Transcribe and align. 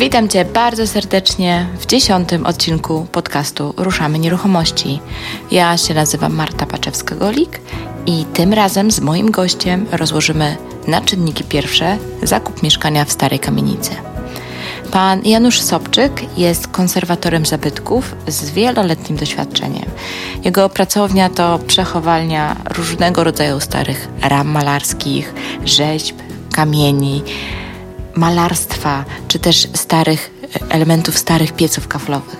Witam 0.00 0.28
Cię 0.28 0.44
bardzo 0.44 0.86
serdecznie 0.86 1.66
w 1.78 1.86
dziesiątym 1.86 2.46
odcinku 2.46 3.06
podcastu 3.12 3.74
Ruszamy 3.76 4.18
Nieruchomości. 4.18 5.00
Ja 5.50 5.76
się 5.76 5.94
nazywam 5.94 6.34
Marta 6.34 6.66
Paczewska-Golik 6.66 7.58
i 8.06 8.24
tym 8.24 8.52
razem 8.52 8.90
z 8.90 9.00
moim 9.00 9.30
gościem 9.30 9.86
rozłożymy 9.92 10.56
na 10.86 11.00
czynniki 11.00 11.44
pierwsze 11.44 11.98
zakup 12.22 12.62
mieszkania 12.62 13.04
w 13.04 13.12
Starej 13.12 13.38
Kamienicy. 13.38 13.90
Pan 14.90 15.22
Janusz 15.24 15.60
Sobczyk 15.60 16.38
jest 16.38 16.68
konserwatorem 16.68 17.46
zabytków 17.46 18.16
z 18.28 18.50
wieloletnim 18.50 19.18
doświadczeniem. 19.18 19.86
Jego 20.44 20.68
pracownia 20.68 21.28
to 21.28 21.58
przechowalnia 21.66 22.56
różnego 22.74 23.24
rodzaju 23.24 23.60
starych 23.60 24.08
ram 24.22 24.48
malarskich, 24.48 25.34
rzeźb, 25.64 26.16
kamieni, 26.52 27.22
malarstwa 28.20 29.04
czy 29.28 29.38
też 29.38 29.68
starych 29.74 30.30
elementów 30.68 31.18
starych 31.18 31.52
pieców 31.52 31.88
kaflowych, 31.88 32.36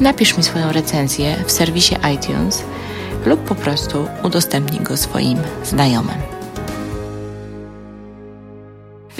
napisz 0.00 0.36
mi 0.36 0.42
swoją 0.42 0.72
recenzję 0.72 1.36
w 1.46 1.52
serwisie 1.52 1.96
iTunes 2.14 2.62
lub 3.26 3.40
po 3.40 3.54
prostu 3.54 4.06
udostępnij 4.22 4.80
go 4.80 4.96
swoim 4.96 5.38
znajomym. 5.64 6.39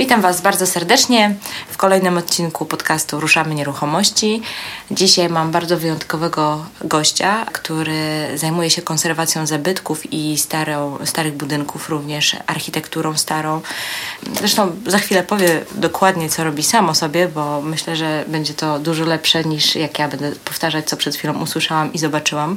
Witam 0.00 0.20
Was 0.20 0.40
bardzo 0.40 0.66
serdecznie 0.66 1.34
w 1.70 1.76
kolejnym 1.76 2.18
odcinku 2.18 2.66
podcastu 2.66 3.20
Ruszamy 3.20 3.54
Nieruchomości. 3.54 4.42
Dzisiaj 4.90 5.28
mam 5.28 5.50
bardzo 5.50 5.78
wyjątkowego 5.78 6.64
gościa, 6.84 7.46
który 7.52 8.28
zajmuje 8.34 8.70
się 8.70 8.82
konserwacją 8.82 9.46
zabytków 9.46 10.12
i 10.12 10.38
starą, 10.38 10.98
starych 11.04 11.34
budynków, 11.34 11.88
również 11.88 12.36
architekturą 12.46 13.16
starą. 13.16 13.60
Zresztą 14.38 14.72
za 14.86 14.98
chwilę 14.98 15.22
powie 15.22 15.64
dokładnie, 15.74 16.28
co 16.28 16.44
robi 16.44 16.62
sam 16.62 16.88
o 16.88 16.94
sobie, 16.94 17.28
bo 17.28 17.62
myślę, 17.62 17.96
że 17.96 18.24
będzie 18.28 18.54
to 18.54 18.78
dużo 18.78 19.04
lepsze 19.04 19.44
niż 19.44 19.74
jak 19.74 19.98
ja 19.98 20.08
będę 20.08 20.32
powtarzać, 20.32 20.88
co 20.88 20.96
przed 20.96 21.16
chwilą 21.16 21.42
usłyszałam 21.42 21.92
i 21.92 21.98
zobaczyłam, 21.98 22.56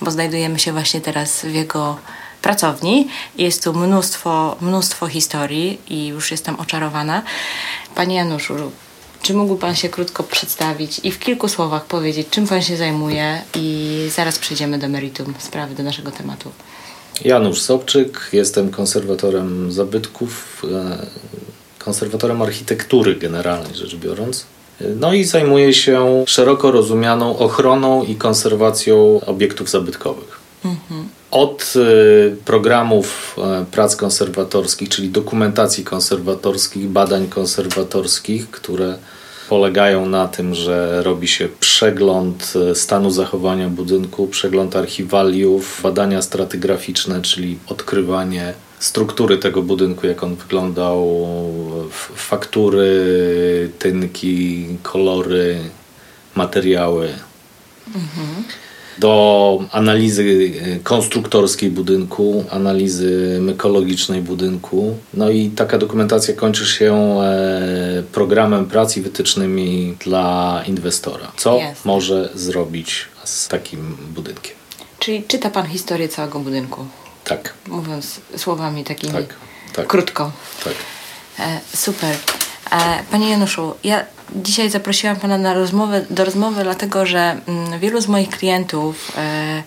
bo 0.00 0.10
znajdujemy 0.10 0.58
się 0.58 0.72
właśnie 0.72 1.00
teraz 1.00 1.40
w 1.44 1.54
jego 1.54 1.98
pracowni. 2.44 3.08
Jest 3.38 3.64
tu 3.64 3.72
mnóstwo, 3.72 4.56
mnóstwo 4.60 5.06
historii 5.06 5.78
i 5.88 6.06
już 6.06 6.30
jestem 6.30 6.54
oczarowana. 6.60 7.22
Panie 7.94 8.16
Januszu, 8.16 8.54
czy 9.22 9.34
mógłby 9.34 9.60
Pan 9.60 9.74
się 9.74 9.88
krótko 9.88 10.22
przedstawić 10.22 11.00
i 11.02 11.10
w 11.10 11.18
kilku 11.18 11.48
słowach 11.48 11.84
powiedzieć, 11.84 12.26
czym 12.30 12.46
Pan 12.46 12.62
się 12.62 12.76
zajmuje 12.76 13.42
i 13.54 13.66
zaraz 14.14 14.38
przejdziemy 14.38 14.78
do 14.78 14.88
meritum 14.88 15.34
sprawy, 15.38 15.74
do 15.74 15.82
naszego 15.82 16.10
tematu. 16.10 16.50
Janusz 17.24 17.60
Sobczyk, 17.60 18.28
jestem 18.32 18.70
konserwatorem 18.70 19.72
zabytków, 19.72 20.62
e, 20.72 21.06
konserwatorem 21.78 22.42
architektury 22.42 23.14
generalnie 23.14 23.74
rzecz 23.74 23.96
biorąc. 23.96 24.46
No 24.96 25.12
i 25.12 25.24
zajmuję 25.24 25.74
się 25.74 26.24
szeroko 26.26 26.70
rozumianą 26.70 27.38
ochroną 27.38 28.04
i 28.04 28.14
konserwacją 28.14 29.20
obiektów 29.26 29.70
zabytkowych. 29.70 30.38
Mhm. 30.64 31.03
Od 31.34 31.72
y, 31.76 32.36
programów 32.44 33.36
e, 33.38 33.64
prac 33.70 33.96
konserwatorskich, 33.96 34.88
czyli 34.88 35.08
dokumentacji 35.08 35.84
konserwatorskich, 35.84 36.88
badań 36.88 37.28
konserwatorskich, 37.28 38.50
które 38.50 38.98
polegają 39.48 40.06
na 40.06 40.28
tym, 40.28 40.54
że 40.54 41.02
robi 41.02 41.28
się 41.28 41.48
przegląd 41.60 42.52
e, 42.70 42.74
stanu 42.74 43.10
zachowania 43.10 43.68
budynku, 43.68 44.26
przegląd 44.26 44.76
archiwaliów, 44.76 45.80
badania 45.82 46.22
stratygraficzne, 46.22 47.22
czyli 47.22 47.58
odkrywanie 47.66 48.54
struktury 48.78 49.38
tego 49.38 49.62
budynku, 49.62 50.06
jak 50.06 50.22
on 50.22 50.34
wyglądał, 50.34 51.26
faktury, 52.14 52.90
tynki, 53.78 54.66
kolory, 54.82 55.58
materiały. 56.34 57.08
Mhm 57.94 58.44
do 58.98 59.64
analizy 59.72 60.52
e, 60.62 60.78
konstruktorskiej 60.78 61.70
budynku, 61.70 62.44
analizy 62.50 63.38
mykologicznej 63.40 64.22
budynku. 64.22 64.96
No 65.14 65.30
i 65.30 65.50
taka 65.50 65.78
dokumentacja 65.78 66.34
kończy 66.34 66.66
się 66.66 66.94
e, 66.94 68.02
programem 68.12 68.66
prac 68.66 68.96
i 68.96 69.02
wytycznymi 69.02 69.96
dla 70.04 70.62
inwestora. 70.66 71.32
Co 71.36 71.58
może 71.84 72.30
zrobić 72.34 73.08
z 73.24 73.48
takim 73.48 73.96
budynkiem? 74.14 74.54
Czyli 74.98 75.22
czyta 75.28 75.50
Pan 75.50 75.66
historię 75.66 76.08
całego 76.08 76.38
budynku? 76.38 76.86
Tak. 77.24 77.54
Mówiąc 77.68 78.20
słowami 78.36 78.84
takimi 78.84 79.12
tak, 79.12 79.34
tak, 79.74 79.86
krótko. 79.86 80.32
Tak. 80.64 80.74
E, 81.38 81.60
super. 81.76 82.16
E, 82.72 83.02
panie 83.10 83.30
Januszu, 83.30 83.74
ja 83.84 84.04
dzisiaj 84.36 84.70
zaprosiłam 84.70 85.16
Pana 85.16 85.38
na 85.38 85.54
rozmowę, 85.54 86.04
do 86.10 86.24
rozmowy, 86.24 86.62
dlatego 86.62 87.06
że 87.06 87.36
mm, 87.46 87.80
wielu 87.80 88.00
z 88.00 88.08
moich 88.08 88.30
klientów 88.30 89.12
e, 89.16 89.62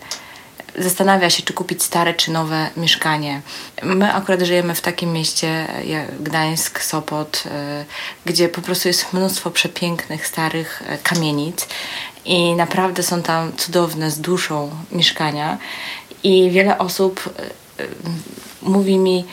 zastanawia 0.77 1.29
się, 1.29 1.43
czy 1.43 1.53
kupić 1.53 1.83
stare, 1.83 2.13
czy 2.13 2.31
nowe 2.31 2.69
mieszkanie. 2.77 3.41
My 3.83 4.13
akurat 4.13 4.41
żyjemy 4.41 4.75
w 4.75 4.81
takim 4.81 5.13
mieście 5.13 5.67
jak 5.85 6.21
Gdańsk, 6.21 6.81
Sopot, 6.81 7.43
e, 7.45 7.85
gdzie 8.25 8.49
po 8.49 8.61
prostu 8.61 8.87
jest 8.87 9.13
mnóstwo 9.13 9.51
przepięknych, 9.51 10.27
starych 10.27 10.83
kamienic 11.03 11.67
i 12.25 12.55
naprawdę 12.55 13.03
są 13.03 13.21
tam 13.21 13.51
cudowne 13.57 14.11
z 14.11 14.19
duszą 14.21 14.69
mieszkania. 14.91 15.57
I 16.23 16.51
wiele 16.51 16.77
osób 16.77 17.29
mówi 18.61 18.97
mi, 18.97 19.25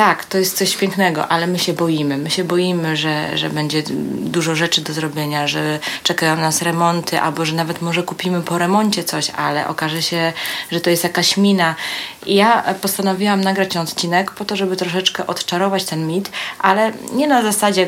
tak, 0.00 0.24
to 0.24 0.38
jest 0.38 0.56
coś 0.56 0.76
pięknego, 0.76 1.28
ale 1.28 1.46
my 1.46 1.58
się 1.58 1.72
boimy. 1.72 2.18
My 2.18 2.30
się 2.30 2.44
boimy, 2.44 2.96
że, 2.96 3.38
że 3.38 3.50
będzie 3.50 3.82
dużo 4.20 4.54
rzeczy 4.54 4.80
do 4.80 4.92
zrobienia, 4.92 5.48
że 5.48 5.78
czekają 6.02 6.36
nas 6.36 6.62
remonty, 6.62 7.20
albo 7.20 7.44
że 7.44 7.54
nawet 7.54 7.82
może 7.82 8.02
kupimy 8.02 8.42
po 8.42 8.58
remoncie 8.58 9.04
coś, 9.04 9.30
ale 9.30 9.68
okaże 9.68 10.02
się, 10.02 10.32
że 10.72 10.80
to 10.80 10.90
jest 10.90 11.04
jakaś 11.04 11.36
mina. 11.36 11.74
I 12.26 12.34
ja 12.34 12.74
postanowiłam 12.80 13.40
nagrać 13.40 13.76
odcinek 13.76 14.30
po 14.30 14.44
to, 14.44 14.56
żeby 14.56 14.76
troszeczkę 14.76 15.26
odczarować 15.26 15.84
ten 15.84 16.06
mit, 16.06 16.30
ale 16.58 16.92
nie 17.12 17.26
na 17.26 17.42
zasadzie 17.42 17.86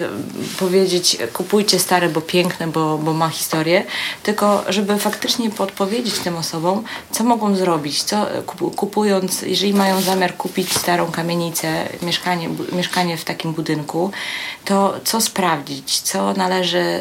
powiedzieć 0.58 1.18
kupujcie 1.32 1.78
stare, 1.78 2.08
bo 2.08 2.20
piękne, 2.20 2.66
bo, 2.66 2.98
bo 2.98 3.12
ma 3.12 3.28
historię, 3.28 3.84
tylko 4.22 4.64
żeby 4.68 4.98
faktycznie 4.98 5.50
podpowiedzieć 5.50 6.18
tym 6.18 6.36
osobom, 6.36 6.84
co 7.10 7.24
mogą 7.24 7.56
zrobić, 7.56 8.02
co 8.02 8.26
kupując, 8.76 9.42
jeżeli 9.42 9.74
mają 9.74 10.00
zamiar 10.00 10.36
kupić 10.36 10.76
starą 10.76 11.10
kamienicę, 11.10 11.88
mieszkanie, 12.02 12.48
mieszkanie 12.72 13.16
w 13.16 13.24
takim 13.24 13.52
budynku, 13.52 14.10
to 14.64 15.00
co 15.04 15.20
sprawdzić, 15.20 16.00
co 16.00 16.32
należy, 16.32 17.00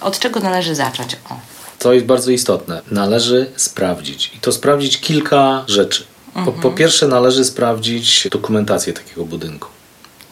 od 0.00 0.18
czego 0.18 0.40
należy 0.40 0.74
zacząć? 0.74 1.16
O. 1.30 1.34
To 1.78 1.92
jest 1.92 2.06
bardzo 2.06 2.30
istotne. 2.30 2.82
Należy 2.90 3.50
sprawdzić. 3.56 4.32
I 4.34 4.38
to 4.38 4.52
sprawdzić 4.52 5.00
kilka 5.00 5.64
rzeczy. 5.66 6.04
Po, 6.34 6.40
po 6.44 6.50
mhm. 6.50 6.74
pierwsze, 6.74 7.08
należy 7.08 7.44
sprawdzić 7.44 8.28
dokumentację 8.30 8.92
takiego 8.92 9.24
budynku. 9.24 9.68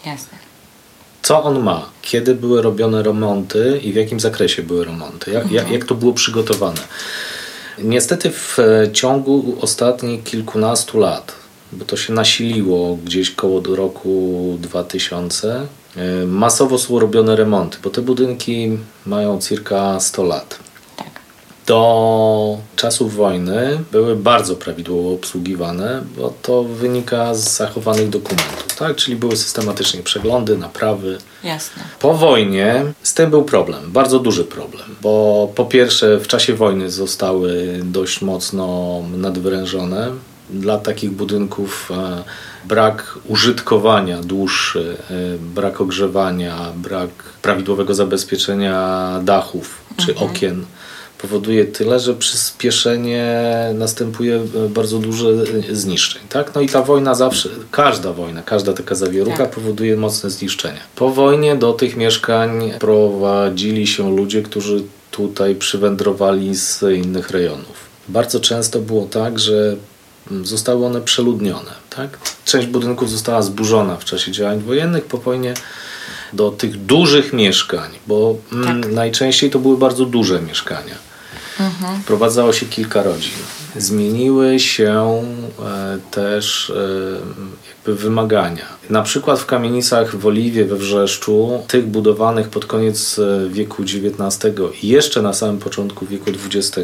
Jasne. 0.06 0.38
co 1.22 1.42
on 1.42 1.62
ma, 1.62 1.88
kiedy 2.02 2.34
były 2.34 2.62
robione 2.62 3.02
remonty 3.02 3.80
i 3.82 3.92
w 3.92 3.96
jakim 3.96 4.20
zakresie 4.20 4.62
były 4.62 4.84
remonty, 4.84 5.30
jak, 5.30 5.50
jak, 5.50 5.70
jak 5.70 5.84
to 5.84 5.94
było 5.94 6.12
przygotowane. 6.12 6.80
Niestety 7.78 8.30
w 8.30 8.58
ciągu 8.92 9.58
ostatnich 9.60 10.24
kilkunastu 10.24 10.98
lat, 10.98 11.32
bo 11.72 11.84
to 11.84 11.96
się 11.96 12.12
nasiliło 12.12 12.98
gdzieś 13.04 13.30
koło 13.30 13.62
roku 13.68 14.56
2000, 14.60 15.66
y, 15.96 16.26
masowo 16.26 16.78
są 16.78 16.98
robione 16.98 17.36
remonty, 17.36 17.78
bo 17.84 17.90
te 17.90 18.02
budynki 18.02 18.78
mają 19.06 19.40
circa 19.40 20.00
100 20.00 20.22
lat 20.22 20.58
do 21.66 22.58
czasów 22.76 23.14
wojny 23.14 23.78
były 23.92 24.16
bardzo 24.16 24.56
prawidłowo 24.56 25.12
obsługiwane, 25.12 26.02
bo 26.16 26.34
to 26.42 26.64
wynika 26.64 27.34
z 27.34 27.56
zachowanych 27.56 28.08
dokumentów, 28.08 28.76
tak? 28.78 28.96
Czyli 28.96 29.16
były 29.16 29.36
systematycznie 29.36 30.02
przeglądy, 30.02 30.58
naprawy. 30.58 31.18
Jasne. 31.44 31.82
Po 32.00 32.14
wojnie 32.14 32.84
z 33.02 33.14
tym 33.14 33.30
był 33.30 33.44
problem, 33.44 33.92
bardzo 33.92 34.18
duży 34.18 34.44
problem, 34.44 34.96
bo 35.02 35.48
po 35.54 35.64
pierwsze 35.64 36.20
w 36.20 36.26
czasie 36.26 36.54
wojny 36.54 36.90
zostały 36.90 37.80
dość 37.84 38.22
mocno 38.22 39.00
nadwyrężone. 39.16 40.10
Dla 40.52 40.78
takich 40.78 41.10
budynków 41.10 41.90
e, 41.90 42.24
brak 42.64 43.18
użytkowania 43.28 44.20
dłuższy, 44.20 44.96
e, 45.10 45.14
brak 45.38 45.80
ogrzewania, 45.80 46.56
brak 46.76 47.10
prawidłowego 47.42 47.94
zabezpieczenia 47.94 49.20
dachów 49.24 49.80
czy 49.96 50.12
mhm. 50.12 50.30
okien 50.30 50.64
powoduje 51.22 51.64
tyle, 51.64 52.00
że 52.00 52.14
przyspieszenie 52.14 53.44
następuje 53.74 54.36
e, 54.36 54.68
bardzo 54.68 54.98
duże 54.98 55.26
zniszczeń. 55.72 56.22
Tak? 56.28 56.54
No 56.54 56.60
i 56.60 56.68
ta 56.68 56.82
wojna 56.82 57.14
zawsze, 57.14 57.48
każda 57.70 58.12
wojna, 58.12 58.42
każda 58.42 58.72
taka 58.72 58.94
zawierucha 58.94 59.36
tak. 59.36 59.50
powoduje 59.50 59.96
mocne 59.96 60.30
zniszczenia. 60.30 60.80
Po 60.96 61.10
wojnie 61.10 61.56
do 61.56 61.72
tych 61.72 61.96
mieszkań 61.96 62.72
prowadzili 62.78 63.86
się 63.86 64.16
ludzie, 64.16 64.42
którzy 64.42 64.82
tutaj 65.10 65.54
przywędrowali 65.54 66.56
z 66.56 66.82
innych 66.82 67.30
rejonów. 67.30 67.92
Bardzo 68.08 68.40
często 68.40 68.80
było 68.80 69.06
tak, 69.06 69.38
że 69.38 69.76
zostały 70.42 70.86
one 70.86 71.00
przeludnione. 71.00 71.70
Tak? 71.90 72.18
Część 72.44 72.66
budynków 72.66 73.10
została 73.10 73.42
zburzona 73.42 73.96
w 73.96 74.04
czasie 74.04 74.32
działań 74.32 74.60
wojennych. 74.60 75.04
Po 75.04 75.18
wojnie 75.18 75.54
do 76.32 76.50
tych 76.50 76.84
dużych 76.84 77.32
mieszkań, 77.32 77.90
bo 78.06 78.36
mm, 78.52 78.82
tak. 78.82 78.92
najczęściej 78.92 79.50
to 79.50 79.58
były 79.58 79.78
bardzo 79.78 80.04
duże 80.04 80.42
mieszkania 80.42 81.12
Mhm. 81.60 82.02
Wprowadzało 82.02 82.52
się 82.52 82.66
kilka 82.66 83.02
rodzin. 83.02 83.32
Zmieniły 83.76 84.60
się 84.60 85.22
e, 85.64 85.98
też 86.10 86.70
e, 86.70 86.74
jakby 87.68 87.94
wymagania. 88.02 88.66
Na 88.90 89.02
przykład 89.02 89.40
w 89.40 89.46
kamienicach 89.46 90.16
w 90.16 90.26
Oliwie 90.26 90.64
we 90.64 90.76
Wrzeszczu, 90.76 91.62
tych 91.68 91.86
budowanych 91.86 92.48
pod 92.48 92.66
koniec 92.66 93.18
e, 93.18 93.48
wieku 93.48 93.82
XIX 93.82 94.54
i 94.82 94.88
jeszcze 94.88 95.22
na 95.22 95.32
samym 95.32 95.58
początku 95.58 96.06
wieku 96.06 96.30
XX, 96.30 96.78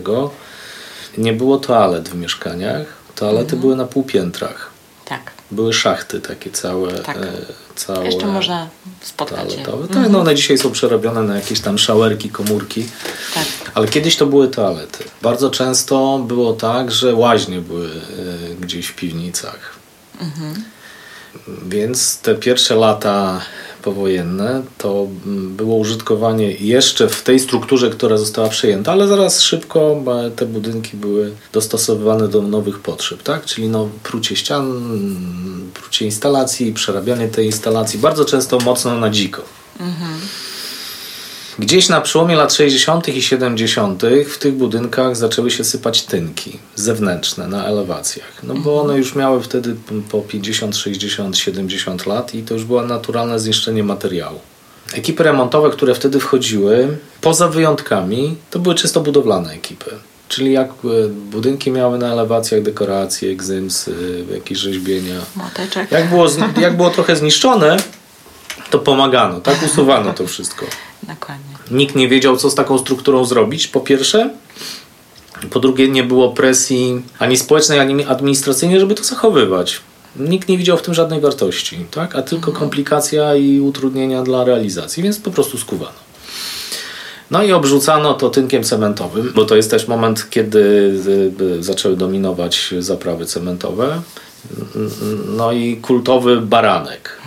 nie 1.18 1.32
było 1.32 1.58
toalet 1.58 2.08
w 2.08 2.14
mieszkaniach. 2.14 2.97
Toalety 3.18 3.42
mhm. 3.42 3.60
były 3.60 3.76
na 3.76 3.84
półpiętrach. 3.84 4.70
Tak. 5.04 5.32
Były 5.50 5.72
szachty 5.72 6.20
takie 6.20 6.50
całe. 6.50 6.92
Tak. 6.92 7.16
E, 7.16 7.32
całe 7.76 8.04
Jeszcze 8.04 8.26
można 8.26 8.68
spotkać 9.00 9.54
je. 9.54 9.64
Tak, 9.64 9.74
mhm. 9.74 10.12
no 10.12 10.20
one 10.20 10.34
dzisiaj 10.34 10.58
są 10.58 10.70
przerobione 10.70 11.22
na 11.22 11.36
jakieś 11.36 11.60
tam 11.60 11.78
szałerki, 11.78 12.30
komórki. 12.30 12.88
Tak. 13.34 13.44
Ale 13.74 13.88
kiedyś 13.88 14.16
to 14.16 14.26
były 14.26 14.48
toalety. 14.48 15.04
Bardzo 15.22 15.50
często 15.50 16.18
było 16.18 16.52
tak, 16.52 16.90
że 16.90 17.14
łaźnie 17.14 17.60
były 17.60 17.86
e, 17.88 18.54
gdzieś 18.60 18.86
w 18.86 18.94
piwnicach. 18.94 19.72
Mhm. 20.20 20.64
Więc 21.68 22.18
te 22.18 22.34
pierwsze 22.34 22.74
lata 22.74 23.40
powojenne 23.82 24.62
to 24.78 25.06
było 25.26 25.76
użytkowanie 25.76 26.52
jeszcze 26.52 27.08
w 27.08 27.22
tej 27.22 27.40
strukturze, 27.40 27.90
która 27.90 28.16
została 28.16 28.48
przejęta, 28.48 28.92
ale 28.92 29.08
zaraz 29.08 29.40
szybko 29.40 30.02
te 30.36 30.46
budynki 30.46 30.96
były 30.96 31.32
dostosowywane 31.52 32.28
do 32.28 32.42
nowych 32.42 32.78
potrzeb, 32.78 33.22
tak? 33.22 33.44
czyli 33.44 33.68
no, 33.68 33.88
prucie 34.02 34.36
ścian, 34.36 34.72
prucie 35.74 36.04
instalacji, 36.04 36.72
przerabianie 36.72 37.28
tej 37.28 37.46
instalacji, 37.46 37.98
bardzo 37.98 38.24
często 38.24 38.58
mocno 38.58 38.98
na 38.98 39.10
dziko. 39.10 39.42
Mhm. 39.80 40.10
Gdzieś 41.58 41.88
na 41.88 42.00
przełomie 42.00 42.36
lat 42.36 42.54
60. 42.54 43.08
i 43.08 43.22
70. 43.22 44.02
w 44.28 44.38
tych 44.38 44.54
budynkach 44.54 45.16
zaczęły 45.16 45.50
się 45.50 45.64
sypać 45.64 46.02
tynki 46.02 46.58
zewnętrzne 46.74 47.48
na 47.48 47.66
elewacjach. 47.66 48.42
No 48.42 48.54
bo 48.54 48.80
one 48.80 48.98
już 48.98 49.14
miały 49.14 49.42
wtedy 49.42 49.76
po 50.10 50.20
50, 50.20 50.76
60, 50.76 51.38
70 51.38 52.06
lat 52.06 52.34
i 52.34 52.42
to 52.42 52.54
już 52.54 52.64
było 52.64 52.82
naturalne 52.82 53.40
zniszczenie 53.40 53.84
materiału. 53.84 54.40
Ekipy 54.94 55.22
remontowe, 55.22 55.70
które 55.70 55.94
wtedy 55.94 56.20
wchodziły, 56.20 56.98
poza 57.20 57.48
wyjątkami, 57.48 58.36
to 58.50 58.58
były 58.58 58.74
czysto 58.74 59.00
budowlane 59.00 59.52
ekipy. 59.52 59.90
Czyli 60.28 60.52
jak 60.52 60.68
e, 60.70 61.08
budynki 61.08 61.70
miały 61.70 61.98
na 61.98 62.12
elewacjach 62.12 62.62
dekoracje, 62.62 63.30
egzymsy, 63.30 64.24
jakieś 64.34 64.58
rzeźbienia. 64.58 65.20
Moteczek. 65.36 65.92
Jak 65.92 66.08
było, 66.08 66.26
jak 66.60 66.76
było 66.76 66.90
trochę 66.90 67.16
zniszczone, 67.16 67.76
to 68.70 68.78
pomagano, 68.78 69.40
tak? 69.40 69.62
Usuwano 69.62 70.12
to 70.12 70.26
wszystko. 70.26 70.66
Dokładnie. 71.02 71.54
Nikt 71.70 71.96
nie 71.96 72.08
wiedział, 72.08 72.36
co 72.36 72.50
z 72.50 72.54
taką 72.54 72.78
strukturą 72.78 73.24
zrobić, 73.24 73.68
po 73.68 73.80
pierwsze. 73.80 74.30
Po 75.50 75.60
drugie, 75.60 75.88
nie 75.88 76.02
było 76.02 76.32
presji 76.32 77.02
ani 77.18 77.36
społecznej, 77.36 77.80
ani 77.80 78.04
administracyjnej, 78.04 78.80
żeby 78.80 78.94
to 78.94 79.04
zachowywać. 79.04 79.80
Nikt 80.16 80.48
nie 80.48 80.58
widział 80.58 80.76
w 80.76 80.82
tym 80.82 80.94
żadnej 80.94 81.20
wartości, 81.20 81.86
tak? 81.90 82.16
a 82.16 82.22
tylko 82.22 82.50
mhm. 82.50 82.56
komplikacja 82.56 83.34
i 83.34 83.60
utrudnienia 83.60 84.22
dla 84.22 84.44
realizacji, 84.44 85.02
więc 85.02 85.18
po 85.18 85.30
prostu 85.30 85.58
skuwano. 85.58 86.08
No 87.30 87.42
i 87.42 87.52
obrzucano 87.52 88.14
to 88.14 88.30
tynkiem 88.30 88.64
cementowym, 88.64 89.32
bo 89.34 89.44
to 89.44 89.56
jest 89.56 89.70
też 89.70 89.88
moment, 89.88 90.30
kiedy 90.30 90.58
y, 91.40 91.42
y, 91.44 91.62
zaczęły 91.62 91.96
dominować 91.96 92.74
zaprawy 92.78 93.26
cementowe. 93.26 94.02
No 95.36 95.52
i 95.52 95.76
kultowy 95.76 96.40
baranek. 96.40 97.18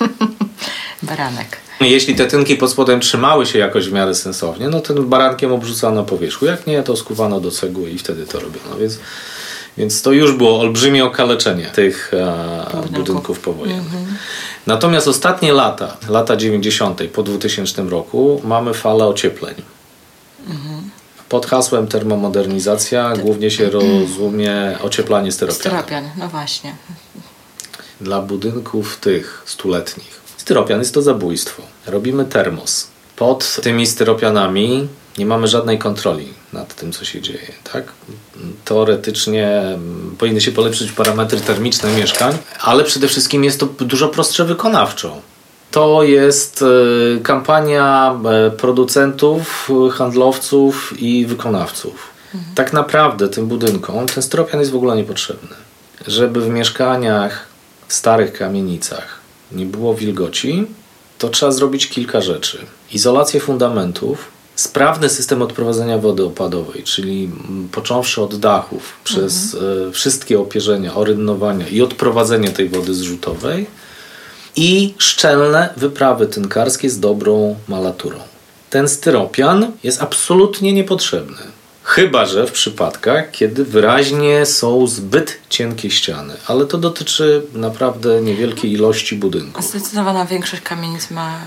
Baranek. 1.02 1.56
Jeśli 1.80 2.14
te 2.14 2.26
tynki 2.26 2.56
pod 2.56 2.70
spodem 2.70 3.00
trzymały 3.00 3.46
się 3.46 3.58
jakoś 3.58 3.88
w 3.88 3.92
miarę 3.92 4.14
sensownie, 4.14 4.68
no 4.68 4.80
ten 4.80 5.08
barankiem 5.08 5.52
obrzucano 5.52 6.04
po 6.04 6.18
wierzchu. 6.18 6.46
Jak 6.46 6.66
nie, 6.66 6.82
to 6.82 6.96
skuwano 6.96 7.40
do 7.40 7.50
cegły 7.50 7.90
i 7.90 7.98
wtedy 7.98 8.26
to 8.26 8.40
robiono. 8.40 8.76
Więc, 8.76 8.98
więc 9.78 10.02
to 10.02 10.12
już 10.12 10.32
było 10.32 10.60
olbrzymie 10.60 11.04
okaleczenie 11.04 11.66
tych 11.66 12.14
e, 12.14 12.88
budynków 12.90 13.40
powojennych. 13.40 13.94
Mhm. 13.94 14.16
Natomiast 14.66 15.08
ostatnie 15.08 15.52
lata, 15.52 15.96
lata 16.08 16.36
90. 16.36 17.00
po 17.12 17.22
2000 17.22 17.82
roku, 17.82 18.40
mamy 18.44 18.74
falę 18.74 19.06
ociepleń. 19.06 19.54
Mhm. 20.48 20.90
Pod 21.28 21.46
hasłem 21.46 21.86
termomodernizacja 21.86 23.12
głównie 23.16 23.50
się 23.50 23.70
rozumie 23.80 24.78
ocieplanie 24.82 25.32
styropianu. 25.32 25.60
Styropian, 25.60 26.10
no 26.16 26.28
właśnie. 26.28 26.74
Dla 28.00 28.22
budynków 28.22 28.96
tych 28.96 29.42
stuletnich 29.46 30.21
Styropian 30.42 30.78
jest 30.78 30.94
to 30.94 31.02
zabójstwo. 31.02 31.62
Robimy 31.86 32.24
termos. 32.24 32.86
Pod 33.16 33.56
tymi 33.62 33.86
styropianami 33.86 34.88
nie 35.18 35.26
mamy 35.26 35.48
żadnej 35.48 35.78
kontroli 35.78 36.28
nad 36.52 36.74
tym, 36.74 36.92
co 36.92 37.04
się 37.04 37.20
dzieje. 37.20 37.52
Tak? 37.72 37.84
Teoretycznie 38.64 39.48
mm, 39.48 40.16
powinny 40.18 40.40
się 40.40 40.52
polepszyć 40.52 40.92
parametry 40.92 41.40
termiczne 41.40 41.92
mieszkań, 41.92 42.38
ale 42.60 42.84
przede 42.84 43.08
wszystkim 43.08 43.44
jest 43.44 43.60
to 43.60 43.66
dużo 43.66 44.08
prostsze 44.08 44.44
wykonawczo. 44.44 45.16
To 45.70 46.02
jest 46.02 46.62
e, 46.62 47.20
kampania 47.20 48.14
e, 48.24 48.50
producentów, 48.50 49.70
handlowców 49.92 50.94
i 50.98 51.26
wykonawców. 51.26 51.94
Mhm. 52.34 52.54
Tak 52.54 52.72
naprawdę 52.72 53.28
tym 53.28 53.46
budynkom 53.46 54.06
ten 54.06 54.22
styropian 54.22 54.60
jest 54.60 54.72
w 54.72 54.76
ogóle 54.76 54.96
niepotrzebny. 54.96 55.56
Żeby 56.06 56.40
w 56.40 56.48
mieszkaniach 56.48 57.46
w 57.88 57.92
starych 57.92 58.32
kamienicach 58.32 59.21
nie 59.54 59.66
było 59.66 59.94
wilgoci, 59.94 60.66
to 61.18 61.28
trzeba 61.28 61.52
zrobić 61.52 61.88
kilka 61.88 62.20
rzeczy. 62.20 62.58
Izolację 62.92 63.40
fundamentów, 63.40 64.28
sprawny 64.56 65.08
system 65.08 65.42
odprowadzenia 65.42 65.98
wody 65.98 66.24
opadowej, 66.24 66.82
czyli 66.82 67.30
począwszy 67.72 68.22
od 68.22 68.36
dachów, 68.36 68.92
przez 69.04 69.54
mhm. 69.54 69.88
E, 69.88 69.92
wszystkie 69.92 70.40
opierzenia, 70.40 70.94
orynnowania 70.94 71.68
i 71.68 71.82
odprowadzenie 71.82 72.48
tej 72.48 72.68
wody 72.68 72.94
zrzutowej 72.94 73.66
i 74.56 74.94
szczelne 74.98 75.74
wyprawy 75.76 76.26
tynkarskie 76.26 76.90
z 76.90 77.00
dobrą 77.00 77.56
malaturą. 77.68 78.18
Ten 78.70 78.88
styropian 78.88 79.72
jest 79.82 80.02
absolutnie 80.02 80.72
niepotrzebny. 80.72 81.36
Chyba, 81.84 82.26
że 82.26 82.46
w 82.46 82.52
przypadkach, 82.52 83.30
kiedy 83.30 83.64
wyraźnie 83.64 84.46
są 84.46 84.86
zbyt 84.86 85.38
cienkie 85.48 85.90
ściany, 85.90 86.34
ale 86.46 86.66
to 86.66 86.78
dotyczy 86.78 87.42
naprawdę 87.52 88.22
niewielkiej 88.22 88.72
ilości 88.72 89.16
budynków. 89.16 89.64
Zdecydowana 89.64 90.26
większość 90.26 90.62
kamienic 90.62 91.10
ma 91.10 91.40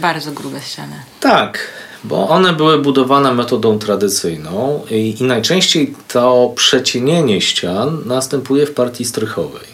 bardzo 0.00 0.32
grube 0.32 0.60
ściany. 0.60 0.96
Tak, 1.20 1.68
bo 2.04 2.28
one 2.28 2.52
były 2.52 2.78
budowane 2.78 3.34
metodą 3.34 3.78
tradycyjną 3.78 4.84
i, 4.90 5.16
i 5.20 5.24
najczęściej 5.24 5.94
to 6.08 6.52
przecienienie 6.56 7.40
ścian 7.40 8.02
następuje 8.06 8.66
w 8.66 8.74
partii 8.74 9.04
strychowej. 9.04 9.72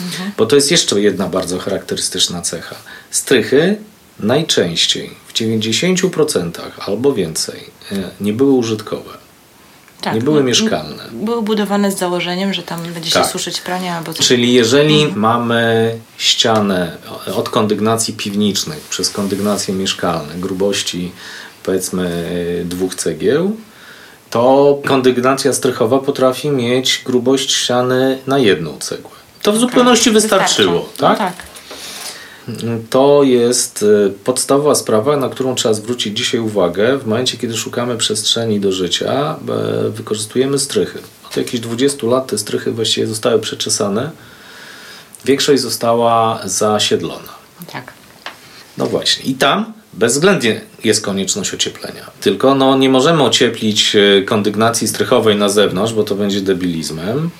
Mhm. 0.00 0.32
Bo 0.36 0.46
to 0.46 0.56
jest 0.56 0.70
jeszcze 0.70 1.00
jedna 1.00 1.28
bardzo 1.28 1.58
charakterystyczna 1.58 2.42
cecha. 2.42 2.76
Strychy 3.10 3.76
najczęściej 4.20 5.10
w 5.26 5.32
90% 5.32 6.50
albo 6.78 7.12
więcej 7.12 7.60
e, 7.92 8.10
nie 8.20 8.32
były 8.32 8.52
użytkowe. 8.52 9.21
Tak, 10.02 10.14
nie 10.14 10.20
były 10.20 10.42
mieszkalne. 10.44 11.02
Były 11.12 11.42
budowane 11.42 11.92
z 11.92 11.98
założeniem, 11.98 12.54
że 12.54 12.62
tam 12.62 12.82
będzie 12.82 13.10
się 13.10 13.14
Tak. 13.20 13.26
suszyć 13.26 13.60
prania 13.60 13.96
albo 13.96 14.14
coś. 14.14 14.26
Czyli 14.26 14.52
jeżeli 14.52 15.12
mamy 15.14 15.94
ścianę 16.18 16.96
od 17.36 17.48
kondygnacji 17.48 18.14
piwniczych 18.14 18.80
przez 18.90 19.10
kondygnacje 19.10 19.74
mieszkalne 19.74 20.34
grubości 20.34 21.12
powiedzmy 21.62 22.24
dwóch 22.64 22.94
cegieł, 22.94 23.56
to 24.30 24.78
kondygnacja 24.86 25.52
strychowa 25.52 25.98
potrafi 25.98 26.50
mieć 26.50 27.02
grubość 27.04 27.52
ściany 27.54 28.18
na 28.26 28.38
jedną 28.38 28.78
cegłę. 28.78 29.10
To 29.42 29.52
w 29.52 29.58
zupełności 29.58 30.10
wystarczyło, 30.10 30.82
Wystarcza. 30.82 31.08
tak? 31.08 31.18
No 31.20 31.26
tak. 31.26 31.51
To 32.90 33.22
jest 33.22 33.82
y, 33.82 34.12
podstawowa 34.24 34.74
sprawa, 34.74 35.16
na 35.16 35.28
którą 35.28 35.54
trzeba 35.54 35.74
zwrócić 35.74 36.18
dzisiaj 36.18 36.40
uwagę. 36.40 36.98
W 36.98 37.06
momencie, 37.06 37.38
kiedy 37.38 37.56
szukamy 37.56 37.96
przestrzeni 37.96 38.60
do 38.60 38.72
życia, 38.72 39.36
e, 39.48 39.88
wykorzystujemy 39.90 40.58
strychy. 40.58 40.98
Od 41.30 41.36
jakichś 41.36 41.60
20 41.60 42.06
lat 42.06 42.26
te 42.26 42.38
strychy 42.38 42.72
właściwie 42.72 43.06
zostały 43.06 43.40
przeczesane. 43.40 44.10
Większość 45.24 45.62
została 45.62 46.40
zasiedlona. 46.44 47.32
tak. 47.72 47.92
No 48.78 48.86
właśnie. 48.86 49.24
I 49.24 49.34
tam 49.34 49.72
bezwzględnie 49.92 50.60
jest 50.84 51.04
konieczność 51.04 51.54
ocieplenia. 51.54 52.10
Tylko 52.20 52.54
no, 52.54 52.76
nie 52.76 52.88
możemy 52.88 53.22
ocieplić 53.22 53.96
e, 53.96 54.22
kondygnacji 54.22 54.88
strychowej 54.88 55.36
na 55.36 55.48
zewnątrz, 55.48 55.92
bo 55.92 56.04
to 56.04 56.14
będzie 56.14 56.40
debilizmem. 56.40 57.30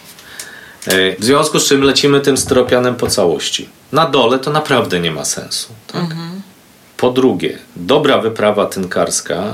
E, 0.87 1.17
W 1.17 1.25
związku 1.25 1.61
z 1.61 1.69
czym 1.69 1.83
lecimy 1.83 2.21
tym 2.21 2.37
styropianem 2.37 2.95
po 2.95 3.07
całości. 3.07 3.69
Na 3.93 4.07
dole 4.07 4.39
to 4.39 4.51
naprawdę 4.51 5.01
nie 5.01 5.11
ma 5.11 5.25
sensu. 5.25 5.69
Tak? 5.87 6.05
Po 6.97 7.11
drugie, 7.11 7.59
dobra 7.77 8.19
wyprawa 8.19 8.67
tynkarska, 8.67 9.53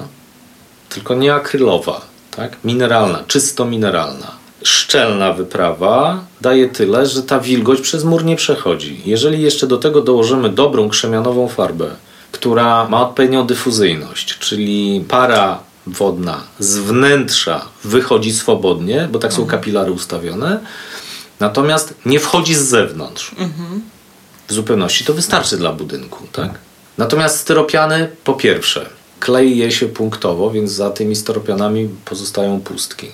tylko 0.89 1.15
nie 1.15 1.35
akrylowa, 1.35 2.01
tak? 2.37 2.57
mineralna, 2.65 3.25
czysto 3.27 3.65
mineralna. 3.65 4.39
Szczelna 4.63 5.33
wyprawa 5.33 6.25
daje 6.41 6.69
tyle, 6.69 7.07
że 7.07 7.23
ta 7.23 7.41
wilgoć 7.41 7.81
przez 7.81 8.05
mur 8.05 8.25
nie 8.25 8.37
przechodzi. 8.37 9.01
Jeżeli 9.05 9.43
jeszcze 9.43 9.67
do 9.67 9.79
tego 9.79 10.01
dołożymy 10.01 10.49
dobrą 10.49 10.89
krzemianową 10.89 11.49
farbę, 11.49 11.91
która 12.33 12.89
ma 12.89 13.03
odpowiednią 13.03 13.47
dyfuzyjność, 13.47 14.39
czyli 14.39 15.05
para 15.09 15.59
wodna 15.87 16.41
z 16.59 16.79
wnętrza 16.79 17.65
wychodzi 17.85 18.33
swobodnie, 18.33 19.09
bo 19.13 19.19
tak 19.19 19.33
są 19.33 19.47
kapilary 19.47 19.93
ustawione, 19.93 20.61
natomiast 21.41 21.95
nie 22.07 22.21
wchodzi 22.21 22.55
z 22.55 22.61
zewnątrz 22.63 23.35
w 24.49 24.53
zupełności 24.53 25.05
to 25.05 25.15
wystarczy 25.15 25.57
dla 25.57 25.73
budynku, 25.73 26.27
tak? 26.33 26.51
Natomiast 26.99 27.39
styropiany, 27.39 28.09
po 28.25 28.35
pierwsze, 28.35 28.87
klei 29.21 29.59
je 29.59 29.73
się 29.73 29.87
punktowo, 29.87 30.51
więc 30.51 30.71
za 30.73 30.91
tymi 30.91 31.17
styropianami 31.17 31.89
pozostają 32.05 32.61
pustki. 32.61 33.07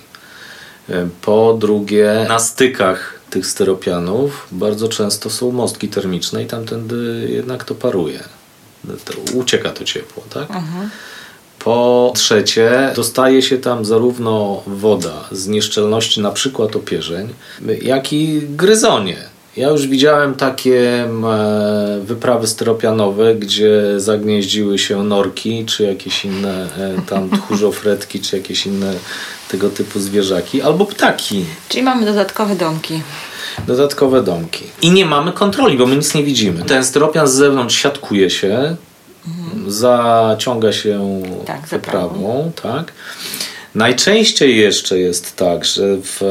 E, 0.89 1.07
Po 1.21 1.57
drugie, 1.59 2.25
na 2.29 2.39
stykach 2.39 3.19
tych 3.29 3.47
styropianów 3.47 4.47
bardzo 4.51 4.87
często 4.89 5.29
są 5.29 5.51
mostki 5.51 5.87
termiczne 5.89 6.43
i 6.43 6.45
tamtędy 6.45 7.27
jednak 7.29 7.63
to 7.63 7.75
paruje. 7.75 8.23
To 9.05 9.13
ucieka 9.33 9.69
to 9.69 9.83
ciepło, 9.83 10.23
tak? 10.29 10.47
Po 11.65 12.11
trzecie, 12.15 12.91
dostaje 12.95 13.41
się 13.41 13.57
tam 13.57 13.85
zarówno 13.85 14.63
woda 14.67 15.13
z 15.31 15.47
nieszczelności, 15.47 16.21
na 16.21 16.31
przykład 16.31 16.75
opierzeń, 16.75 17.29
jak 17.81 18.13
i 18.13 18.41
gryzonie. 18.49 19.17
Ja 19.57 19.69
już 19.69 19.87
widziałem 19.87 20.33
takie 20.33 21.03
e, 21.03 21.99
wyprawy 22.03 22.47
styropianowe, 22.47 23.35
gdzie 23.35 23.99
zagnieździły 23.99 24.79
się 24.79 25.03
norki, 25.03 25.65
czy 25.65 25.83
jakieś 25.83 26.25
inne 26.25 26.67
e, 26.77 27.01
tam 27.09 27.29
tchórzofretki, 27.37 28.19
czy 28.19 28.37
jakieś 28.37 28.65
inne 28.65 28.93
tego 29.49 29.69
typu 29.69 29.99
zwierzaki, 29.99 30.61
albo 30.61 30.85
ptaki. 30.85 31.45
Czyli 31.69 31.83
mamy 31.83 32.05
dodatkowe 32.05 32.55
domki. 32.55 33.01
Dodatkowe 33.67 34.23
domki. 34.23 34.63
I 34.81 34.91
nie 34.91 35.05
mamy 35.05 35.31
kontroli, 35.31 35.77
bo 35.77 35.85
my 35.85 35.95
nic 35.95 36.15
nie 36.15 36.23
widzimy. 36.23 36.63
Ten 36.63 36.83
styropian 36.85 37.27
z 37.27 37.33
zewnątrz 37.33 37.75
siatkuje 37.75 38.29
się, 38.29 38.75
zaciąga 39.67 40.73
się 40.73 41.21
Tak, 41.45 41.67
wyprawą, 41.67 42.51
tak. 42.63 42.93
Najczęściej 43.75 44.57
jeszcze 44.57 44.99
jest 44.99 45.35
tak, 45.35 45.65
że 45.65 45.97
w, 45.97 46.21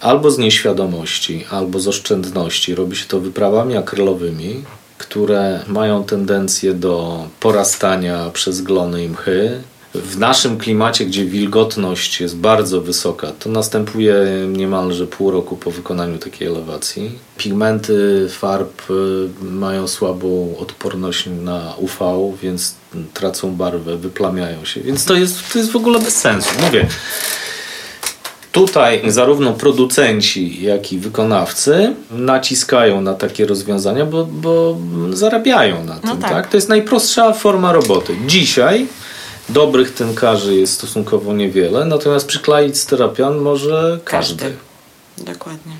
albo 0.00 0.30
z 0.30 0.38
nieświadomości, 0.38 1.44
albo 1.50 1.80
z 1.80 1.88
oszczędności 1.88 2.74
robi 2.74 2.96
się 2.96 3.06
to 3.06 3.20
wyprawami 3.20 3.76
akrylowymi, 3.76 4.64
które 4.98 5.60
mają 5.66 6.04
tendencję 6.04 6.74
do 6.74 7.24
porastania 7.40 8.30
przez 8.32 8.62
glony 8.62 9.04
i 9.04 9.08
mchy. 9.08 9.62
W 9.94 10.18
naszym 10.18 10.58
klimacie, 10.58 11.06
gdzie 11.06 11.24
wilgotność 11.24 12.20
jest 12.20 12.36
bardzo 12.36 12.80
wysoka, 12.80 13.32
to 13.38 13.48
następuje 13.48 14.14
niemalże 14.48 15.06
pół 15.06 15.30
roku 15.30 15.56
po 15.56 15.70
wykonaniu 15.70 16.18
takiej 16.18 16.48
elewacji. 16.48 17.18
Pigmenty 17.36 18.26
farb 18.30 18.90
y, 18.90 19.28
mają 19.42 19.88
słabą 19.88 20.56
odporność 20.58 21.28
na 21.42 21.74
UV, 21.78 22.32
więc 22.42 22.74
tracą 23.14 23.54
barwę, 23.54 23.96
wyplamiają 23.96 24.64
się. 24.64 24.80
Więc 24.80 25.04
to 25.04 25.14
jest, 25.14 25.52
to 25.52 25.58
jest 25.58 25.70
w 25.70 25.76
ogóle 25.76 25.98
bez 25.98 26.16
sensu. 26.16 26.50
Mówię, 26.66 26.86
Tutaj 28.52 29.02
zarówno 29.06 29.52
producenci, 29.52 30.62
jak 30.62 30.92
i 30.92 30.98
wykonawcy 30.98 31.94
naciskają 32.10 33.00
na 33.00 33.14
takie 33.14 33.46
rozwiązania, 33.46 34.04
bo, 34.04 34.24
bo 34.24 34.76
zarabiają 35.10 35.84
na 35.84 35.94
tym. 35.96 36.10
tak. 36.18 36.30
tak. 36.30 36.48
To 36.48 36.56
jest 36.56 36.68
najprostsza 36.68 37.32
forma 37.32 37.72
roboty. 37.72 38.16
Dzisiaj 38.26 38.86
dobrych 39.52 39.94
tynkarzy 39.94 40.54
jest 40.54 40.72
stosunkowo 40.72 41.32
niewiele, 41.32 41.84
natomiast 41.84 42.26
przykleić 42.26 42.78
styropian 42.78 43.38
może 43.38 44.00
każdy. 44.04 44.44
Każdy. 44.44 44.56
Dokładnie. 45.32 45.72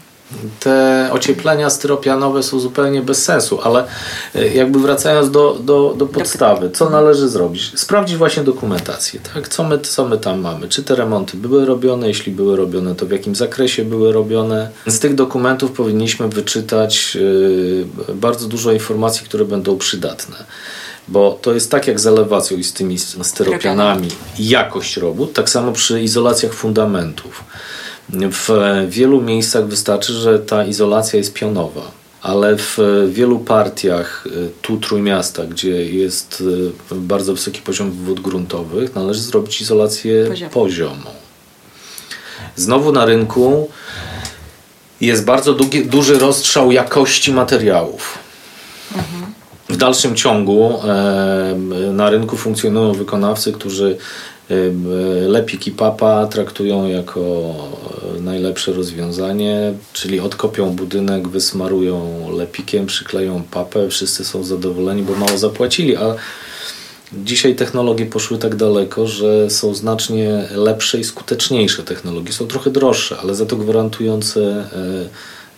Te 0.61 1.09
ocieplenia 1.13 1.71
styropianowe 1.71 2.43
są 2.43 2.61
zupełnie 2.61 3.03
bez 3.03 3.25
sensu, 3.25 3.61
ale 3.63 3.87
e, 4.35 4.49
jakby 4.49 4.79
wracając 4.79 5.31
do, 5.31 5.59
do, 5.61 5.95
do 5.99 6.07
podstawy, 6.07 6.71
co 6.71 6.91
należy 6.91 7.29
zrobić? 7.29 7.73
Sprawdzić 7.81 8.17
właśnie 8.17 8.43
dokumentację, 8.43 9.21
tak? 9.35 9.49
Co 9.49 9.65
my, 9.65 9.79
co 9.79 10.09
my 10.09 10.19
tam 10.19 10.41
mamy? 10.41 10.69
Czy 10.69 10.83
te 10.83 10.95
remonty 10.95 11.37
były 11.37 11.67
robione? 11.67 12.09
Jeśli 12.09 12.33
były 12.33 12.57
robione, 12.57 12.95
to 12.95 13.07
w 13.07 13.11
jakim 13.11 13.35
zakresie 13.35 13.85
były 13.85 14.13
robione? 14.13 14.71
Z 14.87 14.99
tych 14.99 15.15
dokumentów 15.15 15.73
powinniśmy 15.73 16.29
wyczytać 16.29 17.17
e, 18.11 18.15
bardzo 18.15 18.49
dużo 18.49 18.73
informacji, 18.73 19.25
które 19.25 19.45
będą 19.45 19.79
przydatne. 19.79 20.37
Bo 21.11 21.39
to 21.43 21.55
jest 21.55 21.71
tak 21.71 21.87
jak 21.87 22.01
z 22.01 22.07
elewacją 22.07 22.57
i 22.57 22.65
z 22.65 22.73
tymi 22.73 22.99
styropianami. 22.99 24.09
Jakość 24.39 24.97
robót, 24.97 25.33
tak 25.33 25.51
samo 25.51 25.73
przy 25.73 26.03
izolacjach 26.03 26.53
fundamentów. 26.55 27.45
W 28.13 28.49
wielu 28.89 29.23
miejscach 29.23 29.67
wystarczy, 29.67 30.13
że 30.13 30.39
ta 30.39 30.65
izolacja 30.65 31.17
jest 31.17 31.35
pionowa, 31.35 31.91
ale 32.23 32.57
w 32.57 32.79
wielu 33.09 33.39
partiach 33.39 34.27
y, 34.27 34.51
tu 34.63 34.77
Trójmiasta, 34.77 35.47
gdzie 35.47 35.85
jest 35.85 36.45
bardzo 36.91 37.33
wysoki 37.33 37.61
poziom 37.61 37.91
wód 37.91 38.21
gruntowych, 38.21 38.95
należy 38.95 39.21
zrobić 39.21 39.61
izolację 39.61 40.27
Poziomą. 40.29 40.51
poziomą. 40.51 41.11
Znowu 42.57 42.93
na 42.93 43.05
rynku 43.05 43.71
jest 45.01 45.25
bardzo 45.25 45.55
duży 45.85 46.19
rozstrzał 46.19 46.73
jakości 46.73 47.33
materiałów. 47.33 48.19
Dalszym 49.81 50.17
ciągu 50.17 50.79
na 51.93 52.11
rynku 52.11 52.37
funkcjonują 52.37 52.93
wykonawcy, 52.93 53.53
którzy 53.53 53.97
lepik 55.29 55.67
i 55.67 55.71
papa 55.71 56.27
traktują 56.27 56.87
jako 56.87 57.55
najlepsze 58.21 58.73
rozwiązanie, 58.73 59.75
czyli 59.93 60.21
odkopią 60.21 60.71
budynek, 60.71 61.29
wysmarują 61.29 62.27
lepikiem, 62.37 62.87
przykleją 62.87 63.43
papę, 63.51 63.89
wszyscy 63.89 64.25
są 64.25 64.45
zadowoleni, 64.45 65.03
bo 65.03 65.15
mało 65.15 65.39
zapłacili, 65.39 65.97
a 65.97 66.15
dzisiaj 67.13 67.55
technologie 67.55 68.07
poszły 68.07 68.39
tak 68.39 68.57
daleko, 68.57 69.07
że 69.07 69.51
są 69.51 69.75
znacznie 69.75 70.49
lepsze 70.55 70.99
i 70.99 71.05
skuteczniejsze 71.05 71.83
technologie. 71.83 72.33
Są 72.33 72.47
trochę 72.47 72.71
droższe, 72.71 73.17
ale 73.23 73.35
za 73.35 73.47
to 73.47 73.57
gwarantujące 73.57 74.41
e, 74.41 74.67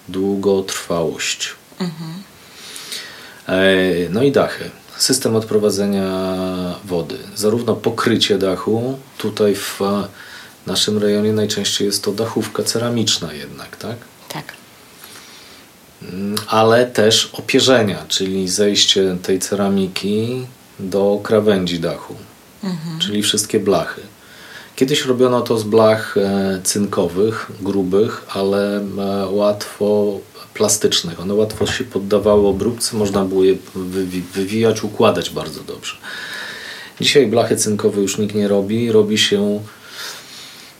długotrwałość. 0.08 1.48
E, 1.80 2.31
No 4.10 4.22
i 4.22 4.32
dachy. 4.32 4.70
System 4.96 5.36
odprowadzenia 5.36 6.06
wody. 6.84 7.18
Zarówno 7.34 7.74
pokrycie 7.74 8.38
dachu, 8.38 8.98
tutaj 9.18 9.54
w 9.54 9.80
naszym 10.66 10.98
rejonie 10.98 11.32
najczęściej 11.32 11.86
jest 11.86 12.04
to 12.04 12.12
dachówka 12.12 12.62
ceramiczna 12.62 13.32
jednak, 13.32 13.76
tak? 13.76 13.96
Tak. 14.28 14.44
Mm, 16.02 16.34
Ale 16.48 16.86
też 16.86 17.30
opierzenia, 17.32 18.04
czyli 18.08 18.48
zejście 18.48 19.16
tej 19.22 19.38
ceramiki 19.38 20.46
do 20.78 21.20
krawędzi 21.22 21.80
dachu, 21.80 22.14
czyli 22.98 23.22
wszystkie 23.22 23.60
blachy. 23.60 24.00
Kiedyś 24.76 25.04
robiono 25.04 25.40
to 25.40 25.58
z 25.58 25.62
blach 25.62 26.16
e, 26.16 26.60
cynkowych, 26.64 27.50
grubych, 27.60 28.22
ale 28.28 28.76
e, 28.78 28.82
łatwo 29.26 30.18
plastycznych. 30.54 31.20
One 31.20 31.34
łatwo 31.34 31.66
się 31.66 31.84
poddawały 31.84 32.46
obróbce, 32.46 32.96
można 32.96 33.24
było 33.24 33.44
je 33.44 33.56
wywijać, 34.34 34.84
układać 34.84 35.30
bardzo 35.30 35.60
dobrze. 35.60 35.96
Dzisiaj 37.00 37.26
blachy 37.26 37.56
cynkowe 37.56 38.00
już 38.00 38.18
nikt 38.18 38.34
nie 38.34 38.48
robi. 38.48 38.92
Robi 38.92 39.18
się 39.18 39.60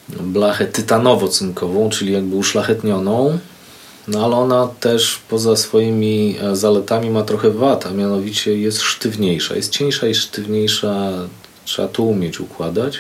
blachę 0.09 0.67
tytanowo-cynkową, 0.67 1.91
czyli 1.91 2.13
jakby 2.13 2.37
uszlachetnioną. 2.37 3.39
No 4.09 4.25
ale 4.25 4.37
ona 4.37 4.69
też 4.81 5.21
poza 5.29 5.57
swoimi 5.57 6.37
e, 6.43 6.57
zaletami 6.57 7.11
ma 7.11 7.23
trochę 7.23 7.51
wad, 7.51 7.87
a 7.87 7.91
mianowicie 7.91 8.59
jest 8.59 8.81
sztywniejsza. 8.81 9.57
Jest 9.57 9.73
cieńsza 9.73 10.07
i 10.07 10.15
sztywniejsza. 10.15 11.13
Trzeba 11.65 11.89
to 11.89 12.03
umieć 12.03 12.41
układać. 12.41 12.99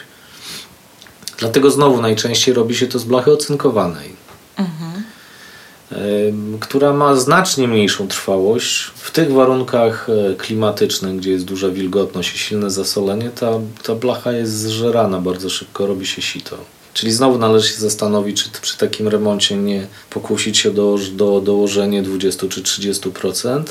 Dlatego 1.38 1.70
znowu 1.70 2.02
najczęściej 2.02 2.54
robi 2.54 2.74
się 2.74 2.86
to 2.86 2.98
z 2.98 3.04
blachy 3.04 3.32
ocynkowanej, 3.32 4.10
mhm. 4.56 4.91
Która 6.60 6.92
ma 6.92 7.16
znacznie 7.16 7.68
mniejszą 7.68 8.08
trwałość. 8.08 8.90
W 8.94 9.10
tych 9.10 9.32
warunkach 9.32 10.08
e, 10.08 10.34
klimatycznych, 10.34 11.16
gdzie 11.16 11.30
jest 11.30 11.44
duża 11.44 11.68
wilgotność 11.68 12.34
i 12.34 12.38
silne 12.38 12.70
zasolenie, 12.70 13.30
ta, 13.30 13.50
ta 13.82 13.94
blacha 13.94 14.32
jest 14.32 14.58
zżerana 14.58 15.20
bardzo 15.20 15.50
szybko, 15.50 15.86
robi 15.86 16.06
się 16.06 16.22
sito. 16.22 16.58
Czyli 16.94 17.12
znowu 17.12 17.38
należy 17.38 17.68
się 17.68 17.80
zastanowić, 17.80 18.42
czy 18.42 18.60
przy 18.60 18.78
takim 18.78 19.08
remoncie 19.08 19.56
nie 19.56 19.86
pokusić 20.10 20.58
się 20.58 20.70
do, 20.70 20.98
do 21.12 21.40
dołożenia 21.40 22.02
20 22.02 22.48
czy 22.48 22.62
30% 22.62 23.62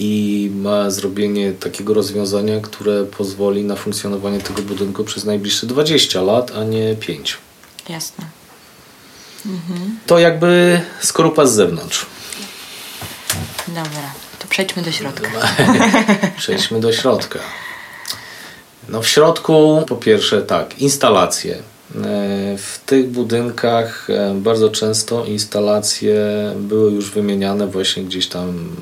i 0.00 0.50
ma 0.54 0.90
zrobienie 0.90 1.52
takiego 1.52 1.94
rozwiązania, 1.94 2.60
które 2.60 3.04
pozwoli 3.04 3.64
na 3.64 3.76
funkcjonowanie 3.76 4.40
tego 4.40 4.62
budynku 4.62 5.04
przez 5.04 5.24
najbliższe 5.24 5.66
20 5.66 6.22
lat, 6.22 6.52
a 6.56 6.64
nie 6.64 6.96
5. 6.96 7.36
Jasne. 7.88 8.43
Mhm. 9.46 9.98
To 10.06 10.18
jakby 10.18 10.80
skorupa 11.00 11.46
z 11.46 11.52
zewnątrz. 11.52 12.06
Dobra, 13.68 14.12
to 14.38 14.48
przejdźmy 14.48 14.82
do 14.82 14.92
środka. 14.92 15.30
przejdźmy 16.36 16.80
do 16.80 16.92
środka. 16.92 17.38
No 18.88 19.02
w 19.02 19.08
środku 19.08 19.84
po 19.88 19.96
pierwsze 19.96 20.42
tak, 20.42 20.78
instalacje. 20.78 21.54
E, 21.54 21.60
w 22.58 22.80
tych 22.86 23.10
budynkach 23.10 24.10
e, 24.10 24.34
bardzo 24.34 24.70
często 24.70 25.24
instalacje 25.24 26.16
były 26.56 26.92
już 26.92 27.10
wymieniane 27.10 27.66
właśnie 27.66 28.04
gdzieś 28.04 28.26
tam 28.26 28.76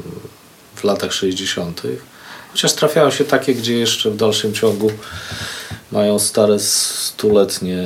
w 0.74 0.84
latach 0.84 1.12
60. 1.12 1.82
Chociaż 2.52 2.72
trafiają 2.72 3.10
się 3.10 3.24
takie, 3.24 3.54
gdzie 3.54 3.78
jeszcze 3.78 4.10
w 4.10 4.16
dalszym 4.16 4.54
ciągu 4.54 4.90
mają 5.92 6.18
stare 6.18 6.58
stuletnie 6.58 7.78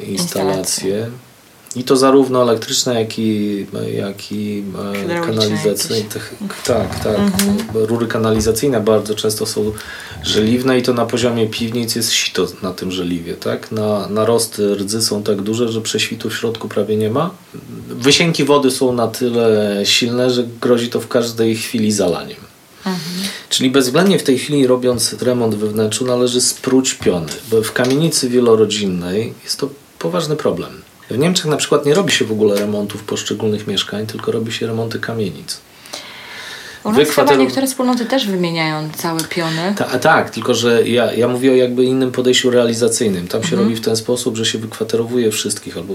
e, 0.00 0.04
instalacje. 0.04 1.10
I 1.76 1.84
to 1.84 1.96
zarówno 1.96 2.42
elektryczne, 2.42 3.00
jak 3.00 3.18
i, 3.18 3.66
jak 3.96 4.32
i 4.32 4.64
e, 5.08 5.20
kanalizacyjne. 5.20 6.08
Tak, 6.64 7.04
tak. 7.04 7.18
Mhm. 7.18 7.56
Rury 7.74 8.06
kanalizacyjne 8.06 8.80
bardzo 8.80 9.14
często 9.14 9.46
są 9.46 9.72
żeliwne 10.22 10.78
i 10.78 10.82
to 10.82 10.92
na 10.92 11.06
poziomie 11.06 11.46
piwnic 11.46 11.94
jest 11.94 12.12
sito 12.12 12.46
na 12.62 12.72
tym 12.72 12.90
żeliwie. 12.90 13.34
Tak? 13.34 13.72
Na, 13.72 14.08
narosty 14.08 14.74
rdzy 14.74 15.02
są 15.02 15.22
tak 15.22 15.42
duże, 15.42 15.68
że 15.68 15.80
prześwitu 15.80 16.30
w 16.30 16.36
środku 16.36 16.68
prawie 16.68 16.96
nie 16.96 17.10
ma. 17.10 17.30
Wysięki 17.88 18.44
wody 18.44 18.70
są 18.70 18.92
na 18.92 19.08
tyle 19.08 19.80
silne, 19.84 20.30
że 20.30 20.44
grozi 20.60 20.88
to 20.88 21.00
w 21.00 21.08
każdej 21.08 21.56
chwili 21.56 21.92
zalaniem. 21.92 22.38
Mhm. 22.78 23.28
Czyli 23.48 23.70
bezwzględnie 23.70 24.18
w 24.18 24.22
tej 24.22 24.38
chwili 24.38 24.66
robiąc 24.66 25.16
remont 25.22 25.54
we 25.54 25.66
wnętrzu 25.66 26.06
należy 26.06 26.40
spróć 26.40 26.94
piony, 26.94 27.32
bo 27.50 27.62
w 27.62 27.72
kamienicy 27.72 28.28
wielorodzinnej 28.28 29.34
jest 29.44 29.60
to 29.60 29.68
poważny 29.98 30.36
problem. 30.36 30.87
W 31.10 31.18
Niemczech 31.18 31.46
na 31.46 31.56
przykład 31.56 31.86
nie 31.86 31.94
robi 31.94 32.12
się 32.12 32.24
w 32.24 32.32
ogóle 32.32 32.60
remontów 32.60 33.02
poszczególnych 33.04 33.66
mieszkań, 33.66 34.06
tylko 34.06 34.32
robi 34.32 34.52
się 34.52 34.66
remonty 34.66 34.98
kamienic. 34.98 35.60
U 36.84 36.92
nas 36.92 37.08
chyba 37.08 37.34
niektóre 37.34 37.66
wspólnoty 37.66 38.06
też 38.06 38.26
wymieniają 38.26 38.88
całe 38.96 39.24
piony. 39.24 39.74
Ta, 39.76 39.84
tak, 39.84 40.30
tylko 40.30 40.54
że 40.54 40.88
ja, 40.88 41.12
ja 41.12 41.28
mówię 41.28 41.52
o 41.52 41.54
jakby 41.54 41.84
innym 41.84 42.12
podejściu 42.12 42.50
realizacyjnym. 42.50 43.28
Tam 43.28 43.42
się 43.42 43.48
mhm. 43.48 43.62
robi 43.62 43.76
w 43.76 43.84
ten 43.84 43.96
sposób, 43.96 44.36
że 44.36 44.46
się 44.46 44.58
wykwaterowuje 44.58 45.30
wszystkich 45.30 45.76
albo 45.76 45.94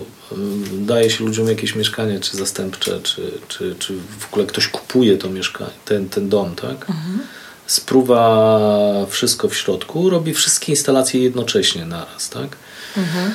daje 0.71 1.09
się 1.09 1.23
ludziom 1.23 1.47
jakieś 1.47 1.75
mieszkanie, 1.75 2.19
czy 2.19 2.37
zastępcze, 2.37 2.99
czy, 3.03 3.31
czy, 3.47 3.75
czy 3.79 3.93
w 4.19 4.27
ogóle 4.31 4.45
ktoś 4.45 4.67
kupuje 4.67 5.17
to 5.17 5.29
mieszkanie, 5.29 5.71
ten, 5.85 6.09
ten 6.09 6.29
dom, 6.29 6.55
tak? 6.55 6.89
Mhm. 6.89 7.19
Spruwa 7.67 9.05
wszystko 9.09 9.49
w 9.49 9.55
środku, 9.55 10.09
robi 10.09 10.33
wszystkie 10.33 10.71
instalacje 10.71 11.23
jednocześnie 11.23 11.85
naraz, 11.85 12.29
tak? 12.29 12.57
Mhm. 12.97 13.33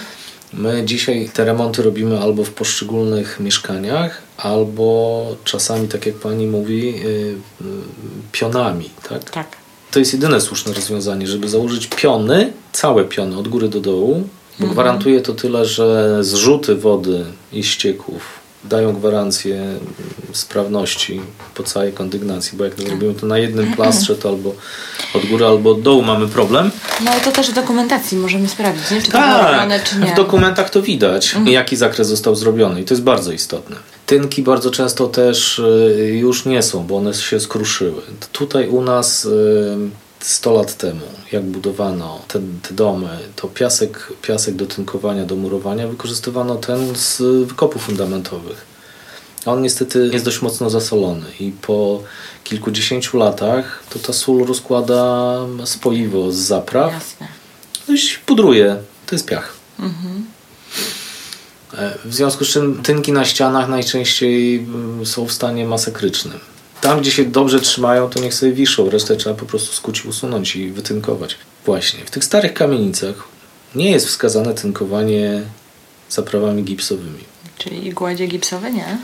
My 0.53 0.85
dzisiaj 0.85 1.31
te 1.35 1.45
remonty 1.45 1.83
robimy 1.83 2.21
albo 2.21 2.45
w 2.45 2.51
poszczególnych 2.51 3.41
mieszkaniach, 3.41 4.23
albo 4.37 5.27
czasami, 5.45 5.89
tak 5.89 6.07
jak 6.07 6.15
pani 6.15 6.47
mówi, 6.47 6.89
y, 6.89 7.09
y, 7.09 7.35
pionami. 8.33 8.91
Tak? 9.09 9.31
tak. 9.31 9.57
To 9.91 9.99
jest 9.99 10.13
jedyne 10.13 10.41
słuszne 10.41 10.73
rozwiązanie, 10.73 11.27
żeby 11.27 11.49
założyć 11.49 11.87
piony, 11.87 12.53
całe 12.73 13.05
piony 13.05 13.39
od 13.39 13.49
góry 13.49 13.69
do 13.69 13.81
dołu, 13.81 14.15
bo 14.59 14.65
mhm. 14.65 14.73
gwarantuje 14.73 15.21
to 15.21 15.35
tyle, 15.35 15.65
że 15.65 16.19
zrzuty 16.25 16.75
wody 16.75 17.25
i 17.53 17.65
ścieków 17.65 18.38
dają 18.65 18.93
gwarancję 18.93 19.79
sprawności 20.33 21.21
po 21.55 21.63
całej 21.63 21.93
kondygnacji, 21.93 22.59
bo 22.59 22.65
jak 22.65 22.79
nie 22.79 22.91
robimy 22.91 23.15
to 23.15 23.27
na 23.27 23.39
jednym 23.39 23.73
plastrze, 23.73 24.17
to 24.17 24.29
albo 24.29 24.55
od 25.15 25.27
góry, 25.27 25.47
albo 25.47 25.71
od 25.71 25.83
dołu 25.83 26.03
mamy 26.03 26.29
problem. 26.29 26.71
No 27.05 27.11
to 27.25 27.33
też 27.33 27.51
w 27.51 27.55
dokumentacji 27.55 28.19
możemy 28.19 28.49
sprawdzić, 28.49 28.91
nie? 28.91 29.03
czy 29.03 29.07
to 29.07 29.13
tak, 29.13 29.39
było 29.39 29.53
robione, 29.53 29.81
czy 29.81 29.99
nie. 29.99 30.07
w 30.07 30.17
dokumentach 30.17 30.71
to 30.71 30.83
widać, 30.83 31.27
mhm. 31.27 31.49
jaki 31.49 31.77
zakres 31.77 32.09
został 32.09 32.35
zrobiony 32.35 32.81
i 32.81 32.85
to 32.85 32.95
jest 32.95 33.05
bardzo 33.05 33.33
istotne. 33.33 33.77
Tynki 34.07 34.43
bardzo 34.43 34.71
często 34.71 35.07
też 35.07 35.59
y, 35.59 36.17
już 36.21 36.45
nie 36.45 36.63
są, 36.63 36.87
bo 36.87 36.97
one 36.97 37.15
się 37.15 37.41
skruszyły. 37.41 38.03
Tutaj 38.33 38.69
u 38.69 38.83
nas 38.83 39.25
y, 39.25 39.77
100 40.21 40.53
lat 40.53 40.77
temu, 40.77 41.07
jak 41.33 41.45
budowano 41.45 42.21
te, 42.29 42.41
te, 42.63 42.75
domy, 42.75 43.19
to 43.37 43.49
piasek, 43.49 44.13
piasek 44.23 44.55
do 44.55 44.67
tynkowania, 44.67 45.25
do 45.25 45.37
murowania 45.37 45.89
wykorzystywano 45.89 46.57
ten 46.57 46.97
z 46.97 47.23
wykopów 47.47 47.83
fundamentowych. 47.83 48.67
A 49.47 49.53
on 49.53 49.63
niestety 49.63 50.11
jest 50.13 50.25
dość 50.25 50.43
mocno 50.43 50.71
zasolony 50.71 51.27
i 51.41 51.53
po 51.53 52.03
kilkudziesięciu 52.45 53.19
latach 53.19 53.83
to 53.91 53.99
ta 53.99 54.13
sól 54.13 54.47
rozkłada 54.47 55.39
spoiwo 55.65 56.33
z 56.33 56.37
zapraw. 56.37 56.93
Jasne. 56.93 57.29
No 57.89 57.95
i 57.95 57.99
pudruje. 58.27 58.77
To 59.07 59.15
jest 59.15 59.27
piach. 59.27 59.53
Mhm. 59.79 60.25
W 62.05 62.15
związku 62.15 62.45
z 62.45 62.49
czym 62.49 62.83
tynki 62.83 63.13
na 63.13 63.25
ścianach 63.25 63.69
najczęściej 63.69 64.59
mm, 64.59 65.07
są 65.07 65.27
w 65.27 65.33
stanie 65.33 65.67
masakrycznym. 65.67 66.39
Tam, 66.81 67.01
gdzie 67.01 67.11
się 67.11 67.25
dobrze 67.25 67.61
trzymają, 67.61 68.11
to 68.11 68.21
niech 68.21 68.35
sobie 68.35 68.53
wiszą. 68.53 68.91
Resztę 68.91 69.17
trzeba 69.17 69.37
po 69.37 69.47
prostu 69.47 69.73
skuć, 69.73 70.05
usunąć 70.05 70.57
i 70.57 70.71
wytynkować. 70.71 71.37
Właśnie. 71.65 72.05
W 72.05 72.11
tych 72.11 72.25
starych 72.25 72.55
kamienicach 72.55 73.29
nie 73.75 73.91
jest 73.91 74.07
wskazane 74.07 74.55
tynkowanie 74.55 75.43
zaprawami 76.11 76.63
gipsowymi. 76.63 77.25
Czyli 77.59 77.93
gładzie 77.93 78.27
gipsowe 78.27 78.71
nie? 78.71 78.99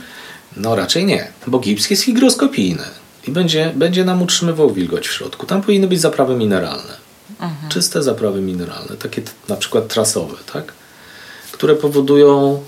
No 0.56 0.76
raczej 0.76 1.04
nie, 1.04 1.28
bo 1.46 1.58
gips 1.58 1.90
jest 1.90 2.02
higroskopijny 2.02 2.84
i 3.28 3.30
będzie, 3.30 3.72
będzie 3.76 4.04
nam 4.04 4.22
utrzymywał 4.22 4.74
wilgoć 4.74 5.08
w 5.08 5.12
środku. 5.12 5.46
Tam 5.46 5.62
powinny 5.62 5.88
być 5.88 6.00
zaprawy 6.00 6.36
mineralne. 6.36 6.96
Mhm. 7.30 7.70
Czyste 7.70 8.02
zaprawy 8.02 8.40
mineralne, 8.40 8.96
takie 8.96 9.22
na 9.48 9.56
przykład 9.56 9.88
trasowe, 9.88 10.36
tak? 10.52 10.72
które 11.54 11.74
powodują 11.74 12.60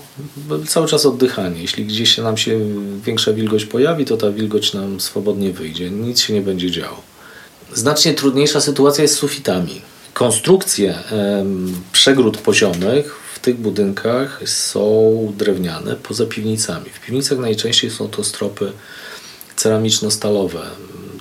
cały 0.67 0.87
czas 0.87 1.05
oddychanie. 1.05 1.61
Jeśli 1.61 1.85
gdzieś 1.85 2.15
się 2.15 2.23
nam 2.23 2.37
się 2.37 2.59
większa 3.05 3.33
wilgoć 3.33 3.65
pojawi, 3.65 4.05
to 4.05 4.17
ta 4.17 4.31
wilgoć 4.31 4.73
nam 4.73 4.99
swobodnie 4.99 5.51
wyjdzie. 5.53 5.89
Nic 5.89 6.21
się 6.21 6.33
nie 6.33 6.41
będzie 6.41 6.71
działo. 6.71 7.01
Znacznie 7.73 8.13
trudniejsza 8.13 8.61
sytuacja 8.61 9.01
jest 9.01 9.13
z 9.13 9.17
sufitami. 9.17 9.81
Konstrukcje 10.13 10.95
em, 11.11 11.75
przegród 11.91 12.37
poziomych 12.37 13.15
w 13.35 13.39
tych 13.39 13.57
budynkach 13.57 14.41
są 14.45 15.33
drewniane 15.37 15.95
poza 15.95 16.25
piwnicami. 16.25 16.89
W 16.89 16.99
piwnicach 17.05 17.37
najczęściej 17.37 17.91
są 17.91 18.07
to 18.07 18.23
stropy 18.23 18.71
ceramiczno-stalowe 19.55 20.61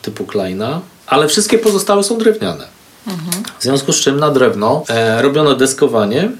typu 0.02 0.24
Kleina, 0.24 0.80
ale 1.06 1.28
wszystkie 1.28 1.58
pozostałe 1.58 2.04
są 2.04 2.18
drewniane. 2.18 2.66
Mhm. 3.06 3.44
W 3.58 3.62
związku 3.62 3.92
z 3.92 3.96
czym 3.96 4.20
na 4.20 4.30
drewno 4.30 4.84
e, 4.88 5.22
robiono 5.22 5.54
deskowanie 5.54 6.30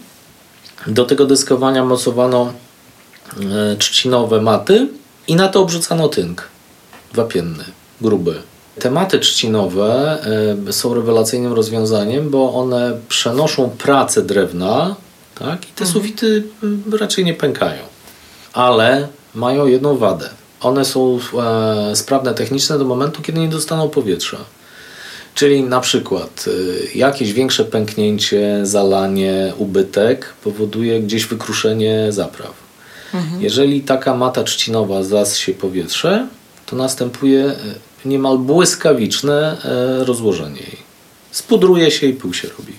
do 0.86 1.04
tego 1.04 1.26
deskowania 1.26 1.84
mocowano 1.84 2.52
e, 3.40 3.76
trzcinowe 3.76 4.40
maty 4.40 4.88
i 5.28 5.36
na 5.36 5.48
to 5.48 5.62
obrzucano 5.62 6.08
tynk 6.08 6.48
wapienny, 7.14 7.64
gruby. 8.00 8.42
Te 8.78 8.90
maty 8.90 9.18
trzcinowe 9.18 10.18
e, 10.68 10.72
są 10.72 10.94
rewelacyjnym 10.94 11.52
rozwiązaniem, 11.52 12.30
bo 12.30 12.54
one 12.54 12.98
przenoszą 13.08 13.70
pracę 13.70 14.22
drewna 14.22 14.96
tak? 15.38 15.62
i 15.62 15.72
te 15.72 15.84
mhm. 15.84 15.90
sufity 15.90 16.44
raczej 17.00 17.24
nie 17.24 17.34
pękają. 17.34 17.82
Ale 18.52 19.08
mają 19.34 19.66
jedną 19.66 19.96
wadę. 19.96 20.28
One 20.60 20.84
są 20.84 21.18
e, 21.90 21.96
sprawne 21.96 22.34
techniczne 22.34 22.78
do 22.78 22.84
momentu, 22.84 23.22
kiedy 23.22 23.40
nie 23.40 23.48
dostaną 23.48 23.88
powietrza. 23.88 24.38
Czyli 25.36 25.62
na 25.62 25.80
przykład 25.80 26.44
y, 26.48 26.88
jakieś 26.94 27.32
większe 27.32 27.64
pęknięcie, 27.64 28.60
zalanie, 28.62 29.52
ubytek 29.56 30.34
powoduje 30.44 31.00
gdzieś 31.00 31.26
wykruszenie 31.26 32.12
zapraw. 32.12 32.52
Mhm. 33.14 33.42
Jeżeli 33.42 33.80
taka 33.80 34.16
mata 34.16 34.42
trzcinowa 34.42 35.02
zasie 35.02 35.52
powietrze, 35.52 36.26
to 36.66 36.76
następuje 36.76 37.44
y, 38.04 38.08
niemal 38.08 38.38
błyskawiczne 38.38 39.56
y, 40.00 40.04
rozłożenie 40.04 40.60
jej. 40.60 40.78
Spudruje 41.30 41.90
się 41.90 42.06
i 42.06 42.12
pył 42.12 42.34
się 42.34 42.48
robi. 42.58 42.72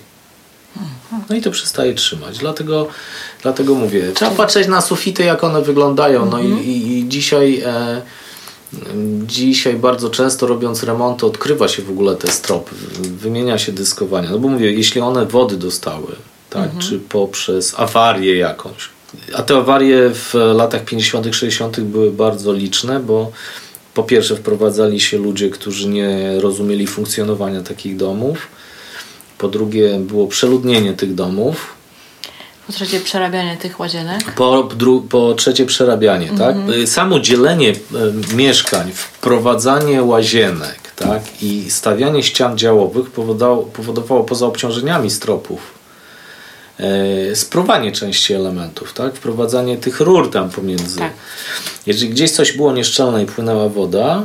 No 1.30 1.36
i 1.36 1.42
to 1.42 1.50
przestaje 1.50 1.94
trzymać. 1.94 2.38
Dlatego, 2.38 2.88
dlatego 3.42 3.74
mówię, 3.74 4.12
trzeba 4.14 4.30
patrzeć 4.30 4.68
na 4.68 4.80
sufity, 4.80 5.24
jak 5.24 5.44
one 5.44 5.62
wyglądają. 5.62 6.26
No 6.26 6.40
i, 6.40 6.50
i, 6.50 6.98
i 6.98 7.08
dzisiaj, 7.08 7.62
e, 7.66 8.02
dzisiaj 9.26 9.74
bardzo 9.74 10.10
często 10.10 10.46
robiąc 10.46 10.82
remonty 10.82 11.26
odkrywa 11.26 11.68
się 11.68 11.82
w 11.82 11.90
ogóle 11.90 12.16
te 12.16 12.32
stropy, 12.32 12.74
wymienia 13.00 13.58
się 13.58 13.72
dyskowania. 13.72 14.30
No 14.30 14.38
bo 14.38 14.48
mówię, 14.48 14.72
jeśli 14.72 15.00
one 15.00 15.26
wody 15.26 15.56
dostały, 15.56 16.16
tak, 16.50 16.64
mhm. 16.64 16.82
czy 16.82 16.98
poprzez 16.98 17.74
awarię 17.76 18.36
jakąś, 18.36 18.88
a 19.34 19.42
te 19.42 19.56
awarie 19.56 20.10
w 20.14 20.34
latach 20.34 20.84
50., 20.84 21.34
60. 21.34 21.80
były 21.80 22.12
bardzo 22.12 22.52
liczne, 22.52 23.00
bo 23.00 23.32
po 23.94 24.02
pierwsze 24.02 24.36
wprowadzali 24.36 25.00
się 25.00 25.18
ludzie, 25.18 25.50
którzy 25.50 25.88
nie 25.88 26.40
rozumieli 26.40 26.86
funkcjonowania 26.86 27.62
takich 27.62 27.96
domów 27.96 28.48
po 29.38 29.48
drugie 29.48 29.98
było 29.98 30.26
przeludnienie 30.26 30.92
tych 30.92 31.14
domów. 31.14 31.77
Po 32.68 32.72
trzecie 32.72 33.00
przerabianie 33.00 33.56
tych 33.56 33.80
łazienek. 33.80 34.32
Po, 34.32 34.68
po 35.10 35.34
trzecie 35.34 35.66
przerabianie, 35.66 36.30
tak? 36.38 36.56
Mhm. 36.56 36.86
Samo 36.86 37.20
dzielenie 37.20 37.70
e, 37.70 38.34
mieszkań, 38.34 38.92
wprowadzanie 38.92 40.02
łazienek 40.02 40.92
tak? 40.96 41.22
i 41.42 41.70
stawianie 41.70 42.22
ścian 42.22 42.58
działowych 42.58 43.10
powodowało, 43.10 43.62
powodowało 43.62 44.24
poza 44.24 44.46
obciążeniami 44.46 45.10
stropów 45.10 45.60
e, 46.78 47.36
spruwanie 47.36 47.92
części 47.92 48.34
elementów, 48.34 48.92
tak? 48.92 49.14
wprowadzanie 49.14 49.76
tych 49.76 50.00
rur 50.00 50.30
tam 50.30 50.50
pomiędzy. 50.50 50.98
Tak. 50.98 51.12
Jeżeli 51.86 52.10
gdzieś 52.10 52.30
coś 52.30 52.52
było 52.52 52.72
nieszczelne 52.72 53.22
i 53.22 53.26
płynęła 53.26 53.68
woda, 53.68 54.24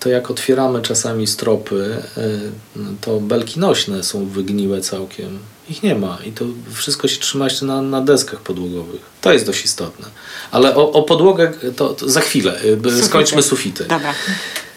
to 0.00 0.08
jak 0.08 0.30
otwieramy 0.30 0.82
czasami 0.82 1.26
stropy, 1.26 1.96
y, 2.16 2.80
to 3.00 3.20
belki 3.20 3.60
nośne 3.60 4.02
są 4.02 4.26
wygniłe 4.26 4.80
całkiem. 4.80 5.38
Ich 5.70 5.82
nie 5.82 5.94
ma 5.94 6.18
i 6.26 6.32
to 6.32 6.44
wszystko 6.72 7.08
się 7.08 7.20
trzyma 7.20 7.44
jeszcze 7.44 7.66
na, 7.66 7.82
na 7.82 8.00
deskach 8.00 8.40
podłogowych. 8.40 9.00
To 9.20 9.32
jest 9.32 9.46
dość 9.46 9.64
istotne. 9.64 10.06
Ale 10.50 10.76
o, 10.76 10.92
o 10.92 11.02
podłogę 11.02 11.52
to, 11.76 11.88
to, 11.88 12.08
za 12.08 12.20
chwilę. 12.20 12.60
Y, 12.64 12.76
sufity. 12.76 13.04
Skończmy 13.04 13.42
sufity. 13.42 13.84
Dobra. 13.84 14.14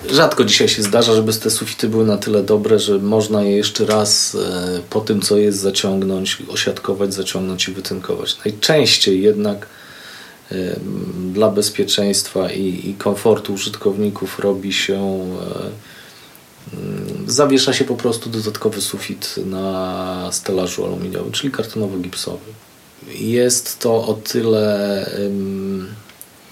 Rzadko 0.09 0.43
dzisiaj 0.43 0.69
się 0.69 0.83
zdarza, 0.83 1.15
żeby 1.15 1.33
te 1.33 1.49
sufity 1.49 1.89
były 1.89 2.05
na 2.05 2.17
tyle 2.17 2.43
dobre, 2.43 2.79
że 2.79 2.97
można 2.99 3.41
je 3.43 3.57
jeszcze 3.57 3.85
raz 3.85 4.35
y, 4.35 4.37
po 4.89 5.01
tym, 5.01 5.21
co 5.21 5.37
jest, 5.37 5.59
zaciągnąć, 5.59 6.37
osiadkować, 6.47 7.13
zaciągnąć 7.13 7.67
i 7.67 7.71
wytynkować. 7.71 8.37
Najczęściej 8.45 9.21
jednak 9.21 9.67
dla 11.33 11.49
bezpieczeństwa 11.49 12.51
i, 12.51 12.89
i 12.89 12.93
komfortu 12.93 13.53
użytkowników 13.53 14.39
robi 14.39 14.73
się 14.73 15.25
zawiesza 17.27 17.73
się 17.73 17.85
po 17.85 17.95
prostu 17.95 18.29
dodatkowy 18.29 18.81
sufit 18.81 19.35
na 19.45 20.29
stelażu 20.31 20.85
aluminiowym, 20.85 21.31
czyli 21.31 21.53
kartonowo-gipsowy. 21.53 22.37
Jest 23.15 23.79
to 23.79 24.07
o 24.07 24.13
tyle 24.13 25.05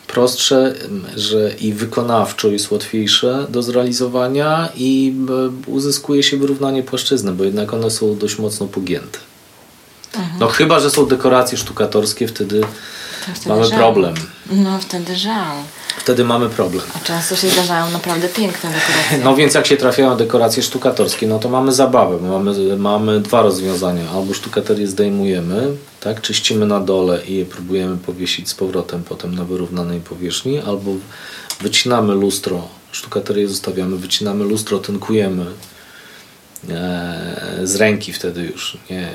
prostsze, 0.07 0.75
że 1.15 1.51
i 1.61 1.73
wykonawczo 1.73 2.47
jest 2.47 2.71
łatwiejsze 2.71 3.47
do 3.49 3.63
zrealizowania 3.63 4.69
i 4.77 5.13
uzyskuje 5.67 6.23
się 6.23 6.37
wyrównanie 6.37 6.83
płaszczyzny, 6.83 7.31
bo 7.31 7.43
jednak 7.43 7.73
one 7.73 7.91
są 7.91 8.17
dość 8.17 8.39
mocno 8.39 8.67
pogięte. 8.67 9.19
Mhm. 10.15 10.39
No 10.39 10.47
chyba, 10.47 10.79
że 10.79 10.89
są 10.89 11.05
dekoracje 11.05 11.57
sztukatorskie, 11.57 12.27
wtedy 12.27 12.61
mamy 13.45 13.65
żal. 13.65 13.79
problem. 13.79 14.15
No 14.51 14.79
wtedy 14.79 15.15
żal. 15.15 15.57
Wtedy 15.97 16.23
mamy 16.23 16.49
problem. 16.49 16.83
A 16.95 16.99
często 16.99 17.35
się 17.35 17.49
zdarzają 17.49 17.91
naprawdę 17.91 18.29
piękne 18.29 18.69
dekoracje. 18.69 19.17
No 19.23 19.35
więc 19.35 19.53
jak 19.53 19.67
się 19.67 19.77
trafiają 19.77 20.17
dekoracje 20.17 20.63
sztukatorskie, 20.63 21.27
no 21.27 21.39
to 21.39 21.49
mamy 21.49 21.71
zabawę. 21.71 22.17
Mamy, 22.29 22.77
mamy 22.77 23.19
dwa 23.19 23.41
rozwiązania. 23.41 24.09
Albo 24.15 24.33
sztukaterię 24.33 24.87
zdejmujemy, 24.87 25.67
tak, 25.99 26.21
czyścimy 26.21 26.65
na 26.65 26.79
dole 26.79 27.25
i 27.25 27.35
je 27.35 27.45
próbujemy 27.45 27.97
powiesić 27.97 28.49
z 28.49 28.53
powrotem 28.53 29.03
potem 29.03 29.35
na 29.35 29.43
wyrównanej 29.43 29.99
powierzchni, 29.99 30.59
albo 30.59 30.91
wycinamy 31.61 32.13
lustro, 32.13 32.67
sztukaterię 32.91 33.47
zostawiamy, 33.47 33.97
wycinamy 33.97 34.43
lustro, 34.43 34.77
tynkujemy 34.77 35.45
z 37.63 37.75
ręki 37.75 38.13
wtedy 38.13 38.41
już, 38.41 38.77
nie, 38.89 39.09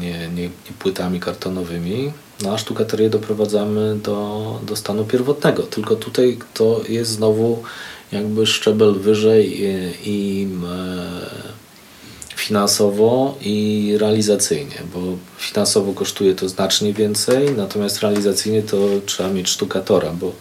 nie, 0.00 0.28
nie, 0.28 0.42
nie 0.42 0.50
płytami 0.78 1.20
kartonowymi. 1.20 2.12
No 2.42 2.54
a 2.54 2.58
sztukaterię 2.58 3.10
doprowadzamy 3.10 3.96
do, 3.96 4.60
do 4.66 4.76
stanu 4.76 5.04
pierwotnego. 5.04 5.62
Tylko 5.62 5.96
tutaj 5.96 6.38
to 6.54 6.80
jest 6.88 7.10
znowu 7.10 7.62
jakby 8.12 8.46
szczebel 8.46 8.94
wyżej 8.94 9.62
i, 9.62 9.92
i 10.04 10.48
e, 10.66 11.56
finansowo 12.36 13.38
i 13.40 13.94
realizacyjnie, 13.98 14.82
bo 14.94 15.00
finansowo 15.38 15.92
kosztuje 15.92 16.34
to 16.34 16.48
znacznie 16.48 16.92
więcej, 16.92 17.50
natomiast 17.56 18.00
realizacyjnie 18.00 18.62
to 18.62 18.76
trzeba 19.06 19.28
mieć 19.28 19.48
sztukatora, 19.48 20.10
bo 20.12 20.32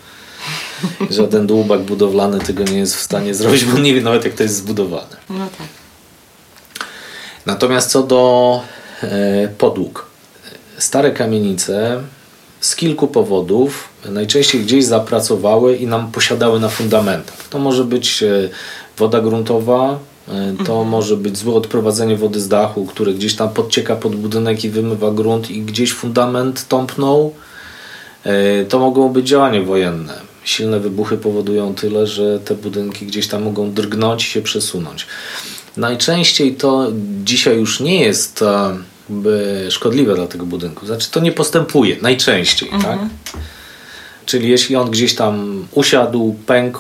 żaden 1.10 1.48
dłubak 1.48 1.82
budowlany 1.82 2.40
tego 2.40 2.64
nie 2.64 2.78
jest 2.78 2.96
w 2.96 3.02
stanie 3.02 3.34
zrobić, 3.36 3.66
bo 3.66 3.80
nie 3.80 3.94
wie 3.94 4.02
nawet 4.02 4.26
jak 4.26 4.34
to 4.34 4.44
jest 4.44 4.56
zbudowane. 4.56 5.18
No 5.30 5.48
tak. 5.58 5.85
Natomiast 7.46 7.92
co 7.92 8.04
do 8.04 8.62
e, 9.04 9.48
podłóg. 9.58 10.06
Stare 10.78 11.12
kamienice 11.12 12.02
z 12.60 12.76
kilku 12.76 13.08
powodów 13.08 13.90
najczęściej 14.10 14.62
gdzieś 14.62 14.86
zapracowały 14.86 15.76
i 15.76 15.88
nam 15.88 16.12
posiadały 16.12 16.60
na 16.60 16.70
fundamentach. 16.70 17.48
To 17.50 17.60
może 17.60 17.84
być 17.84 18.24
e, 18.24 18.50
woda 18.98 19.22
gruntowa, 19.22 20.00
e, 20.28 20.32
to 20.58 20.74
mhm. 20.74 20.88
może 20.88 21.18
być 21.18 21.38
złe 21.38 21.54
odprowadzenie 21.54 22.16
wody 22.16 22.40
z 22.40 22.48
dachu, 22.48 22.86
które 22.86 23.14
gdzieś 23.14 23.36
tam 23.36 23.50
podcieka 23.50 23.96
pod 23.96 24.16
budynek 24.16 24.64
i 24.64 24.70
wymywa 24.70 25.12
grunt 25.12 25.52
i 25.52 25.62
gdzieś 25.62 25.94
fundament 25.94 26.68
tąpnął. 26.68 27.34
To 28.70 28.80
mogą 28.80 29.10
być 29.10 29.28
działania 29.28 29.62
wojenne. 29.62 30.14
Silne 30.44 30.80
wybuchy 30.80 31.18
powodują 31.18 31.76
tyle, 31.76 32.08
że 32.08 32.40
te 32.40 32.56
budynki 32.56 33.06
gdzieś 33.06 33.28
tam 33.28 33.44
mogą 33.44 33.72
drgnąć 33.72 34.24
i 34.24 34.30
się 34.30 34.42
przesunąć. 34.42 35.08
Najczęściej 35.78 36.56
to 36.56 36.88
dzisiaj 37.24 37.58
już 37.58 37.80
nie 37.80 38.02
jest 38.02 38.42
e, 38.42 39.72
szkodliwe 39.72 40.16
dla 40.16 40.28
tego 40.28 40.46
budynku. 40.46 40.86
Znaczy 40.86 41.12
to 41.12 41.20
nie 41.20 41.32
postępuje 41.32 41.98
najczęściej, 42.02 42.70
mhm. 42.70 43.00
tak? 43.00 43.10
Czyli 44.26 44.50
jeśli 44.50 44.76
on 44.76 44.92
gdzieś 44.92 45.16
tam 45.16 45.66
usiadł, 45.72 46.36
pękł, 46.46 46.80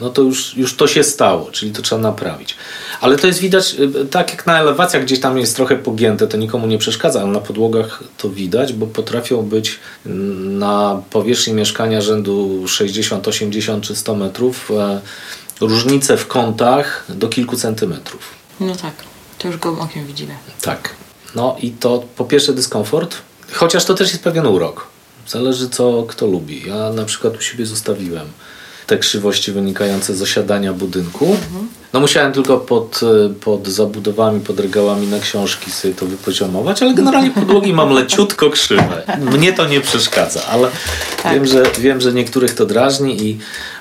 no 0.00 0.10
to 0.10 0.22
już, 0.22 0.56
już 0.56 0.76
to 0.76 0.86
się 0.86 1.04
stało, 1.04 1.50
czyli 1.52 1.72
to 1.72 1.82
trzeba 1.82 2.02
naprawić. 2.02 2.56
Ale 3.00 3.16
to 3.16 3.26
jest 3.26 3.38
widać, 3.38 3.76
e, 4.02 4.04
tak 4.04 4.30
jak 4.30 4.46
na 4.46 4.60
elewacjach 4.60 5.04
gdzieś 5.04 5.20
tam 5.20 5.38
jest 5.38 5.56
trochę 5.56 5.76
pogięte, 5.76 6.26
to 6.26 6.36
nikomu 6.36 6.66
nie 6.66 6.78
przeszkadza, 6.78 7.20
ale 7.20 7.30
na 7.30 7.40
podłogach 7.40 8.04
to 8.18 8.30
widać, 8.30 8.72
bo 8.72 8.86
potrafią 8.86 9.42
być 9.42 9.78
na 10.04 11.02
powierzchni 11.10 11.52
mieszkania 11.52 12.00
rzędu 12.00 12.68
60, 12.68 13.28
80 13.28 13.84
czy 13.84 13.96
100 13.96 14.14
metrów 14.14 14.70
e, 14.70 15.00
różnice 15.60 16.16
w 16.16 16.26
kątach 16.26 17.04
do 17.08 17.28
kilku 17.28 17.56
centymetrów. 17.56 18.20
No 18.60 18.76
tak, 18.76 18.94
to 19.38 19.48
już 19.48 19.56
go 19.56 19.78
okiem 19.78 20.06
widzimy. 20.06 20.34
Tak. 20.62 20.94
No 21.34 21.56
i 21.60 21.70
to 21.70 22.04
po 22.16 22.24
pierwsze 22.24 22.52
dyskomfort, 22.52 23.16
chociaż 23.52 23.84
to 23.84 23.94
też 23.94 24.10
jest 24.10 24.24
pewien 24.24 24.46
urok. 24.46 24.86
Zależy 25.28 25.68
co 25.68 26.02
kto 26.08 26.26
lubi. 26.26 26.68
Ja 26.68 26.90
na 26.90 27.04
przykład 27.04 27.36
u 27.36 27.40
siebie 27.40 27.66
zostawiłem 27.66 28.26
te 28.86 28.98
krzywości 28.98 29.52
wynikające 29.52 30.14
z 30.14 30.22
osiadania 30.22 30.72
budynku. 30.72 31.24
Mhm. 31.24 31.68
No 31.92 32.00
musiałem 32.00 32.32
tylko 32.32 32.58
pod, 32.58 33.00
pod 33.40 33.68
zabudowami, 33.68 34.40
pod 34.40 34.60
regałami 34.60 35.06
na 35.06 35.18
książki 35.18 35.70
sobie 35.70 35.94
to 35.94 36.06
wypoziomować, 36.06 36.82
ale 36.82 36.94
generalnie 36.94 37.30
podłogi 37.30 37.72
mam 37.72 37.90
leciutko 37.90 38.50
krzywe. 38.50 39.02
Mnie 39.32 39.52
to 39.52 39.66
nie 39.66 39.80
przeszkadza, 39.80 40.46
ale 40.46 40.68
tak. 41.22 41.34
wiem, 41.34 41.46
że, 41.46 41.62
wiem, 41.78 42.00
że 42.00 42.12
niektórych 42.12 42.54
to 42.54 42.66
drażni 42.66 43.22
i, 43.22 43.38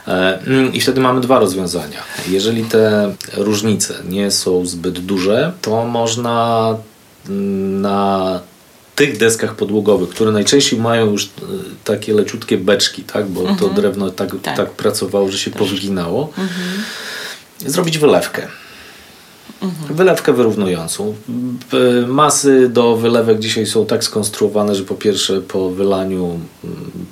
e, 0.08 0.40
i 0.74 0.82
wtedy 0.82 1.02
mamy 1.02 1.22
dwa 1.22 1.40
rozwiązania. 1.40 2.04
Jeżeli 2.28 2.64
te 2.64 3.14
różnice 3.34 3.94
nie 4.10 4.32
są 4.32 4.66
zbyt 4.66 5.00
duże, 5.00 5.52
to 5.62 5.86
można 5.86 6.68
na 7.82 8.40
tych 8.96 9.18
deskach 9.18 9.56
podłogowych, 9.56 10.10
które 10.10 10.32
najczęściej 10.32 10.80
mają 10.80 11.12
już 11.12 11.26
e, 11.26 11.30
takie 11.84 12.14
leciutkie 12.14 12.58
beczki, 12.58 13.04
tak? 13.04 13.28
bo 13.28 13.42
mhm. 13.42 13.60
to 13.60 13.70
drewno 13.70 14.10
tak, 14.10 14.30
tak. 14.44 14.58
tak, 14.58 14.72
pracowało, 14.72 15.32
że 15.32 15.38
się 15.38 15.52
Też. 15.52 15.60
powyginało, 15.60 16.30
mhm. 16.38 16.84
zrobić 17.60 17.98
wylewkę. 17.98 18.48
Mhm. 19.62 19.96
Wylewkę 19.96 20.34
wyrównującą. 20.34 21.16
Masy 22.08 22.70
do 22.70 22.98
wylewek 22.98 23.40
dzisiaj 23.40 23.66
są 23.66 23.86
tak 23.86 24.04
skonstruowane, 24.04 24.76
że 24.76 24.84
po 24.84 24.96
pierwsze 24.96 25.42
po 25.42 25.70
wylaniu 25.70 26.40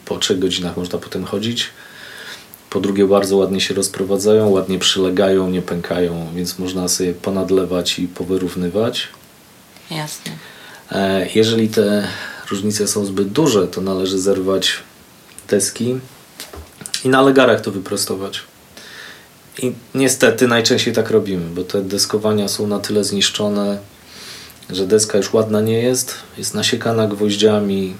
po 0.05 0.17
3 0.17 0.35
godzinach 0.35 0.77
można 0.77 0.99
potem 0.99 1.25
chodzić. 1.25 1.69
Po 2.69 2.79
drugie, 2.79 3.07
bardzo 3.07 3.37
ładnie 3.37 3.61
się 3.61 3.73
rozprowadzają, 3.73 4.49
ładnie 4.49 4.79
przylegają, 4.79 5.49
nie 5.49 5.61
pękają, 5.61 6.27
więc 6.35 6.59
można 6.59 6.87
sobie 6.87 7.13
ponadlewać 7.13 7.99
i 7.99 8.07
powyrównywać. 8.07 9.07
Jasne. 9.91 10.31
E, 10.91 11.27
jeżeli 11.35 11.69
te 11.69 12.07
różnice 12.51 12.87
są 12.87 13.05
zbyt 13.05 13.27
duże, 13.27 13.67
to 13.67 13.81
należy 13.81 14.19
zerwać 14.19 14.73
deski 15.49 15.99
i 17.05 17.09
na 17.09 17.21
legarach 17.21 17.61
to 17.61 17.71
wyprostować. 17.71 18.41
I 19.61 19.73
niestety 19.95 20.47
najczęściej 20.47 20.93
tak 20.93 21.09
robimy, 21.09 21.45
bo 21.55 21.63
te 21.63 21.81
deskowania 21.81 22.47
są 22.47 22.67
na 22.67 22.79
tyle 22.79 23.03
zniszczone, 23.03 23.77
że 24.69 24.87
deska 24.87 25.17
już 25.17 25.33
ładna 25.33 25.61
nie 25.61 25.79
jest, 25.79 26.15
jest 26.37 26.53
nasiekana 26.53 27.07
gwoździami. 27.07 27.95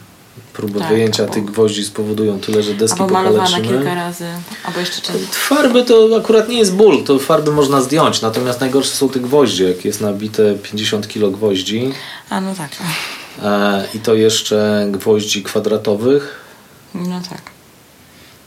Próby 0.54 0.80
Tak, 0.80 0.90
wyjęcia 0.90 1.24
albo- 1.24 1.34
tych 1.36 1.46
gwoździ 1.46 1.84
spowodują 1.84 2.40
tyle, 2.40 2.64
że 2.64 2.74
deski 2.74 3.02
Albo 3.02 3.14
malowana 3.14 3.62
kilka 3.62 3.96
razy, 3.96 4.26
albo 4.64 4.80
jeszcze 4.80 5.02
czas. 5.02 5.16
Farby 5.32 5.84
to 5.84 6.10
akurat 6.20 6.50
nie 6.50 6.58
jest 6.60 6.76
ból, 6.76 7.04
to 7.04 7.20
farby 7.20 7.52
można 7.52 7.82
zdjąć, 7.82 8.22
natomiast 8.22 8.60
najgorsze 8.60 8.92
są 8.92 9.10
te 9.10 9.20
gwoździe, 9.20 9.68
jak 9.70 9.86
jest 9.86 10.02
nabite 10.02 10.56
50 10.64 11.08
kg 11.08 11.32
gwoździ 11.38 11.92
A 12.30 12.42
no 12.42 12.56
tak. 12.56 12.70
e, 13.44 13.88
i 13.96 14.00
to 14.00 14.14
jeszcze 14.16 14.88
gwoździ 14.92 15.44
kwadratowych, 15.44 16.36
No 16.96 17.22
tak. 17.30 17.42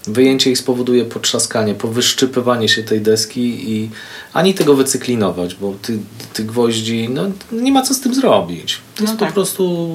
Wyjęcie 0.07 0.51
ich 0.51 0.59
spowoduje 0.59 1.05
potrzaskanie, 1.05 1.75
powyszczypywanie 1.75 2.69
się 2.69 2.83
tej 2.83 3.01
deski 3.01 3.73
i 3.73 3.91
ani 4.33 4.55
tego 4.55 4.75
wycyklinować, 4.75 5.55
bo 5.55 5.75
ty, 5.83 5.99
ty 6.33 6.45
gwoździ, 6.45 7.09
no 7.09 7.23
nie 7.53 7.73
ma 7.73 7.83
co 7.83 7.95
z 7.95 8.01
tym 8.01 8.15
zrobić. 8.15 8.75
To 8.95 9.05
No 9.05 9.09
jest 9.11 9.21
tak. 9.21 9.29
po 9.29 9.35
prostu 9.35 9.89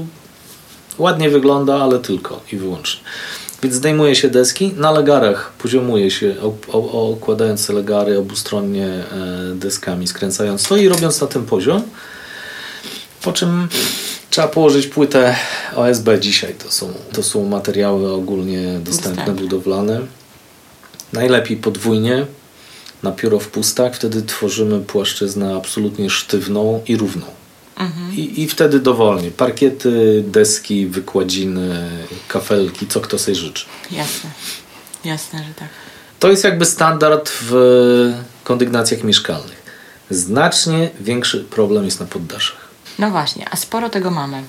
ładnie 1.00 1.30
wygląda, 1.30 1.76
ale 1.82 2.00
tylko 2.00 2.42
i 2.52 2.58
wyłącznie. 2.58 3.02
Więc 3.64 3.76
zdejmuje 3.76 4.16
się 4.16 4.30
deski, 4.30 4.74
na 4.78 4.92
legarach 4.92 5.52
poziomuje 5.58 6.12
się, 6.12 6.36
okładając 6.94 7.68
te 7.68 7.74
legary 7.74 8.18
obustronnie 8.18 8.86
e, 8.88 9.04
deskami, 9.56 10.08
skręcając 10.08 10.64
to 10.68 10.78
i 10.78 10.88
robiąc 10.88 11.22
na 11.22 11.28
ten 11.28 11.46
poziom. 11.46 11.84
Po 13.22 13.32
czym 13.34 13.68
trzeba 14.30 14.48
położyć 14.48 14.88
płytę 14.88 15.36
OSB 15.76 16.10
dzisiaj. 16.20 16.54
To 16.54 16.72
są, 16.72 16.94
to 17.14 17.24
są 17.24 17.46
materiały 17.46 18.14
ogólnie 18.14 18.80
dostępne, 18.80 19.16
Dostępne. 19.16 19.34
budowlane. 19.34 20.02
Najlepiej 21.14 21.58
podwójnie 21.58 22.26
na 23.04 23.12
pióro 23.12 23.40
w 23.40 23.48
pustach. 23.48 23.96
Wtedy 23.96 24.22
tworzymy 24.22 24.80
płaszczyznę 24.80 25.56
absolutnie 25.56 26.10
sztywną 26.10 26.82
i 26.88 26.98
równą. 26.98 27.26
Mhm. 27.80 28.14
I, 28.14 28.42
I 28.42 28.48
wtedy 28.48 28.80
dowolnie. 28.80 29.32
Parkiety, 29.32 30.24
deski, 30.28 30.88
wykładziny, 30.88 31.90
kafelki, 32.28 32.88
co 32.88 33.02
kto 33.02 33.20
sobie 33.20 33.36
życzy. 33.36 33.66
Jasne. 33.92 34.30
Jasne, 35.06 35.40
że 35.40 35.54
tak. 35.54 35.68
To 36.20 36.30
jest 36.30 36.44
jakby 36.44 36.66
standard 36.66 37.30
w 37.42 37.54
kondygnacjach 38.44 39.04
mieszkalnych. 39.04 39.60
Znacznie 40.10 40.90
większy 41.00 41.44
problem 41.44 41.86
jest 41.86 42.00
na 42.00 42.06
poddaszach. 42.06 42.70
No 43.00 43.12
właśnie, 43.12 43.50
a 43.52 43.56
sporo 43.56 43.90
tego 43.90 44.12
mamy. 44.12 44.44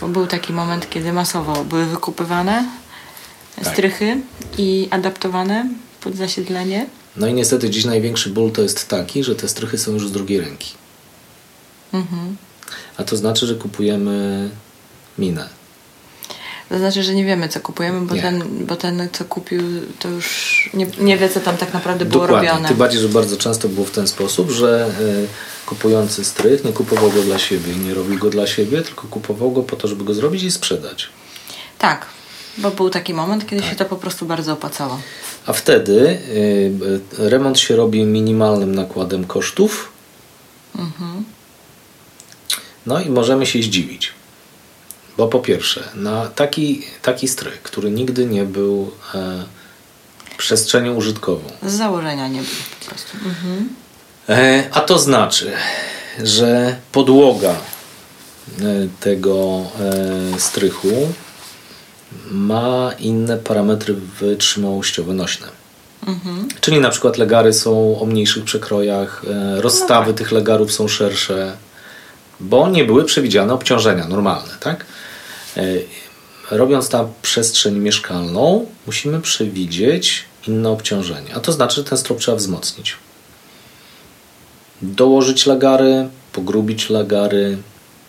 Bo 0.00 0.08
był 0.08 0.26
taki 0.26 0.52
moment, 0.52 0.90
kiedy 0.90 1.12
masowo 1.12 1.64
były 1.64 1.86
wykupywane 1.86 2.64
Tak. 3.56 3.72
strychy 3.72 4.20
i 4.58 4.88
adaptowane 4.90 5.68
pod 6.00 6.14
zasiedlenie. 6.16 6.86
No 7.16 7.26
i 7.26 7.34
niestety 7.34 7.70
dziś 7.70 7.84
największy 7.84 8.30
ból 8.30 8.52
to 8.52 8.62
jest 8.62 8.88
taki, 8.88 9.24
że 9.24 9.34
te 9.34 9.48
strychy 9.48 9.78
są 9.78 9.92
już 9.92 10.08
z 10.08 10.12
drugiej 10.12 10.40
ręki. 10.40 10.72
Mhm. 11.92 12.36
A 12.96 13.04
to 13.04 13.16
znaczy, 13.16 13.46
że 13.46 13.54
kupujemy 13.54 14.50
minę. 15.18 15.48
To 16.68 16.78
znaczy, 16.78 17.02
że 17.02 17.14
nie 17.14 17.24
wiemy, 17.24 17.48
co 17.48 17.60
kupujemy, 17.60 18.00
bo, 18.06 18.14
Nie. 18.14 18.22
ten, 18.22 18.42
bo 18.66 18.76
ten, 18.76 19.08
co 19.12 19.24
kupił, 19.24 19.60
to 19.98 20.08
już 20.08 20.70
nie, 20.74 20.86
nie 21.00 21.18
wie, 21.18 21.28
co 21.28 21.40
tam 21.40 21.56
tak 21.56 21.74
naprawdę 21.74 22.04
było 22.04 22.26
robione. 22.26 22.68
Tym 22.68 22.76
bardziej, 22.76 23.00
że 23.00 23.08
bardzo 23.08 23.36
często 23.36 23.68
było 23.68 23.86
w 23.86 23.90
ten 23.90 24.08
sposób, 24.08 24.50
że 24.50 24.90
y, 25.00 25.66
kupujący 25.66 26.24
strych 26.24 26.64
nie 26.64 26.72
kupował 26.72 27.10
go 27.10 27.22
dla 27.22 27.38
siebie 27.38 27.72
i 27.72 27.76
nie 27.76 27.94
robił 27.94 28.18
go 28.18 28.30
dla 28.30 28.46
siebie, 28.46 28.82
tylko 28.82 29.08
kupował 29.08 29.50
go 29.50 29.62
po 29.62 29.76
to, 29.76 29.88
żeby 29.88 30.04
go 30.04 30.14
zrobić 30.14 30.42
i 30.42 30.50
sprzedać. 30.50 31.08
Tak, 31.78 32.06
bo 32.58 32.70
był 32.70 32.90
taki 32.90 33.14
moment, 33.14 33.46
kiedy 33.46 33.62
Tak. 33.62 33.70
się 33.70 33.76
to 33.76 33.84
po 33.84 33.96
prostu 33.96 34.26
bardzo 34.26 34.52
opłacało. 34.52 35.00
A 35.46 35.52
wtedy 35.52 36.18
y, 36.28 36.70
remont 37.18 37.58
się 37.58 37.76
robi 37.76 38.04
minimalnym 38.04 38.74
nakładem 38.74 39.24
kosztów. 39.24 39.92
No 42.86 43.00
i 43.00 43.10
możemy 43.10 43.46
się 43.46 43.62
zdziwić. 43.62 44.12
Bo 45.16 45.28
po 45.28 45.38
pierwsze, 45.38 45.88
na 45.94 46.26
taki, 46.26 46.82
taki 47.02 47.28
strych, 47.28 47.62
który 47.62 47.90
nigdy 47.90 48.26
nie 48.26 48.44
był 48.44 48.90
e, 49.14 49.44
przestrzenią 50.36 50.94
użytkową, 50.94 51.42
Z 51.66 51.72
założenia 51.72 52.28
nie 52.28 52.42
było 52.42 52.56
po 52.80 52.86
prostu. 52.86 53.16
Mhm. 53.24 53.68
E, 54.28 54.64
A 54.72 54.80
to 54.80 54.98
znaczy, 54.98 55.52
że 56.22 56.76
podłoga 56.92 57.50
e, 57.50 57.56
tego 59.00 59.62
e, 60.34 60.40
strychu 60.40 61.12
ma 62.30 62.92
inne 62.98 63.36
parametry 63.36 63.94
wytrzymałościowe 63.94 65.14
nośne. 65.14 65.46
Mhm. 66.06 66.48
Czyli 66.60 66.80
na 66.80 66.90
przykład 66.90 67.18
legary 67.18 67.52
są 67.52 68.00
o 68.00 68.06
mniejszych 68.06 68.44
przekrojach, 68.44 69.22
e, 69.30 69.60
rozstawy 69.60 70.14
tych 70.14 70.32
legarów 70.32 70.72
są 70.72 70.88
szersze, 70.88 71.56
bo 72.40 72.68
nie 72.68 72.84
były 72.84 73.04
przewidziane 73.04 73.54
obciążenia 73.54 74.08
normalne, 74.08 74.52
tak? 74.60 74.86
E, 75.56 75.62
Robiąc 76.50 76.88
tam 76.88 77.06
przestrzeń 77.22 77.78
mieszkalną, 77.78 78.66
musimy 78.86 79.20
przewidzieć 79.20 80.24
inne 80.48 80.68
obciążenie, 80.70 81.34
a 81.34 81.40
to 81.40 81.52
znaczy, 81.52 81.76
że 81.76 81.84
ten 81.84 81.98
strop 81.98 82.18
trzeba 82.18 82.36
wzmocnić. 82.36 82.96
Dołożyć 84.82 85.46
legary, 85.46 86.08
pogrubić 86.32 86.90
legary, 86.90 87.58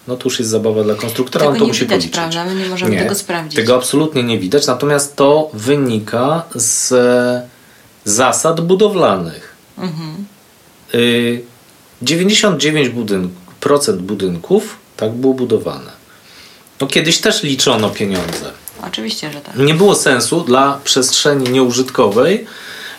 no 0.07 0.17
to 0.17 0.23
już 0.23 0.39
jest 0.39 0.51
zabawa 0.51 0.83
dla 0.83 0.95
konstruktora, 0.95 1.39
Tego 1.45 1.51
on 1.53 1.57
to 1.59 1.63
nie 1.63 1.67
musi 1.67 1.79
widać, 1.81 1.97
policzyć. 1.97 2.13
prawda? 2.13 2.45
My 2.45 2.55
nie 2.55 2.69
możemy 2.69 2.97
tego 2.97 3.15
sprawdzić. 3.15 3.55
Tego 3.55 3.75
absolutnie 3.75 4.23
nie 4.23 4.39
widać, 4.39 4.67
natomiast 4.67 5.15
to 5.15 5.49
wynika 5.53 6.43
z 6.55 6.91
e, 6.91 7.47
zasad 8.05 8.61
budowlanych. 8.61 9.55
Mhm. 9.77 10.25
Y, 10.95 11.43
99% 12.03 12.89
budynk, 12.89 13.31
procent 13.61 14.01
budynków 14.01 14.77
tak 14.97 15.11
było 15.11 15.33
budowane. 15.33 15.91
No 16.81 16.87
kiedyś 16.87 17.17
też 17.21 17.43
liczono 17.43 17.89
pieniądze. 17.89 18.51
Oczywiście, 18.87 19.31
że 19.31 19.41
tak. 19.41 19.55
Nie 19.55 19.73
było 19.73 19.95
sensu 19.95 20.41
dla 20.41 20.79
przestrzeni 20.83 21.49
nieużytkowej 21.49 22.45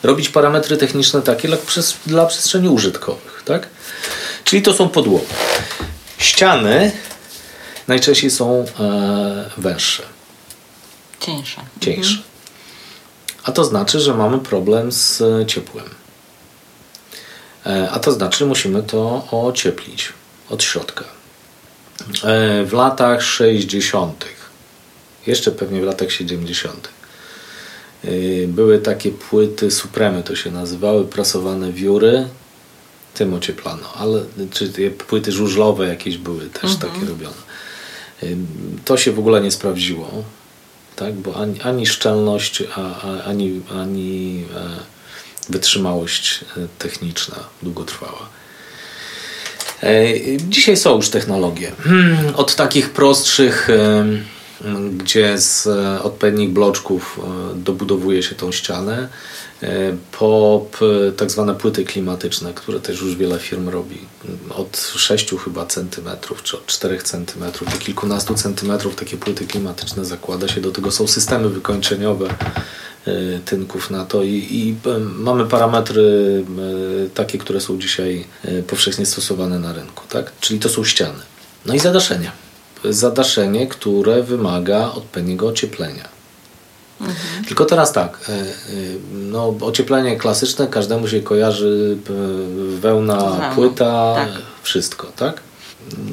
robić 0.02 0.28
parametry 0.28 0.76
techniczne 0.76 1.22
takie 1.22 1.48
dla, 1.48 1.56
dla 2.06 2.26
przestrzeni 2.26 2.68
użytkowych. 2.68 3.42
Tak? 3.44 3.68
Czyli 4.44 4.62
to 4.62 4.72
są 4.74 4.88
podłogi. 4.88 5.26
Ściany 6.18 6.92
najczęściej 7.88 8.30
są 8.30 8.64
e, 8.80 9.50
węższe, 9.56 10.02
Cieńsze. 11.20 11.60
cieńsze. 11.80 12.18
A 13.44 13.52
to 13.52 13.64
znaczy, 13.64 14.00
że 14.00 14.14
mamy 14.14 14.38
problem 14.38 14.92
z 14.92 15.20
e, 15.20 15.46
ciepłem. 15.46 15.84
E, 17.66 17.88
A 17.92 17.98
to 17.98 18.12
znaczy, 18.12 18.46
musimy 18.46 18.82
to 18.82 19.26
ocieplić 19.30 20.12
od 20.52 20.62
środka. 20.62 21.04
E, 22.24 22.64
W 22.64 22.72
latach 22.72 23.22
60., 23.22 24.24
jeszcze 25.26 25.50
pewnie 25.52 25.80
w 25.80 25.84
latach 25.84 26.12
70., 26.12 26.88
y, 28.04 28.46
były 28.48 28.78
takie 28.78 29.10
płyty 29.10 29.70
Supremy, 29.70 30.22
to 30.22 30.36
się 30.36 30.50
nazywały, 30.50 31.04
prasowane 31.04 31.72
wióry. 31.72 32.28
Tym 33.14 33.34
ocieplano, 33.34 33.92
ale 33.94 34.24
czy 34.50 34.68
te 34.72 34.90
płyty 34.90 35.32
żużlowe 35.32 35.88
jakieś 35.88 36.16
były 36.18 36.46
też 36.46 36.76
takie 36.76 37.06
robione. 37.08 37.36
Y, 38.22 38.36
To 38.84 38.96
się 38.96 39.12
w 39.12 39.18
ogóle 39.18 39.40
nie 39.40 39.50
sprawdziło, 39.50 40.10
tak? 40.96 41.14
bo 41.14 41.36
ani, 41.36 41.60
ani 41.60 41.86
szczelność, 41.86 42.62
a, 42.76 42.80
a, 42.80 43.22
ani, 43.24 43.60
ani 43.74 44.44
e, 44.56 44.68
wytrzymałość 45.48 46.44
e, 46.56 46.66
techniczna 46.78 47.36
długotrwała. 47.62 48.28
E, 49.82 50.04
Dzisiaj 50.48 50.76
są 50.76 50.96
już 50.96 51.08
technologie. 51.10 51.72
Hmm, 51.84 52.16
Od 52.34 52.54
takich 52.56 52.90
prostszych, 52.90 53.70
em, 53.70 54.24
gdzie 54.98 55.38
z 55.38 55.66
e, 55.66 56.02
odpowiednich 56.02 56.50
bloczków 56.50 57.20
e, 57.52 57.54
dobudowuje 57.54 58.22
się 58.22 58.34
tą 58.34 58.52
ścianę, 58.52 59.08
e, 59.62 59.68
po 60.18 60.66
tak 61.16 61.30
zwane 61.30 61.54
płyty 61.54 61.84
klimatyczne, 61.84 62.54
które 62.54 62.80
też 62.80 63.00
już 63.00 63.16
wiele 63.16 63.38
firm 63.38 63.68
robi. 63.68 63.98
Od 64.50 64.92
6 64.96 65.30
chyba 65.44 65.66
centymetrów, 65.66 66.42
czy 66.42 66.56
od 66.56 66.66
4 66.66 66.98
centymetrów, 67.02 67.72
do 67.72 67.78
kilkunastu 67.78 68.34
centymetrów 68.34 68.96
takie 68.96 69.16
płyty 69.16 69.46
klimatyczne 69.46 70.04
zakłada 70.04 70.48
się. 70.48 70.60
Do 70.60 70.70
tego 70.72 70.90
są 70.90 71.06
systemy 71.08 71.48
wykończeniowe 71.48 72.26
e, 72.28 72.34
tynków 73.44 73.90
na 73.90 74.04
to 74.04 74.22
i, 74.22 74.46
i 74.50 74.76
e, 74.90 74.98
mamy 74.98 75.46
parametry 75.46 76.44
e, 77.06 77.10
takie, 77.10 77.38
które 77.38 77.60
są 77.60 77.78
dzisiaj 77.78 78.24
powszechnie 78.66 79.06
stosowane 79.06 79.58
na 79.58 79.72
rynku. 79.72 80.04
Tak? 80.08 80.32
Czyli 80.40 80.60
to 80.60 80.68
są 80.68 80.84
ściany. 80.84 81.22
No 81.66 81.74
i 81.74 81.78
zadaszenie. 81.78 82.30
Zadaszenie, 82.84 83.66
które 83.66 84.22
wymaga 84.22 84.92
odpowiedniego 84.92 85.46
ocieplenia. 85.46 86.08
Mhm. 87.00 87.44
Tylko 87.44 87.64
teraz 87.64 87.92
tak, 87.92 88.30
no, 89.12 89.54
ocieplenie 89.60 90.16
klasyczne 90.16 90.66
każdemu 90.66 91.08
się 91.08 91.20
kojarzy 91.20 91.96
wełna, 92.80 93.16
Wełna. 93.16 93.52
płyta, 93.54 94.14
tak. 94.16 94.28
wszystko, 94.62 95.06
tak? 95.16 95.40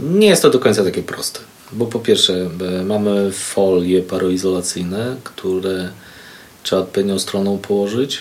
Nie 0.03 0.27
jest 0.27 0.41
to 0.41 0.49
do 0.49 0.59
końca 0.59 0.83
takie 0.83 1.03
proste, 1.03 1.39
bo 1.71 1.85
po 1.85 1.99
pierwsze 1.99 2.49
mamy 2.85 3.31
folie 3.31 4.01
paroizolacyjne, 4.01 5.15
które 5.23 5.89
trzeba 6.63 6.81
odpowiednią 6.81 7.19
stroną 7.19 7.57
położyć. 7.57 8.19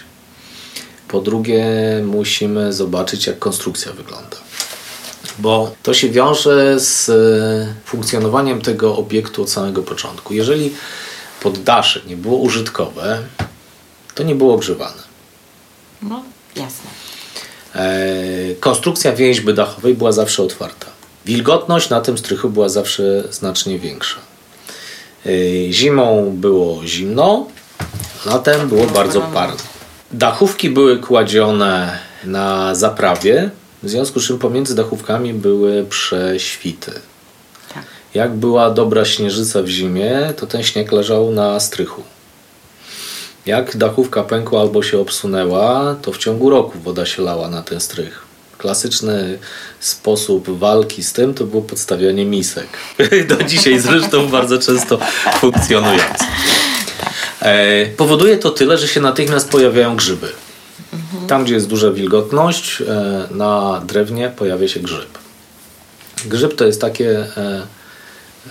Po 1.09 1.21
drugie 1.21 1.65
musimy 2.05 2.73
zobaczyć 2.73 3.27
jak 3.27 3.39
konstrukcja 3.39 3.93
wygląda 3.93 4.49
bo 5.39 5.73
to 5.83 5.95
się 5.95 6.11
wiąże 6.11 6.81
z 6.81 7.09
e, 7.09 7.75
funkcjonowaniem 7.85 8.61
tego 8.63 8.97
obiektu 8.97 9.43
od 9.43 9.51
samego 9.51 9.83
początku. 9.83 10.35
Jeżeli 10.35 10.75
poddasze 11.43 12.01
nie 12.07 12.17
było 12.17 12.39
użytkowe, 12.39 13.23
to 14.15 14.23
nie 14.23 14.35
było 14.35 14.55
ogrzewane. 14.55 15.03
No, 16.03 16.23
jasne. 16.57 16.91
E, 17.75 18.55
konstrukcja 18.61 19.13
więźby 19.13 19.55
dachowej 19.55 19.95
była 19.95 20.13
zawsze 20.13 20.43
otwarta. 20.43 20.87
Wilgotność 21.27 21.91
na 21.91 22.01
tym 22.01 22.19
strychu 22.19 22.51
była 22.51 22.69
zawsze 22.69 23.25
znacznie 23.31 23.79
większa. 23.79 24.17
E, 25.27 25.31
zimą 25.73 26.31
było 26.35 26.87
zimno, 26.87 27.47
latem 28.27 28.69
było 28.69 28.87
bardzo 28.87 29.21
parno. 29.21 29.57
Dachówki 30.13 30.71
były 30.71 30.99
kładzione 30.99 31.99
na 32.25 32.75
zaprawie, 32.75 33.51
w 33.83 33.89
związku 33.89 34.21
z 34.21 34.27
czym 34.27 34.39
pomiędzy 34.39 34.75
dachówkami 34.75 35.35
były 35.35 35.85
prześwity. 35.85 36.93
Tak. 37.75 37.83
Jak 38.15 38.35
była 38.35 38.71
dobra 38.71 39.05
śnieżyca 39.05 39.63
w 39.63 39.69
zimie, 39.69 40.33
to 40.37 40.47
ten 40.47 40.63
śnieg 40.63 40.93
leżał 40.93 41.31
na 41.31 41.61
strychu. 41.61 42.03
Jak 43.47 43.77
dachówka 43.77 44.23
pękła 44.23 44.61
albo 44.61 44.83
się 44.83 44.99
obsunęła, 44.99 45.97
to 46.03 46.13
w 46.13 46.19
ciągu 46.19 46.51
roku 46.51 46.79
woda 46.79 47.07
się 47.07 47.23
lała 47.23 47.49
na 47.49 47.63
ten 47.63 47.81
strych. 47.81 48.23
Klasyczny 48.59 49.39
sposób 49.81 50.59
walki 50.59 51.03
z 51.03 51.13
tym 51.13 51.35
to 51.35 51.45
było 51.45 51.63
podstawianie 51.63 52.25
misek. 52.25 52.69
Do 53.29 53.43
dzisiaj 53.43 53.81
zresztą 53.81 54.29
bardzo 54.29 54.59
często 54.59 54.99
funkcjonujący. 55.41 56.25
E, 57.43 57.87
powoduje 57.87 58.37
to 58.37 58.51
tyle, 58.51 58.79
że 58.79 58.89
się 58.89 59.01
natychmiast 59.01 59.49
pojawiają 59.49 59.97
grzyby. 59.97 60.29
Tam, 61.29 61.45
gdzie 61.45 61.55
jest 61.55 61.67
duża 61.67 61.91
wilgotność, 61.91 62.83
e, 62.83 63.29
na 63.31 63.83
drewnie 63.87 64.33
pojawia 64.37 64.69
się 64.69 64.81
grzyb. 64.81 65.19
Grzyb 66.27 66.55
to 66.55 66.67
jest 66.67 66.81
takie 66.81 67.19
e, 67.37 67.67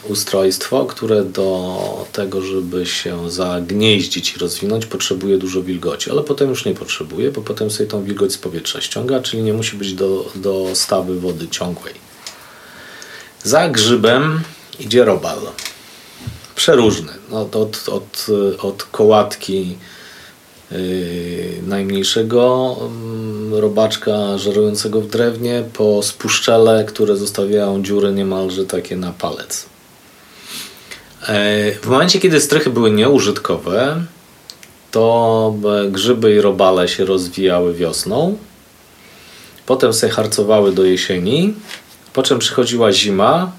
ustrojstwo, 0.03 0.85
które 0.85 1.23
do 1.23 2.07
tego, 2.13 2.41
żeby 2.41 2.85
się 2.85 3.31
zagnieździć 3.31 4.35
i 4.35 4.39
rozwinąć, 4.39 4.85
potrzebuje 4.85 5.37
dużo 5.37 5.63
wilgoci, 5.63 6.11
ale 6.11 6.23
potem 6.23 6.49
już 6.49 6.65
nie 6.65 6.73
potrzebuje, 6.73 7.31
bo 7.31 7.41
potem 7.41 7.71
sobie 7.71 7.89
tą 7.89 8.03
wilgoć 8.03 8.33
z 8.33 8.37
powietrza 8.37 8.81
ściąga, 8.81 9.19
czyli 9.19 9.43
nie 9.43 9.53
musi 9.53 9.77
być 9.77 9.93
do, 9.93 10.31
do 10.35 10.65
stawy 10.73 11.19
wody 11.19 11.47
ciągłej. 11.47 11.93
Za 13.43 13.69
grzybem 13.69 14.41
idzie 14.79 15.05
robal. 15.05 15.37
Przeróżny. 16.57 17.13
Od, 17.31 17.55
od, 17.55 17.89
od, 17.89 18.27
od 18.59 18.83
kołatki 18.83 19.77
Yy, 20.71 21.61
najmniejszego 21.67 22.75
mm, 22.81 23.53
robaczka 23.53 24.37
żerującego 24.37 25.01
w 25.01 25.07
drewnie 25.07 25.63
po 25.73 26.03
spuszczele, 26.03 26.85
które 26.85 27.17
zostawiają 27.17 27.83
dziury 27.83 28.11
niemalże 28.11 28.65
takie 28.65 28.95
na 28.95 29.11
palec. 29.11 29.65
Yy, 31.21 31.27
w 31.81 31.87
momencie, 31.87 32.19
kiedy 32.19 32.41
strychy 32.41 32.69
były 32.69 32.91
nieużytkowe, 32.91 34.03
to 34.91 35.55
grzyby 35.89 36.35
i 36.35 36.41
robale 36.41 36.87
się 36.87 37.05
rozwijały 37.05 37.73
wiosną, 37.73 38.37
potem 39.65 39.93
se 39.93 40.09
harcowały 40.09 40.71
do 40.71 40.83
jesieni, 40.83 41.53
po 42.13 42.23
czym 42.23 42.39
przychodziła 42.39 42.91
zima, 42.91 43.51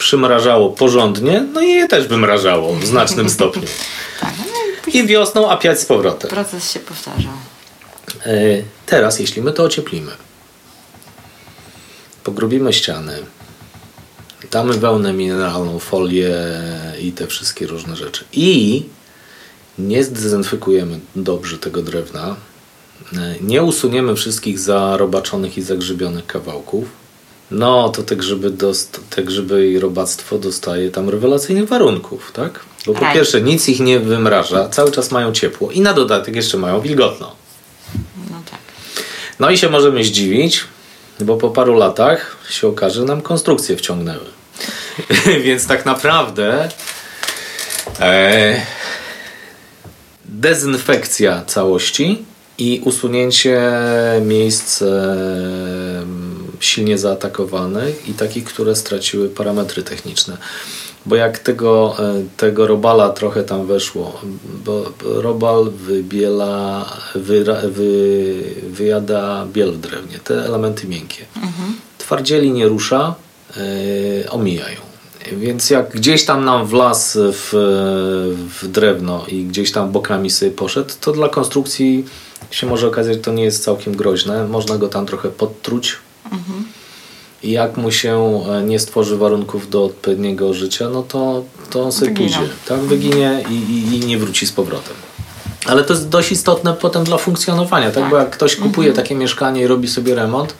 przymrażało 0.00 0.70
porządnie, 0.70 1.46
no 1.52 1.60
i 1.60 1.68
je 1.68 1.88
też 1.88 2.08
wymrażało 2.08 2.74
w 2.74 2.86
znacznym 2.86 3.30
stopniu. 3.36 3.68
tak, 4.20 4.34
i 4.94 5.06
wiosną 5.06 5.50
apiać 5.50 5.80
z 5.80 5.84
powrotem. 5.84 6.30
Proces 6.30 6.72
się 6.72 6.80
powtarzał. 6.80 7.32
E, 8.26 8.34
teraz, 8.86 9.20
jeśli 9.20 9.42
my 9.42 9.52
to 9.52 9.62
ocieplimy, 9.64 10.12
pogrubimy 12.24 12.72
ściany, 12.72 13.18
damy 14.50 14.74
wełnę 14.74 15.12
mineralną, 15.12 15.78
folię 15.78 16.34
i 17.00 17.12
te 17.12 17.26
wszystkie 17.26 17.66
różne 17.66 17.96
rzeczy 17.96 18.24
i 18.32 18.82
nie 19.78 20.04
zdezynfekujemy 20.04 21.00
dobrze 21.16 21.58
tego 21.58 21.82
drewna, 21.82 22.36
e, 23.12 23.34
nie 23.40 23.62
usuniemy 23.62 24.16
wszystkich 24.16 24.58
zarobaczonych 24.58 25.58
i 25.58 25.62
zagrzybionych 25.62 26.26
kawałków, 26.26 26.99
no 27.50 27.88
to 27.88 28.02
te 28.02 28.16
grzyby, 28.16 28.50
dost, 28.50 29.00
te 29.10 29.22
grzyby 29.22 29.68
i 29.68 29.78
robactwo 29.78 30.38
dostaje 30.38 30.90
tam 30.90 31.08
rewelacyjnych 31.08 31.68
warunków, 31.68 32.32
tak? 32.32 32.60
Bo 32.86 32.94
po 32.94 33.06
pierwsze 33.14 33.40
nic 33.40 33.68
ich 33.68 33.80
nie 33.80 33.98
wymraża, 33.98 34.68
cały 34.68 34.92
czas 34.92 35.10
mają 35.10 35.32
ciepło 35.32 35.70
i 35.70 35.80
na 35.80 35.92
dodatek 35.92 36.36
jeszcze 36.36 36.58
mają 36.58 36.80
wilgotno. 36.80 37.36
No 38.30 38.36
tak. 38.50 38.60
No 39.40 39.50
i 39.50 39.58
się 39.58 39.68
możemy 39.68 40.04
zdziwić, 40.04 40.64
bo 41.20 41.36
po 41.36 41.50
paru 41.50 41.74
latach 41.74 42.36
się 42.50 42.68
okaże, 42.68 43.04
nam 43.04 43.22
konstrukcje 43.22 43.76
wciągnęły. 43.76 44.26
Więc 45.44 45.66
tak 45.66 45.86
naprawdę 45.86 46.68
e, 48.00 48.60
dezynfekcja 50.24 51.44
całości 51.46 52.24
i 52.58 52.80
usunięcie 52.84 53.60
miejsc 54.22 54.82
e, 54.82 54.86
silnie 56.60 56.98
zaatakowanych 56.98 58.08
i 58.08 58.14
takich, 58.14 58.44
które 58.44 58.76
straciły 58.76 59.28
parametry 59.28 59.82
techniczne. 59.82 60.36
Bo 61.06 61.16
jak 61.16 61.38
tego, 61.38 61.96
e, 61.98 62.22
tego 62.36 62.66
robala 62.66 63.10
trochę 63.10 63.44
tam 63.44 63.66
weszło, 63.66 64.20
bo 64.64 64.92
robal 65.02 65.70
wybiela, 65.70 66.86
wy, 67.14 67.44
wy, 67.68 68.44
wyjada 68.70 69.46
biel 69.52 69.72
w 69.72 69.78
drewnie, 69.78 70.18
te 70.24 70.44
elementy 70.44 70.88
miękkie. 70.88 71.24
Mhm. 71.36 71.74
Twardzieli 71.98 72.50
nie 72.50 72.68
rusza, 72.68 73.14
yy, 73.56 74.30
omijają. 74.30 74.80
Więc 75.32 75.70
jak 75.70 75.90
gdzieś 75.90 76.24
tam 76.24 76.44
nam 76.44 76.66
wlazł 76.66 77.18
w, 77.32 77.50
w 78.60 78.68
drewno 78.68 79.24
i 79.28 79.44
gdzieś 79.44 79.72
tam 79.72 79.92
bokami 79.92 80.30
sobie 80.30 80.52
poszedł, 80.52 80.90
to 81.00 81.12
dla 81.12 81.28
konstrukcji 81.28 82.04
się 82.50 82.66
może 82.66 82.88
okazać, 82.88 83.14
że 83.14 83.20
to 83.20 83.32
nie 83.32 83.44
jest 83.44 83.64
całkiem 83.64 83.96
groźne. 83.96 84.48
Można 84.48 84.78
go 84.78 84.88
tam 84.88 85.06
trochę 85.06 85.28
podtruć. 85.28 85.96
Mhm. 86.32 86.64
I 87.42 87.50
jak 87.50 87.76
mu 87.76 87.90
się 87.90 88.42
e, 88.50 88.62
nie 88.62 88.78
stworzy 88.78 89.16
warunków 89.16 89.70
do 89.70 89.84
odpowiedniego 89.84 90.54
życia, 90.54 90.88
no 90.88 91.02
to, 91.02 91.44
to 91.70 91.82
on 91.82 91.92
sobie 91.92 92.10
pójdzie. 92.10 92.38
Tak? 92.68 92.80
Wyginie 92.80 93.44
i, 93.50 93.54
i, 93.54 93.96
i, 93.96 94.00
nie 94.00 94.18
wróci 94.18 94.46
z 94.46 94.52
powrotem. 94.52 94.94
Ale 95.66 95.84
to 95.84 95.92
jest 95.92 96.08
dość 96.08 96.32
istotne 96.32 96.74
potem 96.74 97.04
dla 97.04 97.18
funkcjonowania, 97.18 97.86
tak? 97.90 98.02
tak. 98.02 98.10
Bo 98.10 98.18
jak 98.18 98.30
ktoś 98.30 98.56
kupuje 98.56 98.88
mhm. 98.88 99.04
takie 99.04 99.14
mieszkanie 99.14 99.62
i 99.62 99.66
robi 99.66 99.88
sobie 99.88 100.14
remont, 100.14 100.54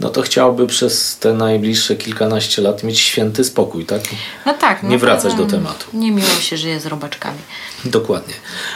no 0.00 0.10
to 0.10 0.22
chciałby 0.22 0.66
przez 0.66 1.16
te 1.16 1.34
najbliższe 1.34 1.96
kilkanaście 1.96 2.62
lat 2.62 2.82
mieć 2.82 3.00
święty 3.00 3.44
spokój, 3.44 3.86
tak? 3.86 4.02
No 4.46 4.54
tak. 4.54 4.82
No 4.82 4.88
nie 4.88 4.98
wracać 4.98 5.34
do 5.34 5.46
tematu. 5.46 5.86
Nie 5.92 6.10
miło 6.10 6.28
się 6.40 6.56
żyje 6.56 6.80
z 6.80 6.86
robaczkami. 6.86 7.38
Dokładnie. 7.84 8.34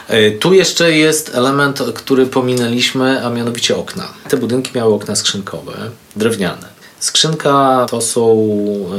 E, 0.09 0.31
tu 0.31 0.55
jeszcze 0.55 0.93
jest 0.93 1.35
element, 1.35 1.83
który 1.95 2.27
pominęliśmy, 2.27 3.27
a 3.27 3.31
mianowicie 3.31 3.77
okna. 3.77 4.09
Te 4.29 4.37
budynki 4.37 4.71
miały 4.75 4.95
okna 4.95 5.17
skrzynkowe, 5.17 5.73
drewniane. 6.17 6.75
Skrzynka 7.01 7.87
to 7.91 8.01
są 8.01 8.37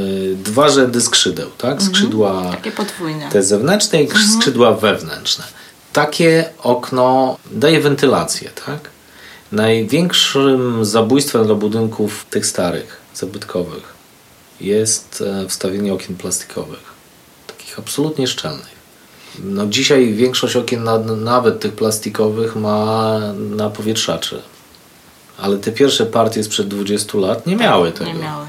y, 0.00 0.36
dwa 0.36 0.68
rzędy 0.68 1.00
skrzydeł, 1.00 1.50
tak? 1.58 1.72
Mhm. 1.72 1.90
Skrzydła 1.90 2.50
Takie 2.50 2.72
podwójne. 2.72 3.28
te 3.30 3.42
zewnętrzne 3.42 4.02
i 4.02 4.04
mhm. 4.04 4.32
skrzydła 4.32 4.72
wewnętrzne. 4.72 5.44
Takie 5.92 6.44
okno 6.62 7.36
daje 7.50 7.80
wentylację, 7.80 8.50
tak? 8.66 8.90
Największym 9.52 10.84
zabójstwem 10.84 11.46
dla 11.46 11.54
budynków 11.54 12.26
tych 12.30 12.46
starych, 12.46 12.96
zabytkowych 13.14 13.94
jest 14.60 15.24
e, 15.26 15.48
wstawienie 15.48 15.94
okien 15.94 16.16
plastikowych. 16.16 16.94
Takich 17.46 17.78
absolutnie 17.78 18.26
szczelnych. 18.26 18.76
No 19.44 19.66
dzisiaj 19.66 20.14
większość 20.14 20.56
okien, 20.56 20.88
nawet 21.24 21.60
tych 21.60 21.72
plastikowych, 21.72 22.56
ma 22.56 23.18
na 23.34 23.70
powietrzacze. 23.70 24.42
Ale 25.38 25.58
te 25.58 25.72
pierwsze 25.72 26.06
partie 26.06 26.44
sprzed 26.44 26.68
20 26.68 27.18
lat 27.18 27.46
nie 27.46 27.56
miały 27.56 27.92
tego. 27.92 28.12
Nie 28.12 28.14
miały. 28.14 28.46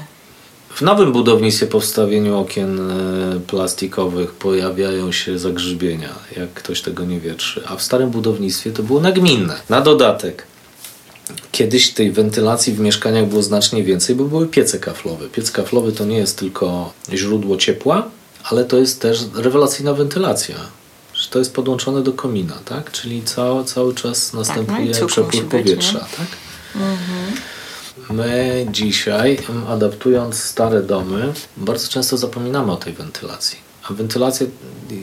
W 0.74 0.82
nowym 0.82 1.12
budownictwie 1.12 1.66
po 1.66 1.80
wstawieniu 1.80 2.38
okien 2.38 2.90
e, 2.90 3.40
plastikowych 3.40 4.32
pojawiają 4.32 5.12
się 5.12 5.38
zagrzybienia, 5.38 6.14
jak 6.36 6.52
ktoś 6.52 6.82
tego 6.82 7.04
nie 7.04 7.20
wietrzy. 7.20 7.62
A 7.68 7.76
w 7.76 7.82
starym 7.82 8.10
budownictwie 8.10 8.70
to 8.70 8.82
było 8.82 9.00
nagminne. 9.00 9.60
Na 9.68 9.80
dodatek 9.80 10.47
Kiedyś 11.52 11.92
tej 11.92 12.12
wentylacji 12.12 12.72
w 12.72 12.80
mieszkaniach 12.80 13.26
było 13.26 13.42
znacznie 13.42 13.84
więcej, 13.84 14.16
bo 14.16 14.24
były 14.24 14.46
piece 14.46 14.78
kaflowe. 14.78 15.28
Piec 15.28 15.50
kaflowy 15.50 15.92
to 15.92 16.04
nie 16.04 16.18
jest 16.18 16.38
tylko 16.38 16.92
źródło 17.12 17.56
ciepła, 17.56 18.10
ale 18.44 18.64
to 18.64 18.76
jest 18.78 19.00
też 19.00 19.24
rewelacyjna 19.34 19.94
wentylacja. 19.94 20.54
to 21.30 21.38
jest 21.38 21.54
podłączone 21.54 22.02
do 22.02 22.12
komina, 22.12 22.58
tak? 22.64 22.92
Czyli 22.92 23.22
cały, 23.22 23.64
cały 23.64 23.94
czas 23.94 24.32
następuje 24.32 24.92
tak, 24.92 25.00
no 25.00 25.06
przepływ 25.06 25.44
powietrza, 25.44 25.98
być, 25.98 26.10
tak? 26.16 26.26
Mhm. 26.74 27.40
My 28.10 28.66
dzisiaj, 28.70 29.38
adaptując 29.68 30.42
stare 30.42 30.82
domy, 30.82 31.32
bardzo 31.56 31.88
często 31.88 32.16
zapominamy 32.16 32.72
o 32.72 32.76
tej 32.76 32.92
wentylacji. 32.92 33.67
A 33.90 33.92
wentylacja 33.92 34.46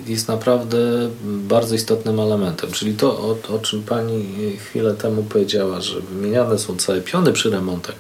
jest 0.08 0.28
naprawdę 0.28 0.78
bardzo 1.24 1.76
istotnym 1.76 2.20
elementem. 2.20 2.72
Czyli 2.72 2.94
to, 2.94 3.08
o, 3.20 3.56
o 3.56 3.60
czym 3.60 3.84
Pani 3.84 4.58
chwilę 4.58 4.94
temu 4.94 5.24
powiedziała, 5.24 5.82
że 5.82 6.02
wymieniane 6.02 6.60
są 6.60 6.78
całe 6.78 7.02
piony 7.02 7.34
przy 7.34 7.50
remontach. 7.50 7.96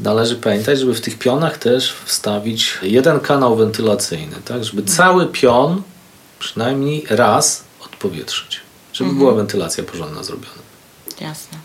Należy 0.00 0.36
pamiętać, 0.36 0.78
żeby 0.78 0.94
w 0.94 1.00
tych 1.00 1.18
pionach 1.18 1.58
też 1.58 1.92
wstawić 2.04 2.78
jeden 2.82 3.20
kanał 3.20 3.56
wentylacyjny, 3.56 4.36
tak? 4.44 4.64
żeby 4.64 4.82
cały 4.82 5.26
pion 5.26 5.82
przynajmniej 6.38 7.06
raz 7.10 7.64
odpowietrzyć, 7.84 8.60
żeby 8.92 9.10
mhm. 9.10 9.18
była 9.18 9.34
wentylacja 9.34 9.84
porządna 9.84 10.22
zrobiona. 10.22 10.62
Jasne. 11.20 11.58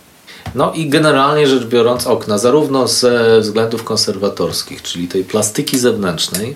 No 0.56 0.74
i 0.74 0.90
generalnie 0.90 1.48
rzecz 1.48 1.66
biorąc 1.66 2.08
okna, 2.08 2.38
zarówno 2.38 2.88
ze 2.88 3.40
względów 3.42 3.84
konserwatorskich, 3.84 4.82
czyli 4.82 5.08
tej 5.08 5.24
plastyki 5.24 5.78
zewnętrznej, 5.80 6.56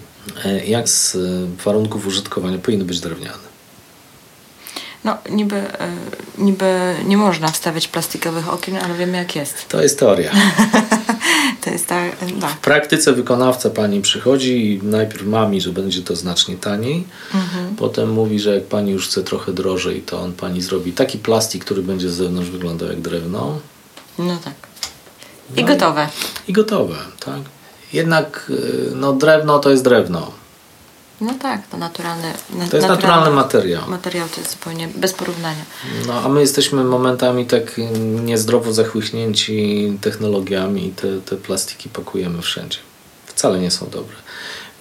jak 0.68 0.90
z 0.90 1.16
e, 1.16 1.20
warunków 1.64 2.08
użytkowania 2.08 2.58
powinny 2.58 2.86
być 2.86 3.00
drewniane. 3.00 3.48
No, 5.04 5.18
niby, 5.30 5.56
e, 5.56 5.92
niby 6.38 6.96
nie 7.06 7.18
można 7.18 7.48
wstawiać 7.48 7.88
plastikowych 7.88 8.54
okien, 8.54 8.78
ale 8.78 8.94
wiemy 8.94 9.18
jak 9.18 9.36
jest. 9.36 9.70
To 9.70 9.82
jest 9.82 10.00
teoria. 10.00 10.32
to 11.64 11.70
jest 11.70 11.88
tak, 11.88 12.12
tak. 12.42 12.52
W 12.52 12.58
praktyce 12.58 13.14
wykonawca 13.14 13.70
pani 13.70 14.02
przychodzi 14.02 14.74
i 14.74 14.84
najpierw 14.84 15.26
mami, 15.26 15.62
że 15.62 15.72
będzie 15.72 16.02
to 16.02 16.16
znacznie 16.16 16.58
taniej. 16.58 17.04
Mhm. 17.34 17.76
Potem 17.76 18.12
mówi, 18.12 18.40
że 18.40 18.56
jak 18.56 18.64
pani 18.64 18.92
już 18.92 19.08
chce 19.08 19.24
trochę 19.24 19.54
drożej, 19.54 20.02
to 20.02 20.22
on 20.22 20.34
pani 20.34 20.62
zrobi 20.62 20.94
taki 20.94 21.18
plastik, 21.18 21.66
który 21.66 21.82
będzie 21.82 22.10
z 22.10 22.14
zewnątrz 22.14 22.50
wyglądał 22.50 22.90
jak 22.90 23.02
drewno. 23.02 23.60
No 24.20 24.38
tak. 24.38 24.54
I 25.56 25.62
no 25.62 25.68
gotowe. 25.68 26.08
I, 26.48 26.52
I 26.52 26.54
gotowe, 26.54 26.96
tak. 27.20 27.42
Jednak 27.94 28.46
y, 28.50 28.92
no, 28.96 29.14
drewno 29.14 29.60
to 29.60 29.70
jest 29.70 29.84
drewno. 29.84 30.32
No 31.22 31.34
tak, 31.42 31.68
to 31.68 31.78
naturalny, 31.78 32.34
na, 32.50 32.68
to 32.68 32.78
jest 32.78 32.88
naturalny, 32.88 33.30
materiał. 33.30 33.90
Materiał 33.90 34.28
to 34.30 34.42
jest 34.42 34.52
zupełnie 34.52 34.88
bez 34.96 35.14
porównania. 35.14 35.66
No, 36.08 36.14
a 36.14 36.30
my 36.30 36.42
jesteśmy 36.42 36.84
momentami 36.84 37.46
tak 37.46 37.82
niezdrowo 38.24 38.74
zachłyśnięci 38.74 39.98
technologiami 40.02 40.88
i 40.88 40.92
te, 40.92 41.22
te 41.22 41.36
plastiki 41.36 41.90
pakujemy 41.90 42.42
wszędzie. 42.42 42.78
Wcale 43.26 43.60
nie 43.60 43.72
są 43.72 43.90
dobre. 43.90 44.16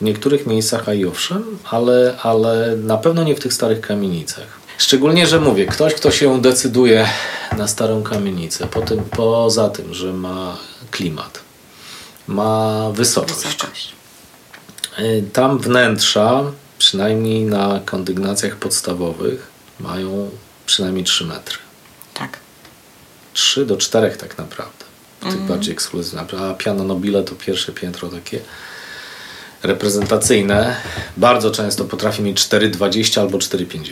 W 0.00 0.04
niektórych 0.04 0.46
miejscach, 0.46 0.88
a 0.88 0.94
i 0.94 1.04
owszem, 1.04 1.58
ale, 1.70 2.16
ale 2.22 2.76
na 2.76 2.96
pewno 2.96 3.24
nie 3.24 3.34
w 3.34 3.40
tych 3.40 3.52
starych 3.52 3.80
kamienicach. 3.80 4.46
Szczególnie, 4.78 5.26
że 5.26 5.40
mówię, 5.40 5.66
ktoś, 5.66 5.94
kto 5.94 6.10
się 6.10 6.40
decyduje 6.42 7.08
na 7.56 7.68
starą 7.68 8.02
kamienicę, 8.02 8.66
po 8.66 8.80
tym, 8.80 9.04
poza 9.04 9.68
tym, 9.68 9.94
że 9.94 10.12
ma 10.12 10.56
klimat, 10.90 11.45
ma 12.26 12.90
wysokość. 12.92 13.34
wysokość. 13.34 13.92
Y, 14.98 15.24
tam 15.32 15.58
wnętrza, 15.58 16.44
przynajmniej 16.78 17.44
na 17.44 17.80
kondygnacjach 17.84 18.56
podstawowych, 18.56 19.46
mają 19.80 20.30
przynajmniej 20.66 21.04
3 21.04 21.24
metry. 21.24 21.58
Tak. 22.14 22.38
3 23.32 23.66
do 23.66 23.76
4 23.76 24.16
tak 24.16 24.38
naprawdę. 24.38 24.84
Tych 25.20 25.34
mm. 25.34 25.46
bardziej 25.46 25.72
ekskluzywnych. 25.72 26.42
A 26.42 26.54
piano 26.54 26.84
nobile 26.84 27.22
to 27.22 27.34
pierwsze 27.34 27.72
piętro 27.72 28.08
takie 28.08 28.40
reprezentacyjne. 29.62 30.76
Bardzo 31.16 31.50
często 31.50 31.84
potrafi 31.84 32.22
mieć 32.22 32.40
4,20 32.40 33.20
albo 33.20 33.38
4,50. 33.38 33.90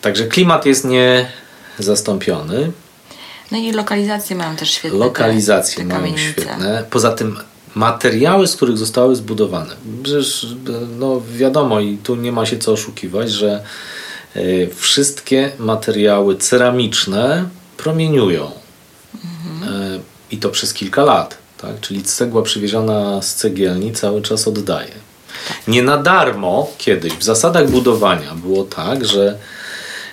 Także 0.00 0.24
klimat 0.24 0.66
jest 0.66 0.86
niezastąpiony. 1.78 2.72
No 3.50 3.58
i 3.58 3.72
lokalizacje 3.72 4.36
mają 4.36 4.56
też 4.56 4.70
świetne. 4.70 4.98
Lokalizacje 4.98 5.84
te, 5.84 5.90
te 5.90 5.98
mają 5.98 6.16
świetne. 6.16 6.84
Poza 6.90 7.12
tym 7.12 7.36
materiały, 7.74 8.46
z 8.46 8.56
których 8.56 8.78
zostały 8.78 9.16
zbudowane. 9.16 9.76
Przecież 10.02 10.46
no 10.98 11.22
wiadomo 11.32 11.80
i 11.80 11.96
tu 11.96 12.16
nie 12.16 12.32
ma 12.32 12.46
się 12.46 12.58
co 12.58 12.72
oszukiwać, 12.72 13.30
że 13.30 13.62
e, 14.36 14.40
wszystkie 14.66 15.52
materiały 15.58 16.36
ceramiczne 16.36 17.48
promieniują. 17.76 18.50
Mhm. 19.14 19.74
E, 19.74 20.00
I 20.30 20.36
to 20.36 20.48
przez 20.48 20.74
kilka 20.74 21.04
lat. 21.04 21.38
Tak? 21.58 21.80
Czyli 21.80 22.02
cegła 22.02 22.42
przywieziona 22.42 23.22
z 23.22 23.34
cegielni 23.34 23.92
cały 23.92 24.22
czas 24.22 24.48
oddaje. 24.48 24.92
Tak. 25.48 25.68
Nie 25.68 25.82
na 25.82 25.96
darmo 25.96 26.70
kiedyś 26.78 27.12
w 27.12 27.22
zasadach 27.22 27.70
budowania 27.70 28.34
było 28.34 28.64
tak, 28.64 29.04
że 29.04 29.38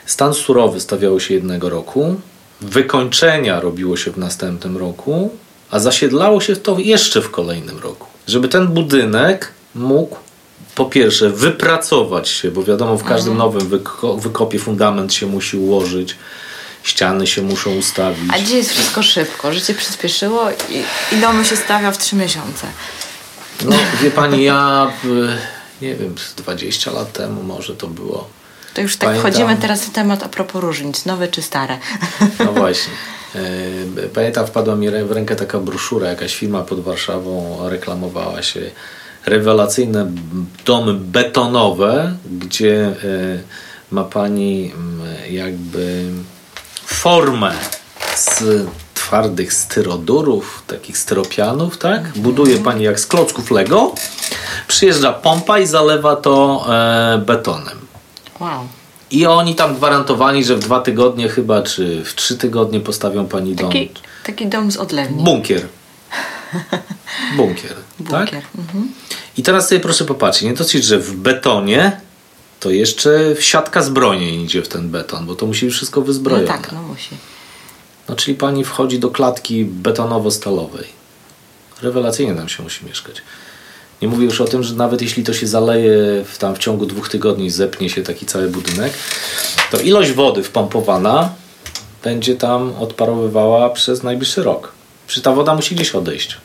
Stan 0.05 0.33
surowy 0.33 0.79
stawiało 0.79 1.19
się 1.19 1.33
jednego 1.33 1.69
roku, 1.69 2.15
wykończenia 2.63 3.59
robiło 3.59 3.97
się 3.97 4.11
w 4.11 4.17
następnym 4.17 4.77
roku, 4.77 5.29
a 5.71 5.79
zasiedlało 5.79 6.41
się 6.41 6.55
to 6.55 6.79
jeszcze 6.79 7.21
w 7.21 7.31
kolejnym 7.31 7.79
roku. 7.79 8.07
Żeby 8.27 8.47
ten 8.47 8.67
budynek 8.67 9.51
mógł 9.75 10.15
po 10.75 10.85
pierwsze 10.85 11.29
wypracować 11.29 12.29
się, 12.29 12.51
bo 12.51 12.63
wiadomo, 12.63 12.97
w 12.97 13.03
każdym 13.03 13.33
mhm. 13.33 13.51
nowym 13.51 13.69
wyko 13.69 14.17
wykopie 14.17 14.59
fundament 14.59 15.13
się 15.13 15.25
musi 15.25 15.57
ułożyć, 15.57 16.15
ściany 16.83 17.27
się 17.27 17.41
muszą 17.41 17.75
ustawić. 17.75 18.29
A 18.33 18.39
dzisiaj 18.39 18.57
jest 18.57 18.71
wszystko 18.71 19.03
szybko, 19.03 19.53
życie 19.53 19.73
przyspieszyło 19.73 20.49
i, 20.51 21.15
i 21.15 21.21
domy 21.21 21.45
się 21.45 21.55
stawia 21.55 21.91
w 21.91 21.97
trzy 21.97 22.15
miesiące. 22.15 22.67
No, 23.65 23.75
wie 24.01 24.11
pani, 24.11 24.43
ja 24.43 24.91
nie 25.81 25.95
wiem, 25.95 26.15
20 26.37 26.91
lat 26.91 27.13
temu 27.13 27.43
może 27.43 27.75
to 27.75 27.87
było 27.87 28.29
to 28.73 28.81
już 28.81 28.97
tak 28.97 29.09
Pamiętam... 29.09 29.31
wchodzimy 29.31 29.57
teraz 29.61 29.85
w 29.85 29.91
temat 29.91 30.23
a 30.23 30.29
propos 30.29 30.61
różnic, 30.61 31.05
nowe 31.05 31.27
czy 31.27 31.41
stare. 31.41 31.77
No 32.39 32.53
właśnie. 32.61 32.93
E, 33.35 34.09
pamiętam, 34.13 34.47
wpadła 34.47 34.75
mi 34.75 34.89
w 34.89 35.11
rękę 35.11 35.35
taka 35.35 35.59
broszura, 35.59 36.09
jakaś 36.09 36.35
firma 36.35 36.61
pod 36.61 36.79
Warszawą 36.79 37.57
reklamowała 37.69 38.41
się 38.41 38.71
rewelacyjne 39.25 40.11
domy 40.65 40.93
betonowe, 40.93 42.13
gdzie 42.39 42.85
e, 42.85 42.93
ma 43.91 44.03
pani 44.03 44.71
jakby 45.29 46.03
formę 46.85 47.51
z 48.15 48.43
twardych 48.93 49.53
styrodurów, 49.53 50.63
takich 50.67 50.97
styropianów, 50.97 51.77
tak? 51.77 52.11
Buduje 52.15 52.57
pani 52.57 52.83
jak 52.83 52.99
z 52.99 53.07
klocków 53.07 53.51
Lego. 53.51 53.93
Przyjeżdża 54.67 55.13
pompa 55.13 55.59
i 55.59 55.67
zalewa 55.67 56.15
to 56.15 56.65
e, 56.69 57.17
betonem. 57.17 57.83
Wow. 58.43 58.67
I 59.11 59.25
oni 59.25 59.55
tam 59.55 59.75
gwarantowali, 59.75 60.43
że 60.43 60.55
w 60.55 60.59
dwa 60.59 60.79
tygodnie 60.79 61.29
chyba, 61.29 61.61
czy 61.61 62.03
w 62.05 62.15
trzy 62.15 62.37
tygodnie 62.37 62.79
postawią 62.79 63.25
pani 63.27 63.55
dom. 63.55 63.71
Taki, 63.71 63.89
taki 64.25 64.47
dom 64.47 64.71
z 64.71 64.77
odlewni. 64.77 65.23
Bunkier. 65.23 65.67
Bunkier. 67.35 67.75
Bunkier. 67.99 68.41
Tak? 68.41 68.45
Mhm. 68.57 68.91
I 69.37 69.43
teraz 69.43 69.69
sobie 69.69 69.81
proszę 69.81 70.05
popatrzeć, 70.05 70.43
nie 70.43 70.53
dosyć, 70.53 70.83
że 70.83 70.99
w 70.99 71.15
betonie 71.15 72.01
to 72.59 72.69
jeszcze 72.69 73.35
siatka 73.39 73.83
zbrojeń 73.83 74.41
idzie 74.41 74.61
w 74.61 74.67
ten 74.67 74.89
beton, 74.89 75.25
bo 75.25 75.35
to 75.35 75.45
musi 75.45 75.65
być 75.65 75.75
wszystko 75.75 76.01
wyzbrojone. 76.01 76.47
No 76.47 76.53
tak, 76.53 76.71
no 76.71 76.81
musi. 76.81 77.15
No 78.09 78.15
czyli 78.15 78.37
pani 78.37 78.63
wchodzi 78.63 78.99
do 78.99 79.09
klatki 79.09 79.65
betonowo-stalowej. 79.65 80.85
Rewelacyjnie 81.81 82.33
nam 82.33 82.49
się 82.49 82.63
musi 82.63 82.85
mieszkać. 82.85 83.21
Nie 84.03 84.09
mówię 84.09 84.25
już 84.25 84.41
o 84.41 84.45
tym, 84.45 84.63
że 84.63 84.75
nawet 84.75 85.01
jeśli 85.01 85.23
to 85.23 85.33
się 85.33 85.47
zaleje 85.47 86.23
w, 86.25 86.37
tam 86.37 86.55
w 86.55 86.57
ciągu 86.57 86.85
dwóch 86.85 87.09
tygodni, 87.09 87.49
zepnie 87.49 87.89
się 87.89 88.03
taki 88.03 88.25
cały 88.25 88.47
budynek, 88.47 88.93
to 89.71 89.79
ilość 89.79 90.11
wody 90.11 90.43
wpompowana 90.43 91.29
będzie 92.03 92.35
tam 92.35 92.73
odparowywała 92.79 93.69
przez 93.69 94.03
najbliższy 94.03 94.43
rok. 94.43 94.71
Przy 95.07 95.21
ta 95.21 95.31
woda 95.31 95.55
musi 95.55 95.75
gdzieś 95.75 95.95
odejść. 95.95 96.37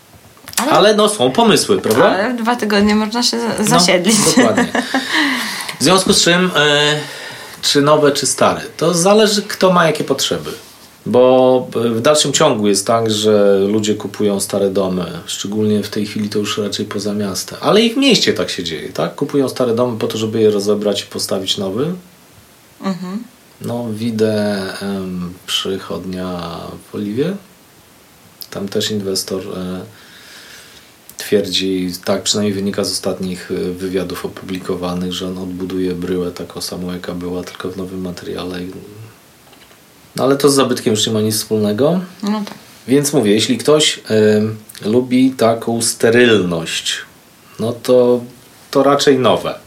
Ale, 0.56 0.72
ale 0.72 0.94
no 0.94 1.09
są 1.09 1.30
pomysły, 1.30 1.78
prawda? 1.80 2.04
Ale 2.04 2.34
dwa 2.34 2.56
tygodnie 2.56 2.94
można 2.94 3.22
się 3.22 3.38
zasiedlić. 3.61 4.16
No, 4.26 4.42
dokładnie. 4.42 4.72
W 5.80 5.82
związku 5.84 6.12
z 6.12 6.22
czym, 6.22 6.50
e, 6.56 7.00
czy 7.62 7.82
nowe, 7.82 8.12
czy 8.12 8.26
stare, 8.26 8.62
to 8.76 8.94
zależy 8.94 9.42
kto 9.42 9.72
ma 9.72 9.86
jakie 9.86 10.04
potrzeby. 10.04 10.50
Bo 11.07 11.68
w 11.74 12.01
dalszym 12.01 12.32
ciągu 12.32 12.68
jest 12.68 12.86
tak, 12.86 13.11
że 13.11 13.59
ludzie 13.59 13.94
kupują 13.94 14.40
stare 14.40 14.70
domy, 14.70 15.07
szczególnie 15.26 15.82
w 15.82 15.88
tej 15.88 16.07
chwili 16.07 16.28
to 16.28 16.38
już 16.38 16.59
raczej 16.59 16.86
poza 16.86 17.14
miastem. 17.14 17.59
Ale 17.61 17.82
i 17.82 17.94
w 17.94 17.96
mieście 17.96 18.32
tak 18.32 18.51
się 18.51 18.64
dzieje, 18.64 18.88
tak? 18.88 19.14
Kupują 19.14 19.49
stare 19.49 19.74
domy 19.74 19.99
po 19.99 20.07
to, 20.07 20.18
żeby 20.18 20.40
je 20.40 20.51
rozebrać 20.51 21.03
i 21.03 21.07
postawić 21.07 21.59
nowy. 21.59 21.92
Mhm. 22.80 23.22
No, 23.61 23.86
widzę 23.92 24.62
um, 24.82 25.34
przychodnia 25.46 26.40
w 26.90 26.94
Oliwie. 26.94 27.36
Tam 28.51 28.68
też 28.68 28.90
inwestor 28.90 29.42
e, 29.59 29.80
twierdzi, 31.18 31.92
tak 32.05 32.22
przynajmniej 32.22 32.55
wynika 32.55 32.84
z 32.84 32.92
ostatnich 32.92 33.51
e, 33.51 33.55
wywiadów 33.55 34.24
opublikowanych, 34.24 35.12
że 35.12 35.28
on 35.28 35.38
odbuduje 35.38 35.94
bryłę 35.94 36.30
taką 36.30 36.61
samą, 36.61 36.92
jaka 36.92 37.14
była, 37.14 37.42
tylko 37.42 37.70
w 37.70 37.76
nowym 37.76 38.01
materiale 38.01 38.61
no 40.19 40.25
ale 40.25 40.37
to 40.37 40.49
z 40.49 40.55
zabytkiem 40.55 40.91
już 40.91 41.07
nie 41.07 41.12
ma 41.12 41.21
nic 41.21 41.37
wspólnego. 41.37 42.01
No 42.23 42.43
tak. 42.45 42.55
Więc 42.89 43.12
mówię, 43.12 43.33
jeśli 43.33 43.59
ktoś 43.59 43.99
y, 43.99 44.89
lubi 44.89 45.31
taką 45.31 45.83
sterylność, 45.83 46.95
no 47.61 47.73
to, 47.73 48.21
to 48.71 48.83
raczej 48.83 49.19
nowe. 49.19 49.59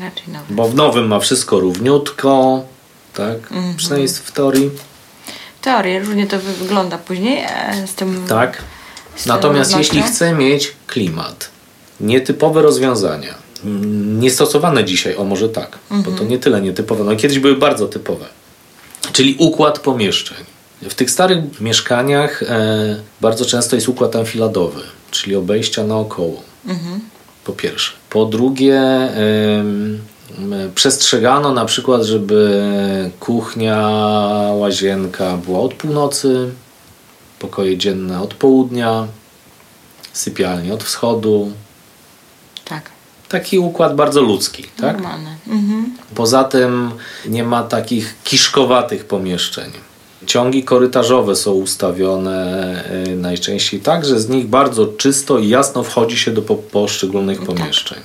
Raczej 0.00 0.28
nowy. 0.28 0.54
Bo 0.54 0.68
w 0.68 0.74
nowym 0.74 1.06
ma 1.06 1.20
wszystko 1.20 1.60
równiutko, 1.60 2.62
tak? 3.14 3.36
Mhm. 3.52 3.76
Przynajmniej 3.76 4.08
w 4.08 4.32
teorii. 4.32 4.70
Teorię, 5.62 6.00
różnie 6.00 6.26
to 6.26 6.38
wy- 6.38 6.52
wygląda 6.52 6.98
później 6.98 7.38
e, 7.48 7.86
z 7.86 7.94
tym. 7.94 8.24
Tak. 8.28 8.62
z 9.16 9.26
Natomiast 9.26 9.76
jeśli 9.76 10.02
chcę 10.02 10.34
mieć 10.34 10.72
klimat, 10.86 11.50
nietypowe 12.00 12.62
rozwiązania, 12.62 13.34
niestosowane 14.18 14.84
dzisiaj, 14.84 15.16
o 15.16 15.24
może 15.24 15.48
tak, 15.48 15.78
bo 15.90 16.10
to 16.12 16.24
nie 16.24 16.38
tyle 16.38 16.60
nietypowe, 16.60 17.04
no 17.04 17.16
kiedyś 17.16 17.38
były 17.38 17.56
bardzo 17.56 17.86
typowe, 17.88 18.26
czyli 19.12 19.36
układ 19.38 19.78
pomieszczeń. 19.78 20.38
W 20.82 20.94
tych 20.94 21.10
starych 21.10 21.60
mieszkaniach 21.60 22.42
e, 22.42 22.96
bardzo 23.20 23.44
często 23.44 23.76
jest 23.76 23.88
układ 23.88 24.16
enfiladowy, 24.16 24.80
czyli 25.10 25.36
obejścia 25.36 25.84
naokoło. 25.84 26.42
Po 27.44 27.52
pierwsze. 27.52 27.92
Po 28.10 28.24
drugie, 28.24 28.82
przestrzegano 30.74 31.52
na 31.52 31.64
przykład, 31.64 32.02
żeby 32.02 32.62
kuchnia, 33.20 33.78
łazienka 34.52 35.36
była 35.36 35.60
od 35.60 35.74
północy, 35.74 36.50
pokoje 37.38 37.78
dzienne 37.78 38.22
od 38.22 38.34
południa, 38.34 39.06
sypialnie 40.12 40.74
od 40.74 40.84
wschodu. 40.84 41.52
Tak. 43.30 43.40
Taki 43.42 43.58
układ 43.58 43.94
bardzo 43.96 44.20
ludzki, 44.20 44.62
tak? 44.62 44.92
Normalne. 44.96 45.36
Mhm. 45.48 45.96
Poza 46.14 46.44
tym 46.44 46.90
nie 47.26 47.44
ma 47.44 47.62
takich 47.62 48.14
kiszkowatych 48.24 49.04
pomieszczeń. 49.04 49.70
Ciągi 50.26 50.64
korytarzowe 50.64 51.36
są 51.36 51.52
ustawione 51.52 52.84
y, 53.06 53.16
najczęściej 53.16 53.80
tak, 53.80 54.04
że 54.04 54.20
z 54.20 54.28
nich 54.28 54.46
bardzo 54.46 54.86
czysto 54.86 55.38
i 55.38 55.48
jasno 55.48 55.82
wchodzi 55.82 56.16
się 56.18 56.30
do 56.30 56.42
po- 56.42 56.54
poszczególnych 56.56 57.42
pomieszczeń. 57.42 57.98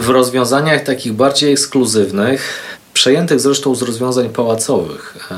W 0.00 0.08
rozwiązaniach 0.08 0.82
takich 0.84 1.12
bardziej 1.12 1.52
ekskluzywnych, 1.52 2.58
przejętych 2.94 3.40
zresztą 3.40 3.74
z 3.74 3.82
rozwiązań 3.82 4.28
pałacowych, 4.28 5.28
e, 5.30 5.34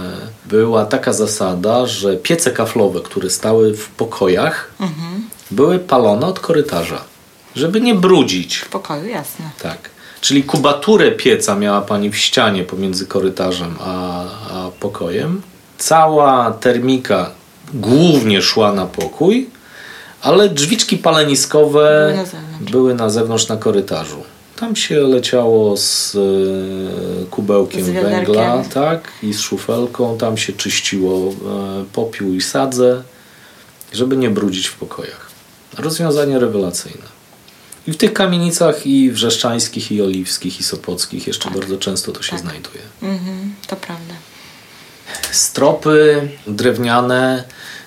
była 0.48 0.86
taka 0.86 1.12
zasada, 1.12 1.86
że 1.86 2.16
piece 2.16 2.50
kaflowe, 2.50 3.00
które 3.00 3.30
stały 3.30 3.74
w 3.76 3.88
pokojach, 3.88 4.70
były 5.50 5.78
palone 5.78 6.26
od 6.26 6.40
korytarza, 6.40 7.04
żeby 7.56 7.80
nie 7.80 7.94
brudzić. 7.94 8.56
W 8.58 8.68
pokoju, 8.68 9.06
jasne. 9.08 9.50
Tak. 9.62 9.90
Czyli 10.20 10.44
kubaturę 10.44 11.12
pieca 11.12 11.54
miała 11.54 11.80
pani 11.80 12.10
w 12.10 12.16
ścianie 12.16 12.64
pomiędzy 12.64 13.06
korytarzem 13.06 13.74
a, 13.80 14.24
a 14.50 14.70
pokojem. 14.80 15.42
Cała 15.78 16.50
termika 16.50 17.30
głównie 17.74 18.42
szła 18.42 18.72
na 18.72 18.86
pokój, 18.86 19.50
ale 20.22 20.48
drzwiczki 20.48 20.98
paleniskowe 20.98 22.06
Były 22.06 22.16
na 22.16 22.24
zewnątrz. 22.24 22.72
były 22.72 22.94
na 22.94 23.10
zewnątrz 23.10 23.48
na 23.48 23.56
korytarzu. 23.56 24.22
Tam 24.60 24.76
się 24.76 25.00
leciało 25.00 25.76
z 25.76 26.16
e, 26.16 27.26
kubełkiem 27.26 27.84
Z 27.84 27.90
węgla 27.90 28.62
tak, 28.74 29.08
i 29.22 29.32
z 29.32 29.40
szufelką. 29.40 30.18
Tam 30.18 30.36
się 30.36 30.52
czyściło 30.52 31.28
e, 31.28 31.32
popiół 31.92 32.34
i 32.34 32.40
sadzę, 32.40 33.02
żeby 33.92 34.16
nie 34.16 34.30
brudzić 34.30 34.66
w 34.66 34.76
pokojach. 34.76 35.30
Rozwiązanie 35.78 36.38
rewelacyjne. 36.38 37.13
I 37.86 37.92
w 37.92 37.96
tych 37.96 38.12
kamienicach 38.12 38.86
i 38.86 39.10
wrzeszczańskich, 39.10 39.92
i 39.92 40.02
oliwskich, 40.02 40.60
i 40.60 40.64
sopockich 40.64 41.26
jeszcze 41.26 41.50
bardzo 41.50 41.78
często 41.78 42.12
to 42.12 42.22
się 42.22 42.30
Tak. 42.30 42.40
znajduje. 42.40 42.82
Mhm. 43.02 43.54
To 43.66 43.76
prawda. 43.76 44.14
Stropy 45.32 46.28
drewniane 46.46 47.44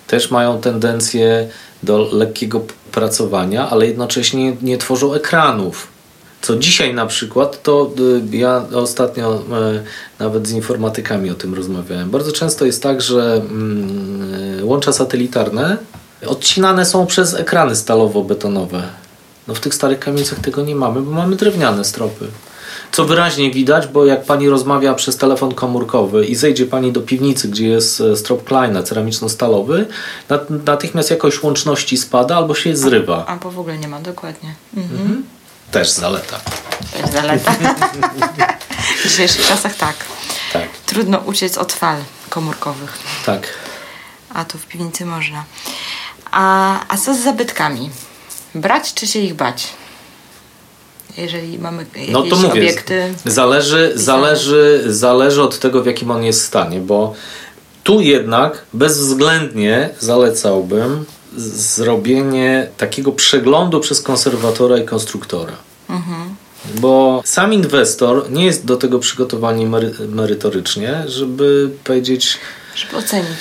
też 0.08 0.32
mają 0.32 0.62
tendencję 0.62 1.50
do 1.84 2.10
lekkiego 2.12 2.62
pracowania, 2.92 3.70
ale 3.70 3.88
jednocześnie 3.88 4.56
nie 4.62 4.78
tworzą 4.78 5.14
ekranów. 5.14 5.88
Co 6.42 6.56
dzisiaj 6.56 6.94
na 6.94 7.06
przykład, 7.06 7.64
to 7.64 7.92
y, 8.32 8.38
ja 8.38 8.66
ostatnio 8.74 9.36
y, 9.36 9.84
nawet 10.20 10.48
z 10.48 10.52
informatykami 10.52 11.30
o 11.30 11.36
tym 11.36 11.54
rozmawiałem. 11.54 12.10
Bardzo 12.10 12.32
często 12.32 12.66
jest 12.66 12.84
tak, 12.84 13.02
że 13.02 13.34
mm, 13.50 14.60
y, 14.60 14.66
łącza 14.66 14.94
satelitarne 14.94 15.78
odcinane 16.28 16.86
są 16.86 17.06
przez 17.06 17.34
ekrany 17.34 17.74
stalowo-betonowe. 17.76 18.82
No 19.48 19.54
w 19.54 19.60
tych 19.60 19.74
starych 19.74 20.00
kamienicach 20.00 20.40
tego 20.40 20.62
nie 20.62 20.76
mamy, 20.76 21.02
bo 21.02 21.12
mamy 21.12 21.36
drewniane 21.36 21.86
stropy. 21.86 22.28
Co 22.92 23.06
wyraźnie 23.06 23.52
widać, 23.52 23.88
bo 23.88 24.06
jak 24.06 24.24
pani 24.26 24.50
rozmawia 24.50 24.94
przez 24.94 25.18
telefon 25.18 25.54
komórkowy 25.54 26.26
i 26.26 26.36
zejdzie 26.36 26.66
pani 26.66 26.92
do 26.92 27.02
piwnicy, 27.02 27.48
gdzie 27.48 27.68
jest 27.68 28.02
e, 28.02 28.16
strop 28.16 28.44
Kleina 28.44 28.84
ceramiczno-stalowy, 28.84 29.86
nat- 30.30 30.66
natychmiast 30.66 31.10
jakość 31.12 31.44
łączności 31.44 31.98
spada 31.98 32.36
albo 32.38 32.56
się 32.56 32.76
zrywa. 32.78 33.26
Albo 33.26 33.52
w 33.52 33.60
ogóle 33.60 33.78
nie 33.78 33.88
ma, 33.88 34.00
dokładnie. 34.00 34.56
Mhm. 34.78 35.24
Też 35.72 35.90
zaleta. 35.90 36.40
Jest 37.02 37.14
zaleta. 37.14 37.52
w 39.00 39.04
dzisiejszych 39.10 39.48
czasach 39.48 39.76
tak. 39.76 39.96
Tak, 40.54 40.68
Trudno 40.86 41.18
uciec 41.18 41.58
od 41.58 41.74
fal 41.74 41.98
komórkowych. 42.30 42.98
tak. 43.26 43.48
A 44.34 44.46
tu 44.46 44.58
w 44.58 44.66
piwnicy 44.66 45.06
można. 45.06 45.44
A, 46.32 46.80
a 46.88 46.98
co 46.98 47.14
z 47.16 47.20
zabytkami? 47.24 47.90
Brać 48.62 48.94
czy 48.94 49.08
się 49.08 49.20
ich 49.20 49.34
bać? 49.36 49.68
Jeżeli 51.18 51.60
mamy 51.60 51.86
jakieś 51.96 52.14
No 52.14 52.24
to 52.24 52.36
mówię, 52.36 52.50
obiekty. 52.62 53.14
zależy, 53.26 53.92
zależy, 53.96 54.84
zależy 54.88 55.42
od 55.44 55.60
tego, 55.60 55.84
w 55.84 55.86
jakim 55.86 56.12
on 56.12 56.24
jest 56.24 56.42
stanie, 56.44 56.80
bo 56.80 57.14
tu 57.84 58.02
jednak 58.02 58.66
bezwzględnie 58.74 59.90
zalecałbym 60.00 61.06
zrobienie 61.38 62.68
takiego 62.78 63.12
przeglądu 63.12 63.80
przez 63.80 64.02
konserwatora 64.02 64.78
i 64.78 64.86
konstruktora. 64.86 65.54
Bo 66.76 67.22
sam 67.26 67.54
inwestor 67.54 68.32
nie 68.32 68.46
jest 68.46 68.66
do 68.66 68.78
tego 68.78 69.00
przygotowany 69.00 69.66
mery, 69.66 69.94
merytorycznie, 70.10 71.04
żeby 71.08 71.70
powiedzieć, 71.84 72.38
Żeby 72.76 72.98
ocenić. 72.98 73.40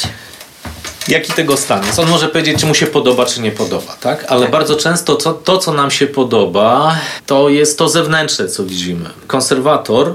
Jaki 1.08 1.32
tego 1.32 1.56
stan 1.56 1.86
jest. 1.86 1.98
On 1.98 2.08
może 2.08 2.28
powiedzieć, 2.28 2.60
czy 2.60 2.66
mu 2.66 2.74
się 2.74 2.86
podoba, 2.86 3.26
czy 3.26 3.40
nie 3.40 3.50
podoba, 3.50 3.96
tak? 4.00 4.24
Ale 4.28 4.42
Tak. 4.42 4.50
bardzo 4.50 4.76
często 4.76 5.16
co, 5.16 5.32
to, 5.34 5.58
co 5.58 5.72
nam 5.72 5.90
się 5.90 6.06
podoba, 6.06 6.98
to 7.26 7.48
jest 7.48 7.78
to 7.78 7.88
zewnętrzne, 7.88 8.48
co 8.48 8.64
widzimy. 8.64 9.10
Konserwator 9.26 10.14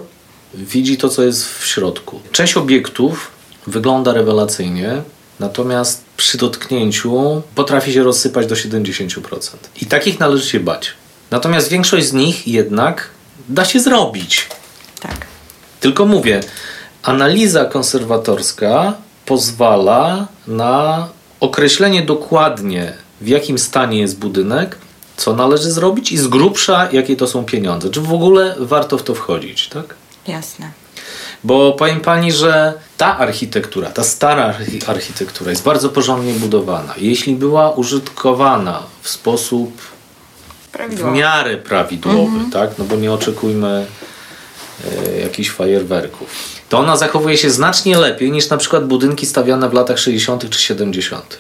widzi 0.54 0.98
to, 0.98 1.10
co 1.10 1.24
jest 1.24 1.48
w 1.60 1.66
środku. 1.68 2.20
Część 2.32 2.58
obiektów 2.58 3.32
wygląda 3.68 4.14
rewelacyjnie, 4.14 5.02
natomiast 5.40 6.04
przy 6.18 6.38
dotknięciu 6.38 7.42
potrafi 7.56 7.94
się 7.94 8.04
rozsypać 8.04 8.48
do 8.48 8.56
70%. 8.56 9.20
I 9.82 9.86
takich 9.86 10.20
należy 10.20 10.50
się 10.50 10.60
bać. 10.60 10.94
Natomiast 11.32 11.70
większość 11.70 12.08
z 12.08 12.14
nich 12.14 12.48
jednak 12.48 13.10
da 13.50 13.66
się 13.66 13.80
zrobić. 13.80 14.48
Tak. 15.00 15.16
Tylko 15.80 16.06
mówię, 16.06 16.42
analiza 17.04 17.66
konserwatorska 17.66 18.94
pozwala 19.36 20.28
na 20.48 21.08
określenie 21.40 22.02
dokładnie, 22.02 22.94
w 23.22 23.28
jakim 23.28 23.58
stanie 23.60 24.00
jest 24.00 24.20
budynek, 24.20 24.78
co 25.18 25.34
należy 25.36 25.72
zrobić 25.72 26.12
i 26.12 26.18
z 26.18 26.28
grubsza, 26.28 26.90
jakie 26.92 27.16
to 27.16 27.28
są 27.28 27.44
pieniądze. 27.46 27.90
Czy 27.90 28.02
w 28.02 28.14
ogóle 28.14 28.56
warto 28.60 28.98
w 28.98 29.04
to 29.04 29.16
wchodzić, 29.16 29.68
tak? 29.70 29.96
Jasne. 30.28 30.72
Bo 31.44 31.74
powiem 31.74 32.00
pani, 32.00 32.32
że 32.32 32.74
ta 32.98 33.18
architektura, 33.18 33.90
ta 33.90 34.04
stara 34.04 34.54
archi- 34.54 34.90
architektura 34.90 35.50
jest 35.52 35.64
bardzo 35.64 35.90
porządnie 35.90 36.34
budowana. 36.34 36.94
Jeśli 36.98 37.36
była 37.36 37.72
użytkowana 37.72 38.84
w 39.02 39.10
sposób 39.10 39.82
w 40.90 41.04
miarę 41.04 41.58
prawidłowy, 41.58 42.40
tak? 42.54 42.70
No 42.78 42.86
bo 42.86 42.96
nie 42.96 43.12
oczekujmy 43.12 43.86
e, 45.16 45.20
jakichś 45.20 45.50
fajerwerków. 45.50 46.61
To 46.72 46.80
ona 46.80 46.98
zachowuje 46.98 47.38
się 47.38 47.50
znacznie 47.50 47.98
lepiej 47.98 48.32
niż 48.32 48.50
na 48.50 48.58
przykład 48.58 48.88
budynki 48.88 49.26
stawiane 49.26 49.70
w 49.70 49.74
latach 49.74 50.00
60. 50.00 50.50
czy 50.50 50.62
70., 50.62 51.38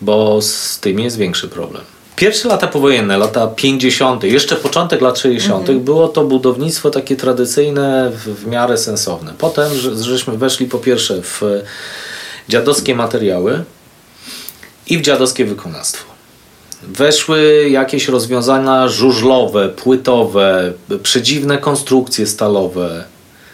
bo 0.00 0.42
z 0.42 0.78
tym 0.78 1.00
jest 1.00 1.16
większy 1.16 1.48
problem. 1.48 1.82
Pierwsze 2.16 2.48
lata 2.48 2.66
powojenne, 2.66 3.18
lata 3.18 3.46
50., 3.46 4.24
jeszcze 4.24 4.56
początek 4.56 5.00
lat 5.00 5.18
60., 5.18 5.70
było 5.70 6.08
to 6.08 6.24
budownictwo 6.24 6.90
takie 6.90 7.16
tradycyjne, 7.16 8.10
w, 8.10 8.18
w 8.18 8.46
miarę 8.46 8.78
sensowne. 8.78 9.34
Potem, 9.38 9.74
że, 9.74 10.02
żeśmy 10.02 10.38
weszli 10.38 10.66
po 10.66 10.78
pierwsze 10.78 11.22
w 11.22 11.42
dziadowskie 12.48 12.94
materiały 12.94 13.64
i 14.86 14.98
w 14.98 15.00
dziadowskie 15.00 15.44
wykonawstwo. 15.44 16.04
Weszły 16.82 17.68
jakieś 17.70 18.08
rozwiązania 18.08 18.88
żużlowe, 18.88 19.68
płytowe, 19.68 20.72
przedziwne 21.02 21.58
konstrukcje 21.58 22.26
stalowe. 22.26 23.04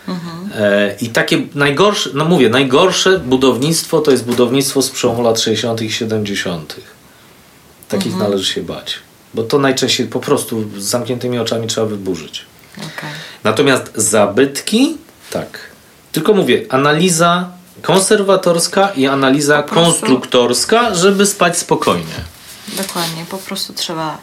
E, 0.09 0.44
I 1.01 1.09
takie 1.09 1.47
najgorsze, 1.55 2.11
no 2.15 2.25
mówię, 2.25 2.49
najgorsze 2.49 3.19
budownictwo 3.19 4.01
to 4.01 4.11
jest 4.11 4.25
budownictwo 4.25 4.83
z 4.83 4.91
przełomu 4.91 5.23
lat 5.23 5.41
60. 5.41 5.83
i 5.83 5.93
70. 5.93 6.77
Takich 7.89 8.17
należy 8.17 8.53
się 8.53 8.63
bać. 8.63 8.99
Bo 9.35 9.43
to 9.43 9.59
najczęściej 9.59 10.07
po 10.07 10.21
prostu 10.21 10.65
z 10.79 10.85
zamkniętymi 10.85 11.39
oczami 11.39 11.67
trzeba 11.67 11.87
wyburzyć. 11.87 12.45
Okej. 12.77 13.11
Natomiast 13.45 13.93
zabytki, 13.95 14.97
tak. 15.31 15.59
Tylko 16.13 16.33
mówię, 16.33 16.67
analiza 16.69 17.49
konserwatorska 17.83 18.89
i 18.89 19.07
analiza 19.07 19.63
konstruktorska, 19.63 20.95
żeby 20.95 21.27
spać 21.27 21.59
spokojnie. 21.59 22.15
Dokładnie. 22.77 23.25
Po 23.31 23.39
prostu 23.39 23.73
trzeba 23.73 24.19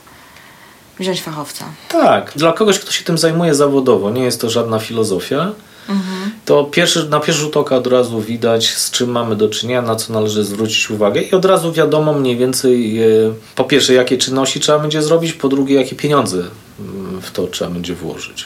wziąć 0.99 1.21
fachowca. 1.21 1.65
Tak, 1.89 2.31
dla 2.35 2.53
kogoś, 2.53 2.79
kto 2.79 2.91
się 2.91 3.03
tym 3.03 3.17
zajmuje 3.17 3.55
zawodowo, 3.55 4.11
nie 4.11 4.23
jest 4.23 4.41
to 4.41 4.49
żadna 4.49 4.79
filozofia, 4.79 5.51
mhm. 5.89 6.31
to 6.45 6.63
pierwszy, 6.63 7.09
na 7.09 7.19
pierwszy 7.19 7.41
rzut 7.41 7.57
oka 7.57 7.75
od 7.75 7.87
razu 7.87 8.21
widać, 8.21 8.69
z 8.69 8.91
czym 8.91 9.11
mamy 9.11 9.35
do 9.35 9.49
czynienia, 9.49 9.81
na 9.81 9.95
co 9.95 10.13
należy 10.13 10.43
zwrócić 10.43 10.89
uwagę 10.89 11.21
i 11.21 11.31
od 11.31 11.45
razu 11.45 11.71
wiadomo 11.71 12.13
mniej 12.13 12.37
więcej, 12.37 12.99
e, 12.99 13.07
po 13.55 13.63
pierwsze, 13.63 13.93
jakie 13.93 14.17
czynności 14.17 14.59
trzeba 14.59 14.79
będzie 14.79 15.01
zrobić, 15.01 15.33
po 15.33 15.49
drugie, 15.49 15.75
jakie 15.75 15.95
pieniądze 15.95 16.37
mm, 16.79 17.21
w 17.21 17.31
to 17.31 17.47
trzeba 17.47 17.71
będzie 17.71 17.95
włożyć. 17.95 18.45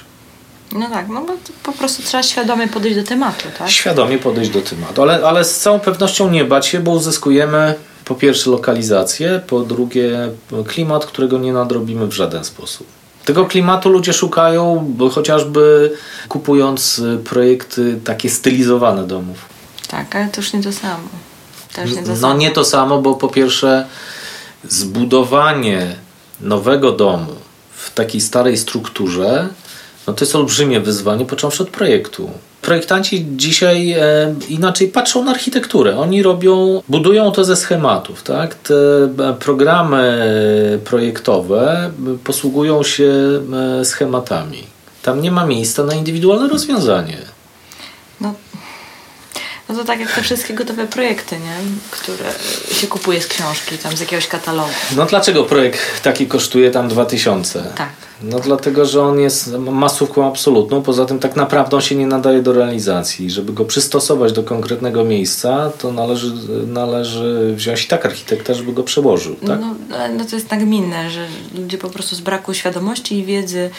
No 0.72 0.90
tak, 0.90 1.08
no 1.10 1.26
bo 1.26 1.34
po 1.64 1.72
prostu 1.72 2.04
trzeba 2.04 2.24
świadomie 2.24 2.68
podejść 2.68 2.98
do 2.98 3.04
tematu, 3.04 3.46
tak? 3.58 3.70
Świadomie 3.70 4.18
podejść 4.18 4.52
do 4.52 4.62
tematu, 4.62 5.02
ale, 5.02 5.28
ale 5.28 5.46
z 5.46 5.60
całą 5.60 5.80
pewnością 5.80 6.30
nie 6.32 6.46
bać 6.46 6.68
się, 6.68 6.80
bo 6.80 6.92
uzyskujemy 6.92 7.76
po 8.06 8.16
pierwsze 8.16 8.50
lokalizację, 8.50 9.42
po 9.48 9.60
drugie 9.60 10.30
klimat, 10.68 11.06
którego 11.06 11.38
nie 11.38 11.54
nadrobimy 11.54 12.08
w 12.08 12.14
żaden 12.14 12.44
sposób. 12.44 12.88
Tego 13.26 13.46
klimatu 13.46 13.90
ludzie 13.90 14.14
szukają 14.14 14.96
chociażby 15.14 15.92
kupując 16.30 17.00
y, 17.00 17.18
projekty 17.18 18.00
takie 18.04 18.30
stylizowane 18.30 19.08
domów. 19.08 19.38
Tak, 19.88 20.16
ale 20.16 20.28
to 20.28 20.42
już 20.42 20.54
nie 20.54 20.64
to 20.64 20.72
samo. 20.72 21.10
Też 21.74 21.92
nie 21.92 22.04
to 22.04 22.10
no 22.10 22.16
samo. 22.16 22.38
nie 22.38 22.52
to 22.52 22.66
samo, 22.66 23.02
bo 23.02 23.14
po 23.14 23.28
pierwsze 23.28 23.88
zbudowanie 24.64 25.96
nowego 26.42 26.92
domu 26.92 27.36
w 27.72 27.94
takiej 27.94 28.22
starej 28.22 28.58
strukturze 28.58 29.50
no 30.08 30.14
to 30.14 30.26
jest 30.26 30.36
olbrzymie 30.36 30.80
wyzwanie, 30.80 31.26
począwszy 31.26 31.64
od 31.64 31.70
projektu. 31.70 32.32
Projektanci 32.66 33.26
dzisiaj 33.36 33.92
e, 33.92 34.36
inaczej 34.50 34.88
patrzą 34.88 35.24
na 35.24 35.32
architekturę. 35.32 35.98
Oni 35.98 36.24
robią, 36.24 36.82
budują 36.90 37.32
to 37.32 37.44
ze 37.44 37.56
schematów. 37.56 38.24
Tak? 38.24 38.56
Te 38.56 38.74
e, 39.20 39.34
programy 39.40 40.80
projektowe 40.86 41.92
posługują 42.24 42.84
się 42.84 43.12
e, 43.82 43.86
schematami. 43.86 44.64
Tam 45.02 45.22
nie 45.22 45.32
ma 45.32 45.46
miejsca 45.46 45.84
na 45.84 45.94
indywidualne 45.94 46.48
rozwiązanie. 46.48 47.18
No, 48.22 48.34
no 49.70 49.76
to 49.76 49.84
tak 49.84 50.00
jak 50.00 50.12
te 50.16 50.22
wszystkie 50.22 50.54
gotowe 50.54 50.88
projekty, 50.88 51.36
nie? 51.36 51.56
które 51.92 52.26
się 52.72 52.88
kupuje 52.88 53.22
z 53.22 53.28
książki, 53.28 53.78
tam 53.78 53.98
z 53.98 54.00
jakiegoś 54.00 54.28
katalogu. 54.28 54.74
No 54.96 55.06
dlaczego 55.06 55.44
projekt 55.44 56.02
taki 56.02 56.28
kosztuje 56.28 56.72
tam 56.72 56.88
2000? 56.88 57.64
Tak. 57.76 57.90
No 58.30 58.40
dlatego, 58.40 58.86
że 58.86 59.02
on 59.02 59.20
jest 59.20 59.58
masówką 59.58 60.28
absolutną, 60.28 60.82
poza 60.82 61.06
tym 61.06 61.20
tak 61.20 61.36
naprawdę 61.36 61.76
on 61.76 61.82
się 61.82 61.96
nie 61.96 62.08
nadaje 62.08 62.42
do 62.42 62.54
realizacji. 62.54 63.32
Żeby 63.32 63.54
go 63.54 63.66
przystosować 63.66 64.34
do 64.34 64.44
konkretnego 64.44 65.04
miejsca, 65.04 65.72
to 65.80 65.92
należy, 65.92 66.34
należy 66.68 67.54
wziąć 67.56 67.88
tak 67.88 68.06
architekta, 68.06 68.54
żeby 68.54 68.74
go 68.74 68.84
przełożył. 68.84 69.36
Tak? 69.36 69.60
No, 69.60 69.76
no 70.18 70.26
to 70.26 70.36
jest 70.36 70.52
nagminne, 70.52 71.10
że 71.10 71.28
ludzie 71.58 71.78
po 71.78 71.90
prostu 71.90 72.16
z 72.16 72.22
braku 72.22 72.54
świadomości 72.54 73.20
i 73.20 73.24
wiedzy 73.24 73.70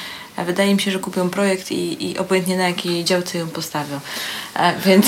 wydaje 0.47 0.75
mi 0.75 0.81
się, 0.81 0.91
że 0.91 0.99
kupią 0.99 1.31
projekt 1.31 1.73
i, 1.73 2.11
i 2.11 2.19
obojętnie 2.19 2.57
na 2.57 2.69
jakiej 2.69 3.05
działce 3.05 3.39
ją 3.39 3.47
postawią. 3.47 4.01
A, 4.55 4.73
więc... 4.87 5.07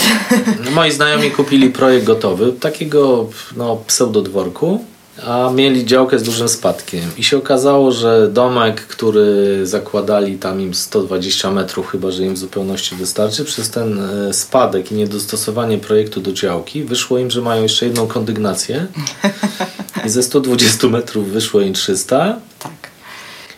No, 0.64 0.70
moi 0.70 0.91
znajomi 0.91 1.30
kupili 1.30 1.70
projekt 1.70 2.07
gotowy, 2.07 2.53
takiego 2.53 3.26
no, 3.57 3.76
pseudodworku 3.86 4.84
a 5.26 5.50
mieli 5.54 5.86
działkę 5.86 6.18
z 6.18 6.22
dużym 6.22 6.48
spadkiem. 6.48 7.10
I 7.18 7.24
się 7.24 7.36
okazało, 7.36 7.92
że 7.92 8.28
domek, 8.32 8.80
który 8.80 9.60
zakładali 9.66 10.38
tam 10.38 10.60
im 10.60 10.74
120 10.74 11.50
metrów, 11.50 11.88
chyba 11.90 12.10
że 12.10 12.22
im 12.22 12.34
w 12.34 12.38
zupełności 12.38 12.96
wystarczy, 12.96 13.44
przez 13.44 13.70
ten 13.70 14.00
e, 14.00 14.34
spadek 14.34 14.92
i 14.92 14.94
niedostosowanie 14.94 15.78
projektu 15.78 16.20
do 16.20 16.32
działki, 16.32 16.84
wyszło 16.84 17.18
im, 17.18 17.30
że 17.30 17.42
mają 17.42 17.62
jeszcze 17.62 17.86
jedną 17.86 18.06
kondygnację. 18.06 18.86
I 20.06 20.08
ze 20.08 20.22
120 20.22 20.88
metrów 20.88 21.30
wyszło 21.30 21.60
im 21.60 21.72
300. 21.74 22.36
Tak. 22.58 22.72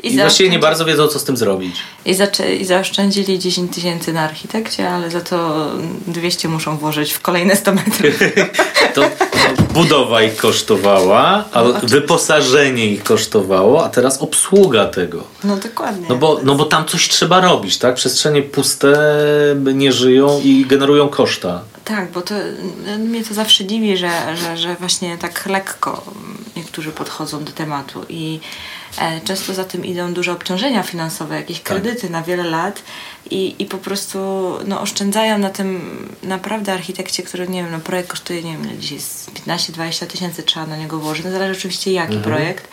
I, 0.03 0.15
I 0.15 0.19
właściwie 0.19 0.51
nie 0.51 0.59
bardzo 0.59 0.85
wiedzą, 0.85 1.09
co 1.09 1.19
z 1.19 1.25
tym 1.25 1.37
zrobić. 1.37 1.77
I, 2.05 2.15
zaczę- 2.15 2.55
I 2.55 2.65
zaoszczędzili 2.65 3.39
10 3.39 3.75
tysięcy 3.75 4.13
na 4.13 4.21
architekcie, 4.21 4.91
ale 4.91 5.11
za 5.11 5.21
to 5.21 5.67
200 6.07 6.49
muszą 6.49 6.77
włożyć 6.77 7.13
w 7.13 7.21
kolejne 7.21 7.57
100 7.57 7.75
metrów. 7.75 8.15
to, 8.95 9.03
budowa 9.71 10.23
ich 10.23 10.37
kosztowała, 10.37 11.45
a 11.53 11.63
no, 11.63 11.75
wyposażenie 11.83 12.87
ich 12.87 13.03
kosztowało, 13.03 13.85
a 13.85 13.89
teraz 13.89 14.19
obsługa 14.19 14.87
tego. 14.87 15.25
No 15.45 15.57
dokładnie. 15.57 16.07
No 16.09 16.17
bo, 16.17 16.41
no 16.43 16.55
bo 16.55 16.65
tam 16.65 16.85
coś 16.85 17.09
trzeba 17.09 17.41
robić, 17.41 17.79
tak? 17.79 17.95
Przestrzenie 17.95 18.43
puste 18.43 18.97
nie 19.75 19.93
żyją 19.93 20.41
i 20.45 20.67
generują 20.67 21.09
koszta. 21.09 21.61
Tak, 21.85 22.11
bo 22.13 22.23
to 22.23 22.35
mnie 22.99 23.25
to 23.25 23.35
zawsze 23.35 23.65
dziwi, 23.65 23.97
że, 23.97 24.37
że, 24.37 24.57
że 24.57 24.75
właśnie 24.75 25.19
tak 25.19 25.47
lekko 25.47 26.05
niektórzy 26.57 26.91
podchodzą 26.91 27.45
do 27.45 27.53
tematu 27.53 28.05
i 28.09 28.41
często 29.25 29.55
za 29.55 29.65
tym 29.65 29.85
idą 29.85 30.15
duże 30.15 30.33
obciążenia 30.33 30.83
finansowe, 30.83 31.37
jakieś 31.37 31.61
tak. 31.61 31.67
kredyty 31.67 32.01
tak. 32.01 32.11
na 32.11 32.23
wiele 32.23 32.45
lat 32.45 32.83
i, 33.31 33.55
i 33.59 33.67
po 33.67 33.79
prostu 33.79 34.19
no, 34.67 34.81
oszczędzają 34.81 35.39
na 35.39 35.51
tym 35.51 36.09
naprawdę 36.23 36.73
architekcie, 36.73 37.23
który, 37.23 37.49
nie 37.49 37.63
wiem, 37.63 37.73
no, 37.73 37.79
projekt 37.79 38.11
kosztuje, 38.11 38.43
nie 38.43 38.53
wiem, 38.53 38.81
dzisiaj 38.81 38.99
15-20 38.99 40.07
tysięcy 40.07 40.43
trzeba 40.43 40.67
na 40.67 40.77
niego 40.77 40.99
włożyć. 40.99 41.25
No, 41.25 41.31
zależy 41.31 41.59
oczywiście 41.59 41.93
jaki 41.93 42.17
mhm. 42.17 42.35
projekt. 42.35 42.69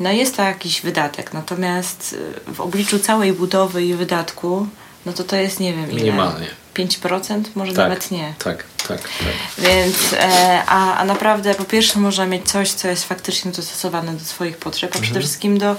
No 0.00 0.12
jest 0.12 0.36
to 0.36 0.42
jakiś 0.42 0.80
wydatek, 0.80 1.32
natomiast 1.32 2.16
w 2.54 2.60
obliczu 2.60 2.98
całej 2.98 3.32
budowy 3.32 3.84
i 3.84 3.94
wydatku, 3.94 4.66
no 5.06 5.12
to 5.12 5.24
to 5.24 5.36
jest, 5.36 5.60
nie 5.60 5.72
wiem, 5.72 5.90
ile? 5.90 6.00
Minimalnie. 6.00 6.61
5%? 6.74 7.42
Może 7.54 7.72
tak, 7.72 7.78
nawet 7.78 8.10
nie. 8.10 8.34
Tak, 8.38 8.64
tak, 8.88 9.00
tak. 9.00 9.10
Więc, 9.58 9.96
e, 10.12 10.62
a, 10.66 10.96
a 10.96 11.04
naprawdę 11.04 11.54
po 11.54 11.64
pierwsze 11.64 11.98
można 11.98 12.26
mieć 12.26 12.50
coś, 12.50 12.70
co 12.70 12.88
jest 12.88 13.04
faktycznie 13.04 13.52
dostosowane 13.52 14.12
do 14.12 14.24
swoich 14.24 14.56
potrzeb, 14.56 14.90
a 14.90 14.94
mhm. 14.94 15.04
przede 15.04 15.20
wszystkim 15.20 15.58
do, 15.58 15.76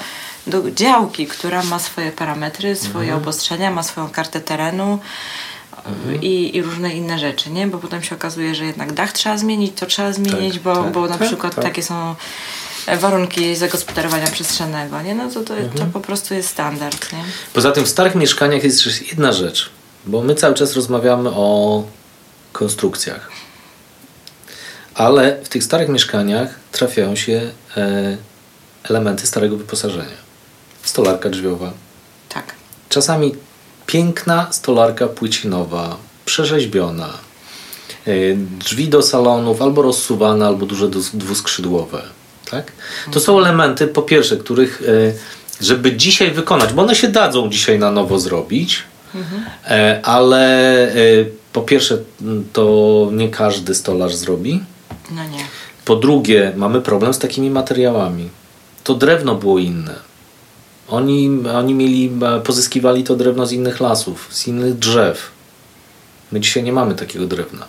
do 0.47 0.71
działki, 0.71 1.27
która 1.27 1.63
ma 1.63 1.79
swoje 1.79 2.11
parametry, 2.11 2.75
swoje 2.75 3.05
mhm. 3.05 3.21
obostrzenia, 3.21 3.71
ma 3.71 3.83
swoją 3.83 4.09
kartę 4.09 4.41
terenu. 4.41 4.99
Mhm. 5.85 6.21
I, 6.21 6.57
I 6.57 6.61
różne 6.61 6.93
inne 6.93 7.19
rzeczy, 7.19 7.49
nie? 7.49 7.67
Bo 7.67 7.77
potem 7.77 8.03
się 8.03 8.15
okazuje, 8.15 8.55
że 8.55 8.65
jednak 8.65 8.93
dach 8.93 9.11
trzeba 9.11 9.37
zmienić, 9.37 9.79
to 9.79 9.85
trzeba 9.85 10.13
zmienić, 10.13 10.53
tak, 10.53 10.63
bo, 10.63 10.83
tak, 10.83 10.91
bo 10.91 11.07
na 11.07 11.17
tak, 11.17 11.27
przykład 11.27 11.55
tak. 11.55 11.63
takie 11.63 11.83
są 11.83 12.15
warunki 12.99 13.55
zagospodarowania 13.55 14.27
przestrzennego, 14.27 15.01
nie? 15.01 15.15
No 15.15 15.27
to, 15.27 15.39
to, 15.39 15.53
to 15.53 15.61
mhm. 15.61 15.91
po 15.91 15.99
prostu 15.99 16.33
jest 16.33 16.49
standard, 16.49 17.13
nie? 17.13 17.23
Poza 17.53 17.71
tym 17.71 17.83
w 17.83 17.89
starych 17.89 18.15
mieszkaniach 18.15 18.63
jest 18.63 18.85
jeszcze 18.85 19.05
jedna 19.05 19.31
rzecz– 19.31 19.69
bo 20.05 20.21
my 20.21 20.35
cały 20.35 20.55
czas 20.55 20.73
rozmawiamy 20.73 21.29
o 21.29 21.83
konstrukcjach. 22.53 23.29
Ale 24.95 25.41
w 25.43 25.49
tych 25.49 25.63
starych 25.63 25.89
mieszkaniach 25.89 26.59
trafiają 26.71 27.15
się 27.15 27.51
e, 27.77 28.17
elementy 28.83 29.27
starego 29.27 29.57
wyposażenia. 29.57 30.23
Stolarka 30.83 31.29
drzwiowa. 31.29 31.73
Tak. 32.29 32.53
Czasami 32.89 33.35
piękna 33.85 34.47
stolarka 34.51 35.07
płycinowa, 35.07 35.97
przerzeźbiona. 36.25 37.09
E, 38.07 38.11
drzwi 38.35 38.87
do 38.87 39.01
salonów 39.01 39.61
albo 39.61 39.81
rozsuwane, 39.81 40.47
albo 40.47 40.65
duże 40.65 40.89
dwuskrzydłowe. 41.13 42.01
Tak? 42.51 42.71
To 43.11 43.19
są 43.19 43.39
elementy, 43.39 43.87
po 43.87 44.01
pierwsze, 44.01 44.37
których, 44.37 44.81
e, 45.61 45.63
żeby 45.63 45.95
dzisiaj 45.95 46.31
wykonać, 46.31 46.73
bo 46.73 46.81
one 46.81 46.95
się 46.95 47.07
dadzą 47.07 47.49
dzisiaj 47.49 47.79
na 47.79 47.91
nowo 47.91 48.19
zrobić, 48.19 48.83
Mhm. 49.15 49.43
Ale 50.03 50.47
e, 50.87 50.95
po 51.53 51.61
pierwsze, 51.61 51.97
to 52.53 53.09
nie 53.13 53.29
każdy 53.29 53.75
stolarz 53.75 54.15
zrobi. 54.15 54.63
No 55.11 55.23
nie. 55.23 55.45
Po 55.85 55.95
drugie, 55.95 56.53
mamy 56.55 56.81
problem 56.81 57.13
z 57.13 57.19
takimi 57.19 57.49
materiałami. 57.49 58.29
To 58.83 58.95
drewno 58.95 59.35
było 59.35 59.59
inne. 59.59 59.95
Oni, 60.87 61.29
oni 61.55 61.73
mieli, 61.73 62.11
e, 62.21 62.39
pozyskiwali 62.39 63.03
to 63.03 63.15
drewno 63.15 63.45
z 63.45 63.51
innych 63.51 63.79
lasów, 63.79 64.27
z 64.31 64.47
innych 64.47 64.77
drzew. 64.77 65.31
My 66.31 66.39
dzisiaj 66.39 66.63
nie 66.63 66.73
mamy 66.73 66.95
takiego 66.95 67.27
drewna. 67.27 67.67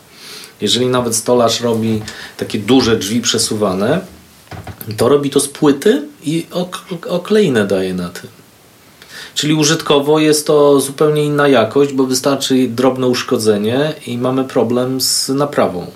Jeżeli 0.61 0.87
nawet 0.87 1.17
stolarz 1.17 1.61
robi 1.61 2.03
takie 2.37 2.59
duże 2.59 2.97
drzwi 2.97 3.21
przesuwane, 3.21 4.01
to 4.97 5.09
robi 5.09 5.31
to 5.31 5.41
z 5.41 5.49
płyty 5.49 6.03
i 6.23 6.47
okleinę 7.09 7.67
daje 7.67 7.95
na 7.95 8.09
tym. 8.09 8.31
Czyli 9.35 9.55
użytkowo 9.55 10.19
jest 10.19 10.47
to 10.47 10.81
zupełnie 10.81 11.25
inna 11.25 11.49
jakość, 11.49 11.93
bo 11.93 12.05
wystarczy 12.05 12.69
drobne 12.69 13.07
uszkodzenie 13.07 13.93
i 14.07 14.19
mamy 14.19 14.45
problem 14.45 15.01
z 15.01 15.29
naprawą. 15.29 15.87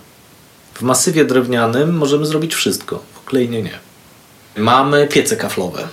W 0.75 0.83
masywie 0.83 1.25
drewnianym 1.25 1.97
możemy 1.97 2.27
zrobić 2.27 2.55
wszystko, 2.55 3.03
w 3.15 3.27
okleinie 3.27 3.63
nie. 3.63 3.79
Mamy 4.57 5.07
piece 5.07 5.37
kaflowe. 5.37 5.89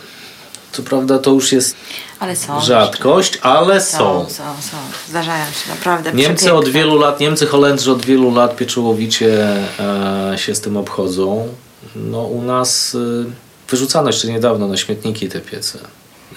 Co 0.71 0.83
prawda 0.83 1.19
to 1.19 1.31
już 1.31 1.51
jest 1.51 1.75
ale 2.19 2.35
są 2.35 2.61
rzadkość, 2.61 3.37
ale 3.41 3.81
są. 3.81 3.97
Są, 3.97 4.29
są, 4.29 4.43
są. 4.71 4.77
Zdarzają 5.09 5.45
się 5.45 5.69
naprawdę. 5.69 6.13
Niemcy 6.13 6.53
od 6.53 6.69
wielu 6.69 6.99
lat, 6.99 7.19
Niemcy, 7.19 7.47
Holendrzy 7.47 7.91
od 7.91 8.05
wielu 8.05 8.35
lat 8.35 8.55
pieczołowicie 8.55 9.57
e, 9.79 10.33
się 10.37 10.55
z 10.55 10.61
tym 10.61 10.77
obchodzą. 10.77 11.47
No 11.95 12.19
u 12.21 12.41
nas 12.41 12.95
e, 12.95 13.69
wyrzucano 13.69 14.09
jeszcze 14.09 14.27
niedawno 14.27 14.67
na 14.67 14.77
śmietniki 14.77 15.29
te 15.29 15.39
piece. 15.39 15.79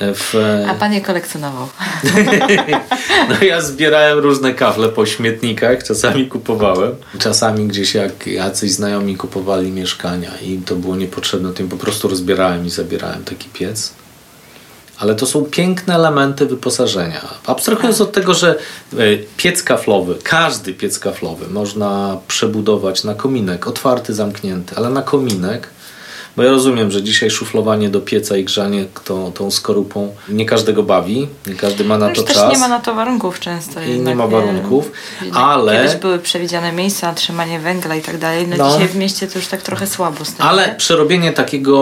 W... 0.01 0.35
A 0.69 0.75
pan 0.75 0.93
je 0.93 1.01
kolekcjonował? 1.01 1.69
no 3.29 3.47
ja 3.47 3.61
zbierałem 3.61 4.19
różne 4.19 4.55
kafle 4.55 4.89
po 4.89 5.07
śmietnikach, 5.07 5.85
czasami 5.85 6.27
kupowałem. 6.27 6.95
Czasami 7.19 7.67
gdzieś 7.67 7.95
jak 7.95 8.27
jacyś 8.27 8.73
znajomi 8.73 9.17
kupowali 9.17 9.73
mieszkania 9.73 10.31
i 10.43 10.59
to 10.59 10.77
było 10.77 10.97
niepotrzebne, 10.97 11.53
to 11.53 11.63
im 11.63 11.69
po 11.69 11.77
prostu 11.77 12.09
rozbierałem 12.09 12.67
i 12.67 12.71
zabierałem 12.71 13.25
taki 13.25 13.49
piec. 13.49 13.93
ale 14.99 15.15
to 15.15 15.27
są 15.27 15.45
piękne 15.45 15.95
elementy 15.95 16.47
wyposażenia. 16.47 17.29
Abstrahując 17.47 18.01
od 18.01 18.13
tego, 18.13 18.35
że 18.35 18.59
e, 18.93 18.97
piec 19.37 19.63
kaflowy, 19.63 20.15
każdy 20.23 20.75
piec 20.75 20.99
kaflowy 20.99 21.49
można 21.49 22.19
przebudować 22.29 23.05
na 23.05 23.15
kominek, 23.15 23.67
otwarty, 23.67 24.15
zamknięty, 24.15 24.77
ale 24.77 24.91
na 24.91 25.03
kominek, 25.03 25.69
bo 26.39 26.45
ja 26.45 26.51
rozumiem, 26.51 26.91
że 26.91 27.03
dzisiaj 27.03 27.31
szuflowanie 27.31 27.89
do 27.91 28.01
pieca 28.01 28.37
i 28.37 28.45
grzanie 28.45 28.85
tą, 29.05 29.33
tą 29.33 29.51
skorupą 29.51 30.15
nie 30.29 30.47
każdego 30.47 30.83
bawi, 30.83 31.29
nie 31.47 31.55
każdy 31.55 31.85
ma 31.85 31.99
na 31.99 32.09
to 32.11 32.23
też 32.23 32.37
czas. 32.37 32.53
nie 32.53 32.59
ma 32.59 32.69
na 32.69 32.81
to 32.81 32.95
warunków 32.95 33.41
często. 33.41 33.83
I 33.83 33.89
jednak, 33.91 34.07
nie 34.07 34.15
ma 34.15 34.27
warunków, 34.27 34.93
ale... 35.35 35.73
Kiedyś 35.83 35.97
były 35.97 36.19
przewidziane 36.19 36.73
miejsca 36.73 37.15
trzymanie 37.15 37.61
węgla 37.61 37.95
i 37.97 38.03
tak 38.03 38.19
dalej. 38.19 38.49
No, 38.49 38.57
No. 38.57 38.73
dzisiaj 38.73 38.89
w 38.89 38.97
mieście 38.97 39.27
to 39.27 39.39
już 39.39 39.49
tak 39.49 39.63
trochę 39.63 39.87
słabo 39.87 40.25
z 40.25 40.33
tym. 40.35 40.47
Ale 40.47 40.69
nie? 40.69 40.75
przerobienie 40.75 41.33
takiego 41.33 41.77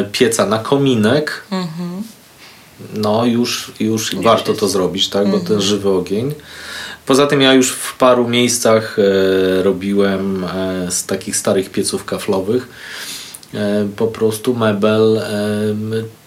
e, 0.00 0.04
pieca 0.12 0.46
na 0.46 0.58
kominek, 0.58 1.42
Mhm. 1.50 2.02
no 2.94 3.24
już, 3.26 3.72
już 3.80 4.16
warto 4.16 4.54
to 4.54 4.68
zrobić, 4.68 5.08
tak? 5.08 5.28
Bo 5.30 5.38
ten 5.40 5.60
żywy 5.60 5.90
ogień. 5.90 6.34
Poza 7.06 7.26
tym 7.26 7.40
ja 7.40 7.52
już 7.54 7.70
w 7.70 7.96
paru 7.96 8.28
miejscach 8.28 8.96
e, 8.98 9.62
robiłem 9.62 10.44
e, 10.44 10.90
z 10.90 11.06
takich 11.06 11.36
starych 11.36 11.70
pieców 11.70 12.04
kaflowych 12.04 12.68
po 13.96 14.06
prostu 14.06 14.54
mebel 14.56 15.18
e, 15.18 15.22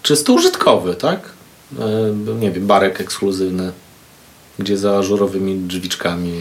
czysto 0.04 0.34
użytkowy, 0.34 0.96
tak? 0.96 1.30
E, 1.80 1.86
nie 2.40 2.52
wiem, 2.52 2.68
barek 2.68 3.02
ekskluzywny, 3.02 3.72
gdzie 4.60 4.78
za 4.78 4.98
ażurowymi 4.98 5.56
drzwiczkami 5.56 6.32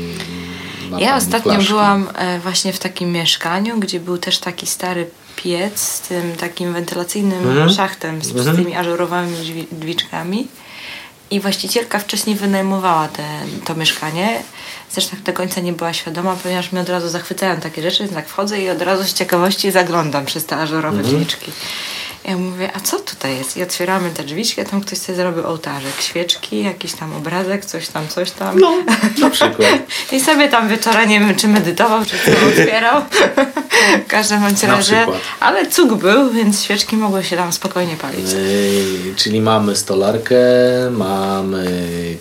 Ja 0.99 1.17
ostatnio 1.17 1.53
flaszki. 1.53 1.69
byłam 1.73 2.07
e, 2.15 2.41
właśnie 2.41 2.73
w 2.73 2.79
takim 2.79 3.13
mieszkaniu, 3.13 3.79
gdzie 3.81 4.01
był 4.01 4.19
też 4.19 4.39
taki 4.39 4.67
stary 4.67 5.11
piec 5.37 5.81
z 5.81 6.01
tym 6.01 6.33
takim 6.37 6.73
wentylacyjnym 6.73 7.49
Mhm. 7.49 7.71
szachtem, 7.71 8.23
z, 8.23 8.27
z 8.27 8.37
Mhm. 8.37 8.57
tymi 8.57 8.75
ażurowymi 8.77 9.37
drzwi, 9.37 9.67
drzwiczkami. 9.73 10.49
I 11.31 11.41
właścicielka 11.41 11.99
wcześniej 11.99 12.37
wynajmowała 12.37 13.09
te, 13.09 13.25
to 13.65 13.75
mieszkanie. 13.75 14.43
Zresztą 14.91 15.17
do 15.25 15.33
końca 15.33 15.61
nie 15.61 15.73
była 15.73 15.93
świadoma, 15.93 16.37
ponieważ 16.43 16.73
mnie 16.73 16.81
od 16.81 16.89
razu 16.89 17.09
zachwycają 17.09 17.61
takie 17.61 17.83
rzeczy, 17.83 17.99
więc 18.03 18.15
tak 18.15 18.29
wchodzę 18.29 18.61
i 18.61 18.71
od 18.71 18.83
razu 18.83 19.05
z 19.05 19.15
ciekawości 19.15 19.71
zaglądam 19.71 20.25
przez 20.27 20.47
te 20.47 20.57
ażurowe 20.57 20.99
Mhm. 20.99 21.15
drzwiczki. 21.17 21.53
Ja 22.29 22.37
mówię, 22.37 22.71
a 22.75 22.81
co 22.81 22.99
tutaj 23.01 23.39
jest? 23.39 23.57
I 23.57 23.63
otwieramy 23.63 24.11
te 24.11 24.25
drzwiczki, 24.25 24.61
a 24.61 24.65
tam 24.65 24.81
ktoś 24.81 24.99
sobie 24.99 25.17
zrobił 25.17 25.47
ołtarzek, 25.47 25.93
świeczki, 26.01 26.65
jakiś 26.65 26.93
tam 26.95 27.13
obrazek, 27.17 27.65
coś 27.65 27.89
tam, 27.89 28.09
coś 28.09 28.31
tam. 28.31 28.59
No, 28.59 28.73
na 29.21 29.31
przykład. 29.31 29.69
I 30.13 30.21
sobie 30.21 30.49
tam 30.49 30.69
wieczorem 30.69 31.09
nie 31.09 31.21
wiem, 31.21 31.35
czy 31.37 31.49
medytował, 31.49 32.05
czy 32.05 32.17
co 32.19 32.47
otwierał. 32.49 33.03
w 34.05 34.07
każdym 34.09 34.41
bądź 34.41 34.63
Na 34.63 34.69
razie. 34.77 34.97
przykład. 34.97 35.21
Ale 35.41 35.67
cuk 35.67 35.95
był, 35.95 36.31
więc 36.31 36.63
świeczki 36.63 36.97
mogły 36.97 37.25
się 37.25 37.37
tam 37.37 37.53
spokojnie 37.53 37.97
palić. 37.97 38.33
Yy, 38.33 39.15
Czyli 39.17 39.41
mamy 39.41 39.77
stolarkę, 39.77 40.37
mamy 40.91 41.67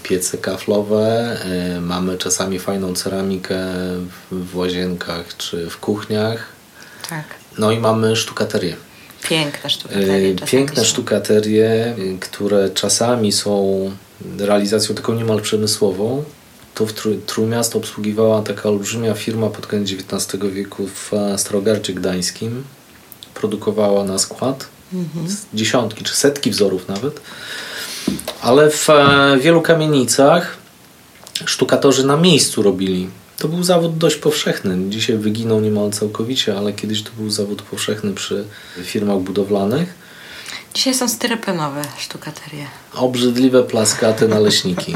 piece 0.03 0.38
kaflowe, 0.38 1.38
yy, 1.76 1.82
mamy 1.82 2.18
czasami 2.18 2.60
fajną 2.60 2.93
ceramikę 2.95 3.55
w- 4.32 4.51
w 4.51 4.58
łazienkach 4.58 5.38
czy 5.38 5.70
w 5.70 5.78
kuchniach. 5.78 6.45
Tak. 7.10 7.24
No 7.58 7.72
i 7.72 7.80
mamy 7.80 8.16
sztukaterię. 8.16 8.76
Piękna 9.30 9.70
sztuka. 9.70 9.95
Yy, 9.95 10.36
Piękne 10.45 10.86
sztukaterie, 10.86 11.95
które 12.20 12.70
czasami 12.70 13.32
są 13.32 13.91
realizacją 14.39 14.95
taką 14.95 15.13
niemal 15.13 15.41
przemysłową. 15.41 16.24
To 16.76 16.86
w 16.86 16.93
Trój- 16.93 17.20
Trójmiasto 17.26 17.78
obsługiwała 17.78 18.41
taka 18.41 18.70
olbrzymia 18.70 19.13
firma 19.13 19.49
pod 19.49 19.68
koniec 19.68 19.89
XIX 19.91 20.43
wieku 20.53 20.88
w 20.88 21.11
Starogardzie 21.38 21.93
Gdańskim. 21.93 22.63
Produkowała 23.34 24.03
na 24.03 24.18
skład 24.20 24.68
z 25.28 25.45
dziesiątki 25.57 26.03
czy 26.03 26.15
setki 26.15 26.51
wzorów 26.51 26.88
nawet. 26.88 27.20
Ale 28.41 28.70
w 28.72 28.89
e, 28.89 29.38
wielu 29.41 29.61
kamienicach 29.61 30.57
sztukatorzy 31.45 32.05
na 32.05 32.18
miejscu 32.18 32.61
robili. 32.63 33.09
To 33.38 33.48
był 33.48 33.64
zawód 33.64 33.98
dość 33.98 34.16
powszechny. 34.16 34.90
Dzisiaj 34.90 35.18
wyginął 35.18 35.62
niemal 35.62 35.92
całkowicie, 35.92 36.58
ale 36.58 36.74
kiedyś 36.74 37.04
to 37.04 37.12
był 37.18 37.30
zawód 37.30 37.62
powszechny 37.62 38.14
przy 38.14 38.46
firmach 38.84 39.18
budowlanych. 39.18 39.94
Dzisiaj 40.74 40.94
są 40.94 41.10
styropenowe 41.10 41.82
sztukaterie. 41.98 42.66
Obrzydliwe 42.94 43.64
plaskate 43.64 44.28
naleśniki. 44.28 44.94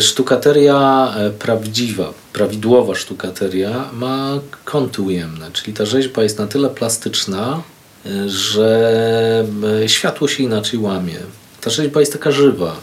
Sztukateria 0.00 1.14
e, 1.16 1.30
prawdziwa, 1.30 2.12
prawidłowa 2.32 2.94
sztukateria 2.94 3.90
ma 3.92 4.40
kąty 4.64 5.02
ujemne, 5.02 5.50
czyli 5.52 5.72
ta 5.74 5.86
rzeźba 5.86 6.22
jest 6.22 6.38
na 6.38 6.46
tyle 6.46 6.70
plastyczna, 6.70 7.62
e, 8.06 8.28
że 8.28 9.46
e, 9.84 9.88
światło 9.88 10.28
się 10.28 10.42
inaczej 10.42 10.80
łamie. 10.80 11.18
Ta 11.60 11.70
rzeźba 11.70 12.00
jest 12.00 12.12
taka 12.12 12.30
żywa. 12.30 12.76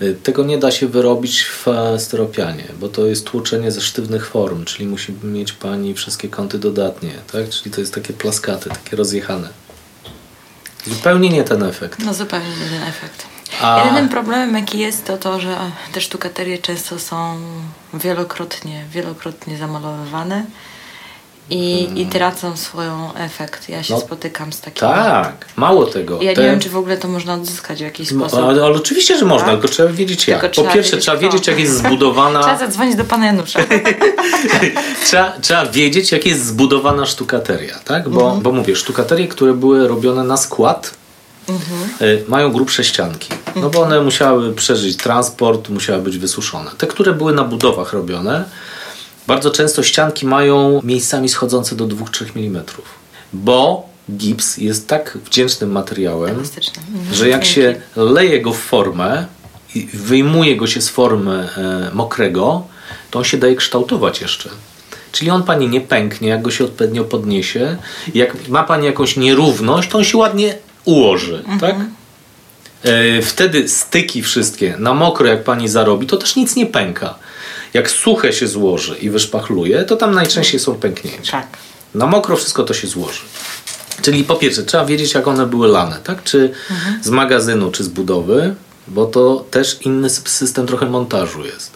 E, 0.00 0.12
Tego 0.22 0.44
nie 0.44 0.58
da 0.58 0.70
się 0.70 0.88
wyrobić 0.88 1.44
w 1.44 1.68
e, 1.68 1.98
styropianie, 2.00 2.64
bo 2.80 2.88
to 2.88 3.06
jest 3.06 3.26
tłoczenie 3.26 3.72
ze 3.72 3.80
sztywnych 3.80 4.26
form, 4.26 4.64
czyli 4.64 4.86
musi 4.86 5.14
mieć 5.22 5.52
Pani 5.52 5.94
wszystkie 5.94 6.28
kąty 6.28 6.58
dodatnie, 6.58 7.10
tak? 7.32 7.48
Czyli 7.48 7.70
to 7.70 7.80
jest 7.80 7.94
takie 7.94 8.12
plaskate, 8.12 8.70
takie 8.70 8.96
rozjechane. 8.96 9.48
Zupełnie 10.86 11.28
nie 11.28 11.44
ten 11.44 11.62
efekt. 11.62 11.98
No 11.98 12.14
zupełnie 12.14 12.48
nie 12.48 12.78
ten 12.78 12.82
efekt. 12.88 13.26
A- 13.62 13.84
Jedynym 13.84 14.08
problemem 14.08 14.54
jaki 14.56 14.78
jest 14.78 15.04
to 15.04 15.16
to, 15.16 15.40
że 15.40 15.56
te 15.92 16.00
sztukaterie 16.00 16.58
często 16.58 16.98
są 16.98 17.36
wielokrotnie, 17.94 18.84
wielokrotnie 18.92 19.58
zamalowywane 19.58 20.44
i, 21.50 21.88
i 22.02 22.06
tracą 22.06 22.56
swoją 22.56 23.14
efekt. 23.14 23.68
Ja 23.68 23.82
się. 23.82 23.94
No, 23.94 24.00
spotykam 24.00 24.52
z 24.52 24.60
takimi. 24.60 24.90
Tak, 24.92 25.46
mało 25.56 25.86
tego. 25.86 26.22
Ja 26.22 26.34
Te- 26.34 26.42
nie 26.42 26.50
wiem, 26.50 26.60
czy 26.60 26.70
w 26.70 26.76
ogóle 26.76 26.96
to 26.96 27.08
można 27.08 27.34
odzyskać 27.34 27.78
w 27.78 27.80
jakiś 27.82 28.10
No, 28.10 28.20
sposób. 28.28 28.38
ale, 28.48 28.64
ale 28.64 28.74
oczywiście, 28.76 29.18
że 29.18 29.24
można, 29.24 29.46
Tak? 29.48 29.54
tylko 29.60 29.68
trzeba 29.74 29.92
wiedzieć 29.92 30.28
jak. 30.28 30.40
Tylko 30.40 30.48
Po 30.54 30.60
trzeba 30.62 30.72
pierwsze, 30.74 30.90
wiedzieć 30.90 31.04
trzeba 31.04 31.16
wiedzieć, 31.16 31.46
jak 31.46 31.58
jest 31.58 31.76
zbudowana. 31.78 32.40
Trzeba 32.42 32.58
zadzwonić 32.58 32.96
do 32.96 33.04
pana 33.04 33.26
Janusza. 33.26 33.60
trzeba, 35.06 35.32
trzeba 35.40 35.66
wiedzieć, 35.66 36.12
jak 36.12 36.26
jest 36.26 36.44
zbudowana 36.46 37.06
sztukateria, 37.06 37.78
tak? 37.84 38.08
Bo, 38.08 38.20
Mhm. 38.22 38.40
bo 38.42 38.52
mówię, 38.52 38.76
sztukaterie, 38.76 39.28
które 39.28 39.54
były 39.54 39.88
robione 39.88 40.24
na 40.24 40.36
skład, 40.36 40.94
Mhm. 41.48 41.88
y, 42.02 42.24
mają 42.28 42.52
grubsze 42.52 42.84
ścianki. 42.84 43.28
No 43.56 43.70
bo 43.70 43.80
one 43.82 44.00
musiały 44.00 44.52
przeżyć 44.54 44.96
transport, 44.96 45.68
musiały 45.68 46.02
być 46.02 46.18
wysuszone. 46.18 46.70
Te, 46.78 46.86
które 46.86 47.12
były 47.12 47.32
na 47.34 47.44
budowach 47.44 47.92
robione, 47.92 48.44
bardzo 49.26 49.50
często 49.50 49.82
ścianki 49.82 50.26
mają 50.26 50.80
miejscami 50.84 51.28
schodzące 51.28 51.76
do 51.76 51.86
2-3 51.86 52.24
mm. 52.36 52.64
Bo 53.32 53.88
gips 54.10 54.56
jest 54.56 54.88
tak 54.88 55.18
wdzięcznym 55.24 55.72
materiałem. 55.72 56.30
Mhm. 56.30 57.14
że 57.14 57.28
jak 57.28 57.44
się 57.44 57.80
leje 57.96 58.40
go 58.40 58.52
w 58.52 58.58
formę 58.58 59.26
i 59.74 59.86
wyjmuje 59.94 60.56
go 60.56 60.66
się 60.66 60.80
z 60.80 60.88
formy 60.88 61.48
e, 61.56 61.90
mokrego, 61.94 62.66
to 63.10 63.18
on 63.18 63.24
się 63.24 63.36
daje 63.36 63.56
kształtować 63.56 64.20
jeszcze. 64.20 64.50
Czyli 65.12 65.30
on 65.30 65.42
pani 65.42 65.68
nie 65.68 65.80
pęknie, 65.80 66.28
jak 66.28 66.42
go 66.42 66.50
się 66.50 66.64
odpowiednio 66.64 67.04
podniesie. 67.04 67.76
Jak 68.14 68.48
ma 68.48 68.64
pani 68.64 68.86
jakąś 68.86 69.16
nierówność, 69.16 69.88
to 69.88 69.98
on 69.98 70.04
się 70.04 70.18
ładnie 70.18 70.54
ułoży, 70.84 71.42
tak? 71.60 71.76
E, 72.82 73.22
wtedy 73.22 73.68
styki 73.68 74.22
wszystkie 74.22 74.76
na 74.78 74.94
mokro, 74.94 75.26
jak 75.26 75.44
pani 75.44 75.68
zarobi, 75.68 76.06
to 76.06 76.16
też 76.16 76.36
nic 76.36 76.56
nie 76.56 76.66
pęka. 76.66 77.14
Jak 77.74 77.90
suche 77.90 78.32
się 78.32 78.48
złoży 78.48 78.96
i 78.96 79.10
wyszpachluje, 79.10 79.82
to 79.84 79.96
tam 79.96 80.14
najczęściej 80.14 80.60
są 80.60 80.74
pęknięcia. 80.74 81.32
Tak. 81.32 81.46
Na 81.94 82.06
mokro 82.06 82.36
wszystko 82.36 82.62
to 82.64 82.74
się 82.74 82.86
złoży. 82.88 83.20
Czyli 84.02 84.24
po 84.24 84.36
pierwsze, 84.36 84.62
trzeba 84.62 84.84
wiedzieć, 84.84 85.14
jak 85.14 85.28
one 85.28 85.46
były 85.46 85.68
lane, 85.68 85.96
tak? 86.04 86.22
Czy 86.24 86.50
z 87.02 87.08
magazynu, 87.10 87.70
czy 87.70 87.84
z 87.84 87.88
budowy, 87.88 88.54
bo 88.88 89.06
to 89.06 89.44
też 89.50 89.78
inny 89.82 90.08
sy- 90.08 90.28
system 90.28 90.66
trochę 90.66 90.86
montażu 90.86 91.44
jest. 91.44 91.70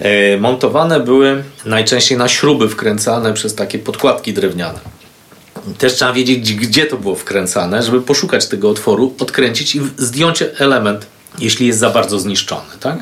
E, 0.00 0.36
montowane 0.38 1.00
były 1.00 1.44
najczęściej 1.64 2.18
na 2.18 2.28
śruby 2.28 2.68
wkręcane 2.68 3.32
przez 3.32 3.54
takie 3.54 3.78
podkładki 3.78 4.32
drewniane. 4.32 4.78
Też 5.78 5.94
trzeba 5.94 6.12
wiedzieć, 6.12 6.54
gdzie- 6.54 6.86
to 6.86 6.96
było 6.96 7.14
wkręcane, 7.14 7.82
żeby 7.82 8.02
poszukać 8.02 8.46
tego 8.46 8.70
otworu, 8.70 9.14
odkręcić 9.20 9.74
i 9.74 9.80
zdjąć 9.96 10.42
element, 10.58 11.06
jeśli 11.38 11.66
jest 11.66 11.78
za 11.78 11.90
bardzo 11.90 12.18
zniszczony. 12.20 12.62
Tak? 12.80 12.98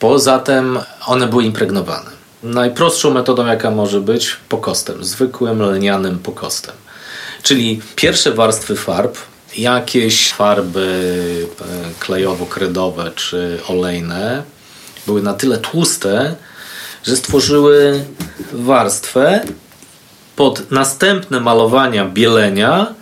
Poza 0.00 0.38
tym 0.38 0.78
one 1.06 1.26
były 1.26 1.44
impregnowane. 1.44 2.10
Najprostszą 2.42 3.10
metodą, 3.10 3.46
jaka 3.46 3.70
może 3.70 4.00
być, 4.00 4.36
pokostem, 4.48 5.04
zwykłym 5.04 5.62
lnianym 5.62 6.18
pokostem. 6.18 6.74
Czyli 7.42 7.82
pierwsze 7.96 8.32
warstwy 8.32 8.76
farb, 8.76 9.18
jakieś 9.56 10.32
farby 10.32 11.46
e, 11.60 11.64
klejowo-kredowe 12.04 13.14
czy 13.14 13.58
olejne, 13.68 14.42
były 15.06 15.22
na 15.22 15.34
tyle 15.34 15.58
tłuste, 15.58 16.34
że 17.04 17.16
stworzyły 17.16 18.04
warstwę 18.52 19.44
pod 20.36 20.70
następne 20.70 21.40
malowania 21.40 22.04
bielenia 22.04 22.94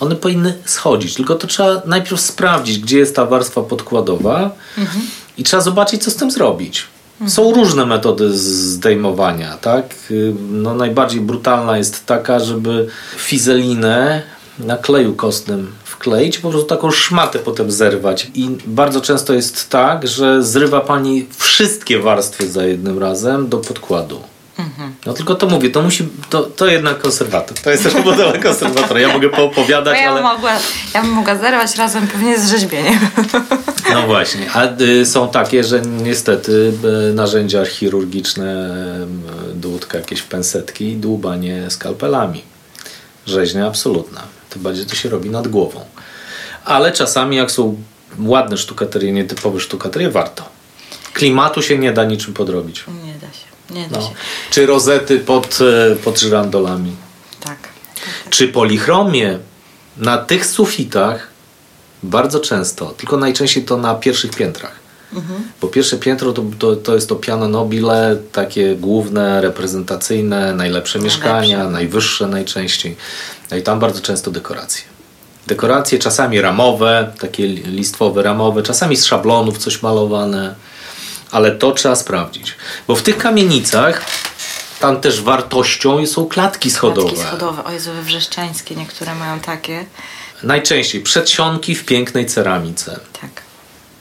one 0.00 0.16
powinny 0.16 0.54
schodzić. 0.64 1.14
Tylko 1.14 1.34
to 1.34 1.46
trzeba 1.46 1.82
najpierw 1.86 2.20
sprawdzić, 2.20 2.78
gdzie 2.78 2.98
jest 2.98 3.16
ta 3.16 3.26
warstwa 3.26 3.62
podkładowa 3.62 4.50
i 5.38 5.44
trzeba 5.44 5.62
zobaczyć, 5.62 6.02
co 6.02 6.10
z 6.10 6.16
tym 6.16 6.30
zrobić. 6.30 6.86
Są 7.26 7.54
różne 7.54 7.86
metody 7.86 8.38
zdejmowania, 8.38 9.56
tak? 9.56 9.94
No, 10.50 10.74
najbardziej 10.74 11.20
brutalna 11.20 11.78
jest 11.78 12.06
taka, 12.06 12.40
żeby 12.40 12.86
fizelinę 13.16 14.22
na 14.58 14.76
kleju 14.76 15.14
kostnym 15.14 15.72
wkleić 15.84 16.04
kleić, 16.04 16.38
po 16.38 16.50
prostu 16.50 16.68
taką 16.68 16.90
szmatę 16.90 17.38
potem 17.38 17.70
zerwać. 17.70 18.30
I 18.34 18.48
bardzo 18.66 19.00
często 19.00 19.34
jest 19.34 19.70
tak, 19.70 20.08
że 20.08 20.42
zrywa 20.42 20.80
pani 20.80 21.26
wszystkie 21.38 21.98
warstwy 21.98 22.48
za 22.48 22.64
jednym 22.64 22.98
razem 22.98 23.48
do 23.48 23.58
podkładu. 23.58 24.20
No 25.06 25.12
tylko 25.12 25.34
to 25.34 25.46
mówię, 25.46 25.70
to 25.70 25.82
musi, 25.82 26.08
to, 26.30 26.42
to 26.42 26.66
jednak 26.66 26.98
konserwator. 26.98 27.58
To 27.58 27.70
jest 27.70 27.82
też 27.82 27.94
model 28.04 28.42
konserwatora. 28.42 29.00
Ja 29.00 29.12
mogę 29.12 29.28
poopowiadać, 29.28 29.98
ja 29.98 30.10
ale... 30.10 30.22
Mogła, 30.22 30.52
ja 30.94 31.02
bym 31.02 31.10
mogła 31.10 31.36
zerwać 31.36 31.76
razem 31.76 32.06
pewnie 32.06 32.38
z 32.38 32.50
rzeźbieniem. 32.50 32.98
No 33.94 34.06
właśnie, 34.06 34.50
a 34.52 34.80
y, 34.80 35.06
są 35.06 35.28
takie, 35.28 35.64
że 35.64 35.80
niestety 35.82 36.72
y, 37.10 37.14
narzędzia 37.14 37.64
chirurgiczne, 37.66 38.70
y, 39.50 39.54
dłutka, 39.54 39.98
jakieś 39.98 40.22
pensetki, 40.22 40.96
dłubanie 40.96 41.70
skalpelami. 41.70 42.42
Rzeźnia 43.26 43.66
absolutna. 43.66 44.22
Tym 44.50 44.62
bardziej 44.62 44.86
to 44.86 44.94
się 44.94 45.08
robi 45.08 45.30
nad 45.30 45.48
głową. 45.48 45.80
Ale 46.64 46.92
czasami 46.92 47.36
jak 47.36 47.50
są 47.50 47.76
ładne 48.18 48.56
sztukaterie, 48.56 49.12
nietypowe 49.12 49.60
sztukaterie, 49.60 50.10
warto. 50.10 50.48
Klimatu 51.12 51.62
się 51.62 51.78
nie 51.78 51.92
da 51.92 52.04
niczym 52.04 52.34
podrobić. 52.34 52.84
Nie 53.04 53.14
da 53.14 53.26
się. 53.26 53.74
Nie 53.80 53.88
da 53.88 54.00
No. 54.00 54.06
się. 54.08 54.14
Czy 54.50 54.66
rozety 54.66 55.18
pod, 55.18 55.58
pod 56.04 56.20
żyrandolami. 56.20 56.92
Tak. 57.40 57.58
Czy 58.30 58.48
polichromie 58.48 59.38
na 59.96 60.18
tych 60.18 60.46
sufitach 60.46 61.33
bardzo 62.04 62.40
często, 62.40 62.86
tylko 62.86 63.16
najczęściej 63.16 63.64
to 63.64 63.76
na 63.76 63.94
pierwszych 63.94 64.30
piętrach. 64.30 64.84
Bo 65.60 65.68
pierwsze 65.68 65.96
piętro 65.96 66.32
to, 66.32 66.44
to, 66.58 66.76
to 66.76 66.94
jest 66.94 67.08
to 67.08 67.16
piano 67.16 67.48
nobile, 67.48 68.16
takie 68.32 68.76
główne, 68.76 69.40
reprezentacyjne, 69.40 70.54
najlepsze 70.54 70.98
mieszkania, 70.98 71.70
najwyższe 71.70 72.26
najczęściej. 72.26 72.96
No 73.50 73.56
i 73.56 73.62
tam 73.62 73.78
bardzo 73.78 74.00
często 74.00 74.30
dekoracje. 74.30 74.82
Dekoracje 75.46 75.98
czasami 75.98 76.40
ramowe, 76.40 77.12
takie 77.20 77.46
listwowe 77.48 78.22
ramowe, 78.22 78.62
czasami 78.62 78.96
z 78.96 79.04
szablonów 79.04 79.58
coś 79.58 79.82
malowane, 79.82 80.54
ale 81.30 81.50
to 81.50 81.72
trzeba 81.72 81.96
sprawdzić. 81.96 82.54
Bo 82.88 82.96
w 82.96 83.02
tych 83.02 83.18
kamienicach 83.18 84.04
tam 84.80 85.00
też 85.00 85.20
wartością 85.20 86.06
są 86.06 86.26
klatki 86.26 86.70
schodowe. 86.70 87.08
Klatki 87.08 87.26
schodowe. 87.26 87.64
O 87.64 87.72
Jezu, 87.72 87.90
wrzeszczańskie 88.02 88.76
niektóre 88.76 89.14
mają 89.14 89.40
takie. 89.40 89.84
Najczęściej 90.46 91.00
przedsionki 91.00 91.74
w 91.74 91.84
pięknej 91.84 92.26
ceramice. 92.26 93.00
Tak. 93.20 93.30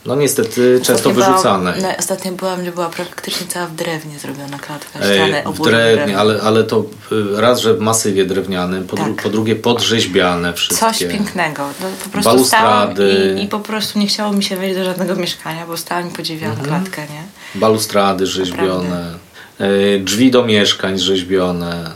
No 0.06 0.16
niestety 0.16 0.82
często 0.84 0.94
Ostatnio 1.10 1.14
wyrzucane. 1.26 1.74
Byłam, 1.74 1.94
ostatnio 2.00 2.32
byłam, 2.32 2.62
gdzie 2.62 2.72
była 2.72 2.90
praktycznie 2.90 3.48
cała 3.48 3.68
w 3.68 3.76
drewnie 3.76 4.20
zrobiona 4.20 4.60
klatka. 4.60 5.00
Ściany 5.00 5.44
w 5.46 5.62
drewnie, 5.64 6.18
ale, 6.18 6.42
ale 6.42 6.64
to 6.64 6.86
y, 7.12 7.42
raz, 7.42 7.60
że 7.60 7.74
w 7.74 7.80
masywie 7.80 8.26
drewnianym, 8.26 8.88
po, 8.88 8.96
dru- 8.98 9.16
Tak. 9.16 9.24
po 9.24 9.30
drugie 9.30 9.56
podrzeźbiane 9.56 10.54
wszystkie. 10.54 10.80
Coś 10.86 11.00
pięknego. 11.00 11.64
No, 11.82 11.88
po 12.04 12.10
prostu 12.10 12.32
Balustrady. 12.32 13.36
i, 13.40 13.44
i 13.44 13.48
po 13.48 13.60
prostu 13.60 14.00
nie 14.00 14.08
chciało 14.08 14.34
mi 14.34 14.44
się 14.44 14.58
wejść 14.58 14.76
do 14.78 14.84
żadnego 14.84 15.16
mieszkania, 15.16 15.68
bo 15.68 15.78
stałam 15.78 16.08
i 16.10 16.12
podziwiałam 16.12 16.60
Mhm. 16.60 16.82
klatkę, 16.84 17.02
nie? 17.02 17.24
Balustrady 17.60 18.26
rzeźbione, 18.28 19.14
y, 19.62 20.02
drzwi 20.04 20.32
do 20.32 20.46
mieszkań 20.46 21.00
rzeźbione, 21.00 21.92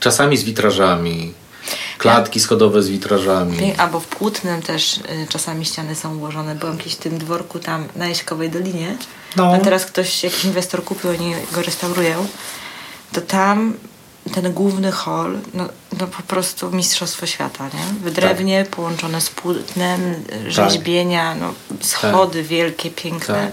czasami 0.00 0.36
z 0.36 0.42
witrażami, 0.44 1.32
klatki 1.98 2.40
schodowe 2.40 2.82
z 2.82 2.88
witrażami. 2.88 3.74
Albo 3.76 4.00
w 4.00 4.06
płótnem 4.06 4.62
też 4.62 4.96
y, 4.96 5.26
czasami 5.28 5.64
ściany 5.64 5.94
są 5.94 6.16
ułożone. 6.16 6.54
Byłam 6.54 6.78
kiedyś 6.78 6.94
w 6.94 6.98
tym 6.98 7.18
dworku 7.18 7.58
tam 7.58 7.88
na 7.96 8.08
Jaśkowej 8.08 8.50
Dolinie. 8.50 8.96
No. 9.36 9.54
A 9.54 9.58
teraz 9.58 9.84
ktoś, 9.84 10.24
jakiś 10.24 10.44
inwestor 10.44 10.84
kupił, 10.84 11.10
oni 11.10 11.34
go 11.52 11.62
restaurują. 11.62 12.26
To 13.12 13.20
tam 13.20 13.74
ten 14.34 14.52
główny 14.52 14.92
hol, 14.92 15.38
no, 15.54 15.68
no 15.98 16.06
po 16.06 16.22
prostu 16.22 16.70
mistrzostwo 16.70 17.26
świata, 17.26 17.64
nie? 17.64 18.10
W 18.10 18.14
drewnie 18.14 18.66
połączone 18.70 19.20
z 19.20 19.30
płótnem, 19.30 20.00
y, 20.46 20.50
rzeźbienia, 20.50 21.34
no, 21.34 21.54
schody 21.80 22.42
wielkie, 22.42 22.90
piękne. 22.90 23.34
Tak. 23.34 23.52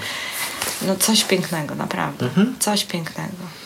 No 0.81 0.95
coś 0.95 1.23
pięknego, 1.23 1.75
naprawdę. 1.75 2.25
Mhm. 2.25 2.55
Coś 2.59 2.85
pięknego. 2.85 3.56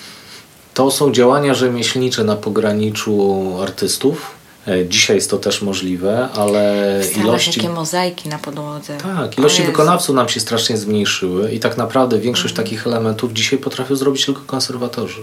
To 0.82 0.92
są 0.92 1.12
działania 1.12 1.54
rzemieślnicze 1.54 2.24
na 2.24 2.36
pograniczu 2.36 3.46
artystów. 3.62 4.32
E, 4.68 4.86
Dzisiaj 4.90 5.16
jest 5.16 5.30
to 5.30 5.38
też 5.38 5.62
możliwe, 5.62 6.30
ale 6.36 6.86
Same 7.14 7.24
ilości, 7.26 7.54
takie 7.62 7.70
mozaiki 7.74 8.30
na 8.30 8.38
podłodze. 8.40 8.98
tak, 8.98 9.38
ilości 9.38 9.64
wykonawców 9.64 10.16
nam 10.16 10.30
się 10.30 10.40
strasznie 10.40 10.78
zmniejszyły 10.78 11.52
i 11.52 11.60
tak 11.60 11.78
naprawdę 11.78 12.20
większość 12.20 12.52
Mhm. 12.52 12.66
takich 12.68 12.88
elementów 12.88 13.34
dzisiaj 13.34 13.60
potrafią 13.60 13.96
zrobić 13.96 14.26
tylko 14.26 14.42
konserwatorzy. 14.42 15.22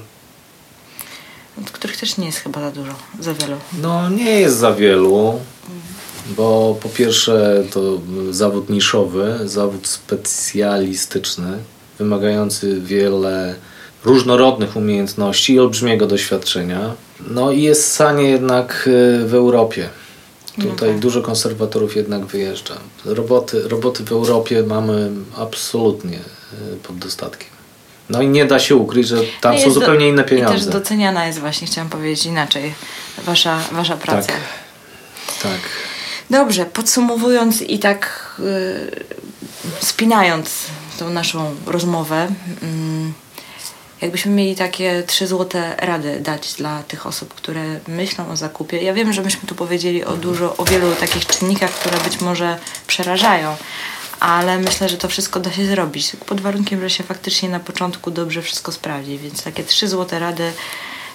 Od 1.62 1.70
których 1.70 1.96
też 1.96 2.16
nie 2.18 2.26
jest 2.26 2.38
chyba 2.38 2.60
za 2.60 2.70
dużo, 2.70 2.92
za 3.20 3.34
wielu. 3.34 3.56
No 3.82 4.10
nie 4.10 4.40
jest 4.40 4.56
za 4.56 4.72
wielu, 4.72 5.40
bo 6.36 6.76
po 6.82 6.88
pierwsze 6.88 7.64
to 7.72 7.80
zawód 8.30 8.70
niszowy, 8.70 9.38
zawód 9.44 9.86
specjalistyczny, 9.88 11.58
wymagający 11.98 12.80
wiele 12.80 13.54
różnorodnych 14.04 14.76
umiejętności 14.76 15.54
i 15.54 15.60
olbrzymiego 15.60 16.06
doświadczenia. 16.06 16.94
No 17.30 17.50
i 17.52 17.62
jest 17.62 17.92
sanie 17.92 18.22
jednak 18.22 18.84
y, 18.86 19.26
w 19.26 19.34
Europie. 19.34 19.88
Tutaj 20.60 20.88
tak. 20.90 20.98
dużo 20.98 21.22
konserwatorów 21.22 21.96
jednak 21.96 22.26
wyjeżdża. 22.26 22.74
Roboty, 23.04 23.68
roboty 23.68 24.04
w 24.04 24.12
Europie 24.12 24.62
mamy 24.62 25.10
absolutnie 25.36 26.16
y, 26.18 26.76
pod 26.82 26.98
dostatkiem. 26.98 27.48
No 28.10 28.22
i 28.22 28.28
nie 28.28 28.44
da 28.44 28.58
się 28.58 28.76
ukryć, 28.76 29.08
że 29.08 29.16
tam 29.40 29.52
No 29.54 29.58
są 29.60 29.64
jest 29.64 29.76
do- 29.78 29.80
zupełnie 29.80 30.08
inne 30.08 30.22
I 30.22 30.24
pieniądze. 30.24 30.54
też 30.54 30.66
doceniana 30.66 31.26
jest 31.26 31.38
właśnie, 31.38 31.66
chciałam 31.66 31.90
powiedzieć 31.90 32.26
inaczej, 32.26 32.74
wasza, 33.26 33.58
wasza 33.72 33.96
praca. 33.96 34.32
Tak. 34.32 34.40
Tak. 35.42 35.60
Dobrze, 36.30 36.66
podsumowując 36.66 37.62
i 37.62 37.78
tak 37.78 38.34
y, 38.40 38.90
spinając 39.80 40.50
tą 40.98 41.10
naszą 41.10 41.54
rozmowę, 41.66 42.28
mm, 42.62 43.12
jakbyśmy 44.00 44.32
mieli 44.32 44.56
takie 44.56 45.02
trzy 45.06 45.26
złote 45.26 45.76
rady 45.78 46.20
dać 46.20 46.54
dla 46.54 46.82
tych 46.82 47.06
osób, 47.06 47.34
które 47.34 47.80
myślą 47.88 48.28
o 48.28 48.36
zakupie. 48.36 48.82
Ja 48.82 48.94
wiem, 48.94 49.12
że 49.12 49.22
myśmy 49.22 49.48
tu 49.48 49.54
powiedzieli 49.54 50.04
o 50.04 50.16
dużo, 50.16 50.56
o 50.56 50.64
wielu 50.64 50.94
takich 50.94 51.26
czynnikach, 51.26 51.70
które 51.70 51.98
być 51.98 52.20
może 52.20 52.58
przerażają, 52.86 53.56
ale 54.20 54.58
myślę, 54.58 54.88
że 54.88 54.96
to 54.96 55.08
wszystko 55.08 55.40
da 55.40 55.52
się 55.52 55.66
zrobić, 55.66 56.16
pod 56.26 56.40
warunkiem, 56.40 56.80
że 56.80 56.90
się 56.90 57.04
faktycznie 57.04 57.48
na 57.48 57.60
początku 57.60 58.10
dobrze 58.10 58.42
wszystko 58.42 58.72
sprawdzi. 58.72 59.18
Więc 59.18 59.42
takie 59.42 59.64
trzy 59.64 59.88
złote 59.88 60.18
rady, 60.18 60.52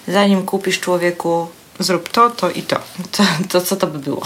zanim 0.07 0.45
kupisz 0.45 0.79
człowieku, 0.79 1.47
zrób 1.79 2.09
to, 2.09 2.29
to 2.29 2.49
i 2.49 2.61
to. 2.61 2.79
To, 3.11 3.23
to 3.49 3.61
co 3.61 3.75
to 3.75 3.87
by 3.87 3.99
było? 3.99 4.25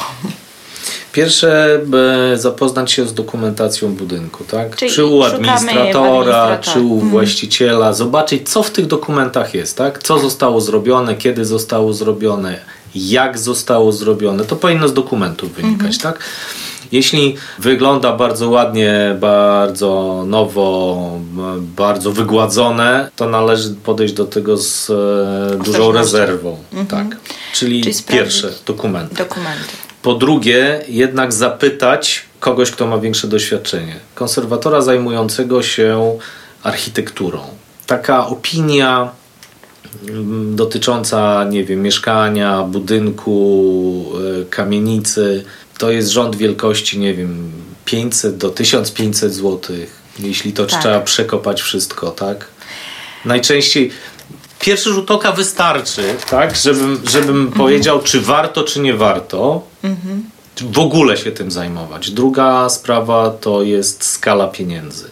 Pierwsze, 1.14 1.80
by 1.86 2.34
zapoznać 2.36 2.92
się 2.92 3.08
z 3.08 3.14
dokumentacją 3.14 3.96
budynku, 3.96 4.44
tak? 4.44 4.76
Czyli 4.76 4.92
czy 4.92 5.06
u 5.06 5.24
administratora, 5.24 6.58
czy 6.58 6.80
u 6.80 6.94
Mhm. 6.94 7.10
właściciela, 7.12 7.94
zobaczyć, 7.94 8.50
co 8.50 8.64
w 8.64 8.72
tych 8.72 8.88
dokumentach 8.88 9.54
jest, 9.54 9.78
tak? 9.78 10.04
Co 10.04 10.20
zostało 10.20 10.62
zrobione, 10.62 11.16
kiedy 11.16 11.46
zostało 11.46 11.94
zrobione, 11.94 12.60
jak 12.96 13.38
zostało 13.40 13.92
zrobione. 13.92 14.46
To 14.46 14.56
powinno 14.56 14.88
z 14.88 14.94
dokumentów 14.94 15.54
wynikać, 15.54 15.96
Mhm. 15.96 16.14
tak? 16.14 16.24
Jeśli 16.92 17.36
wygląda 17.60 18.14
bardzo 18.14 18.50
ładnie, 18.50 19.16
bardzo 19.20 20.24
nowo, 20.28 21.12
bardzo 21.60 22.12
wygładzone, 22.12 23.12
to 23.16 23.30
należy 23.30 23.76
podejść 23.84 24.14
do 24.14 24.26
tego 24.26 24.58
z 24.58 24.90
e, 24.90 25.64
dużą 25.66 25.92
rezerwą. 25.92 26.58
Tak. 26.90 27.08
Czyli, 27.54 27.82
Czyli 27.82 27.96
pierwsze, 28.08 28.50
dokumenty. 28.66 29.16
Dokumenty. 29.16 29.87
Po 30.02 30.14
drugie, 30.14 30.82
jednak 30.88 31.34
zapytać 31.34 32.26
kogoś, 32.40 32.72
kto 32.72 32.88
ma 32.88 32.98
większe 32.98 33.28
doświadczenie. 33.28 33.96
Konserwatora 34.16 34.82
zajmującego 34.82 35.64
się 35.64 36.18
architekturą. 36.64 37.40
Taka 37.88 38.28
opinia 38.28 39.12
mm, 40.10 40.56
dotycząca, 40.56 41.46
nie 41.50 41.64
wiem, 41.64 41.82
mieszkania, 41.82 42.64
budynku, 42.64 44.06
y, 44.42 44.46
kamienicy, 44.46 45.44
to 45.78 45.92
jest 45.92 46.10
rząd 46.10 46.36
wielkości, 46.36 47.00
nie 47.00 47.14
wiem, 47.14 47.52
500 47.86 48.38
do 48.38 48.50
1500 48.50 49.34
zł, 49.34 49.76
jeśli 50.20 50.54
to 50.54 50.66
Tak. 50.66 50.82
trzeba 50.82 51.00
przekopać 51.02 51.62
wszystko, 51.62 52.12
tak? 52.12 52.48
Najczęściej 53.26 53.92
pierwszy 54.60 54.94
rzut 54.94 55.12
oka 55.12 55.32
wystarczy, 55.32 56.16
tak, 56.30 56.56
żebym, 56.56 57.02
żebym 57.10 57.52
powiedział, 57.52 58.02
czy 58.02 58.22
warto, 58.22 58.64
czy 58.64 58.80
nie 58.80 58.94
warto 58.94 59.62
w 60.62 60.80
ogóle 60.80 61.18
się 61.18 61.32
tym 61.32 61.52
zajmować. 61.52 62.12
Druga 62.12 62.70
sprawa 62.70 63.30
to 63.30 63.64
jest 63.64 64.06
skala 64.06 64.48
pieniędzy. 64.48 65.10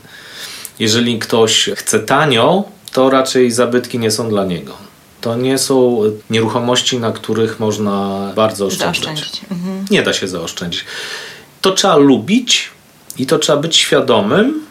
Jeżeli 0.79 1.19
ktoś 1.19 1.69
chce 1.75 1.99
tanio, 1.99 2.63
to 2.91 3.09
raczej 3.09 3.51
zabytki 3.51 3.99
nie 3.99 4.11
są 4.11 4.29
dla 4.29 4.45
niego. 4.45 4.73
To 5.21 5.35
nie 5.35 5.57
są 5.57 6.01
nieruchomości, 6.29 6.99
na 6.99 7.11
których 7.11 7.59
można 7.59 8.31
bardzo 8.35 8.65
oszczędzać. 8.65 9.05
Zaoszczędzić. 9.05 9.41
Mhm. 9.51 9.85
Nie 9.91 10.03
da 10.03 10.13
się 10.13 10.27
zaoszczędzić. 10.27 10.85
To 11.61 11.71
trzeba 11.71 11.95
lubić 11.95 12.69
i 13.17 13.25
to 13.25 13.39
trzeba 13.39 13.59
być 13.61 13.75
świadomym, 13.75 14.61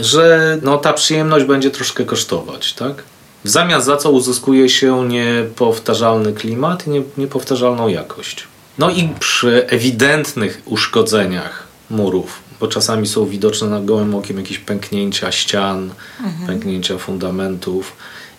że 0.00 0.58
no, 0.62 0.78
ta 0.78 0.92
przyjemność 0.92 1.44
będzie 1.44 1.70
troszkę 1.70 2.04
kosztować, 2.04 2.72
tak? 2.72 3.02
W 3.44 3.48
zamian 3.48 3.82
za 3.82 3.96
co 3.96 4.10
uzyskuje 4.10 4.68
się 4.68 5.08
niepowtarzalny 5.08 6.32
klimat 6.32 6.86
i 6.86 6.90
nie, 6.90 7.02
niepowtarzalną 7.18 7.88
jakość. 7.88 8.48
No 8.78 8.90
i 8.90 9.08
przy 9.20 9.66
ewidentnych 9.66 10.62
uszkodzeniach 10.64 11.66
murów, 11.90 12.38
bo 12.60 12.68
czasami 12.68 13.06
są 13.06 13.26
widoczne 13.26 13.68
na 13.68 13.80
gołym 13.80 14.14
okiem 14.14 14.38
jakieś 14.38 14.58
pęknięcia 14.58 15.32
ścian, 15.32 15.90
mhm. 16.20 16.46
pęknięcia 16.46 16.98
fundamentów 16.98 17.92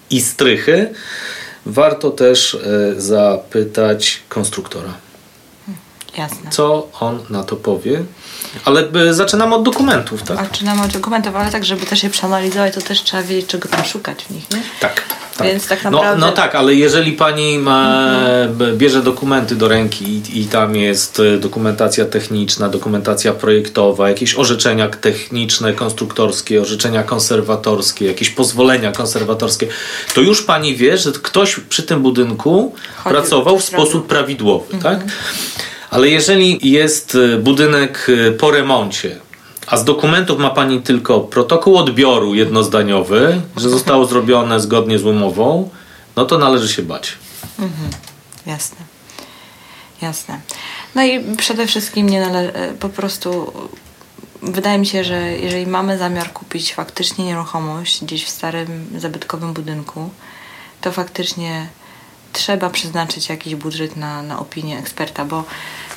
i 0.10 0.22
strychy, 0.22 0.94
warto 1.66 2.12
też 2.12 2.56
e, 2.56 3.02
zapytać 3.02 4.22
konstruktora. 4.30 4.94
Jasne. 6.18 6.52
Co 6.52 6.88
on 7.00 7.20
na 7.30 7.44
to 7.44 7.56
powie? 7.56 8.04
Ale 8.66 8.88
e, 9.10 9.14
zaczynamy 9.14 9.56
od 9.56 9.64
dokumentów, 9.64 10.24
tak? 10.24 10.38
Zaczynamy 10.38 10.84
od 10.84 10.92
dokumentów, 10.92 11.36
ale 11.36 11.52
tak, 11.52 11.66
żeby 11.66 11.86
też 11.86 12.04
je 12.04 12.10
przeanalizować, 12.10 12.74
to 12.74 12.82
też 12.82 13.04
trzeba 13.04 13.24
wiedzieć, 13.24 13.50
czego 13.50 13.70
tam 13.70 13.86
szukać 13.86 14.24
w 14.24 14.30
nich, 14.30 14.52
nie? 14.52 14.62
Tak. 14.80 15.04
Tak. 15.38 15.48
Więc 15.48 15.68
tak 15.68 15.84
naprawdę... 15.84 16.20
No, 16.20 16.28
no 16.28 16.32
tak, 16.32 16.56
ale 16.56 16.76
jeżeli 16.76 17.12
pani 17.12 17.58
ma, 17.58 18.08
mhm. 18.44 18.78
bierze 18.78 19.02
dokumenty 19.02 19.56
do 19.56 19.68
ręki 19.68 20.06
i, 20.06 20.42
i, 20.42 20.46
tam 20.46 20.76
jest 20.76 21.20
e, 21.20 21.38
dokumentacja 21.38 22.06
techniczna, 22.06 22.70
dokumentacja 22.70 23.34
projektowa, 23.34 24.10
jakieś 24.10 24.36
orzeczenia 24.36 24.88
techniczne, 24.90 25.74
konstruktorskie, 25.74 26.62
orzeczenia 26.62 27.04
konserwatorskie, 27.04 28.06
jakieś 28.06 28.30
pozwolenia 28.30 28.92
konserwatorskie, 28.92 29.68
to 30.14 30.22
już 30.22 30.44
pani 30.44 30.76
wie, 30.76 30.98
że 30.98 31.12
ktoś 31.12 31.60
przy 31.70 31.84
tym 31.84 32.02
budynku 32.02 32.76
Chodzi 32.96 33.16
pracował 33.16 33.60
w 33.60 33.64
sposób 33.64 34.08
prawidłowy, 34.08 34.72
tak? 34.72 34.94
mhm. 34.94 35.00
tak? 35.00 35.71
Ale 35.92 36.10
jeżeli 36.10 36.72
jest 36.72 37.16
e, 37.16 37.38
budynek 37.38 38.08
e, 38.28 38.32
po 38.32 38.52
remoncie, 38.52 39.20
a 39.68 39.78
z 39.78 39.84
dokumentów 39.84 40.40
ma 40.40 40.50
Pani 40.50 40.82
tylko 40.82 41.20
protokół 41.20 41.78
odbioru 41.78 42.36
jednozdaniowy, 42.36 43.42
że 43.58 43.70
zostało 43.70 44.06
zrobione 44.06 44.60
zgodnie 44.60 45.00
z 45.00 45.06
umową, 45.06 45.70
no 46.16 46.26
to 46.26 46.38
należy 46.38 46.70
się 46.74 46.82
bać. 46.82 47.14
Mhm. 47.60 47.90
Jasne. 48.46 48.78
Jasne. 50.02 50.40
No 50.96 51.04
i 51.04 51.36
przede 51.38 51.68
wszystkim 51.68 52.10
nie 52.10 52.22
nale- 52.22 52.54
e, 52.54 52.74
po 52.74 52.90
prostu 52.90 53.54
wydaje 54.42 54.78
mi 54.78 54.86
się, 54.86 55.04
że 55.04 55.32
jeżeli 55.38 55.68
mamy 55.68 55.98
zamiar 55.98 56.34
kupić 56.34 56.74
faktycznie 56.74 57.26
nieruchomość 57.26 58.04
gdzieś 58.04 58.26
w 58.26 58.30
starym, 58.30 58.86
zabytkowym 58.98 59.54
budynku, 59.54 60.10
to 60.82 60.92
faktycznie 60.92 61.68
trzeba 62.34 62.70
przeznaczyć 62.70 63.30
jakiś 63.30 63.56
budżet 63.56 63.96
na, 63.96 64.22
na 64.22 64.40
opinię 64.40 64.80
eksperta, 64.80 65.26
bo 65.26 65.44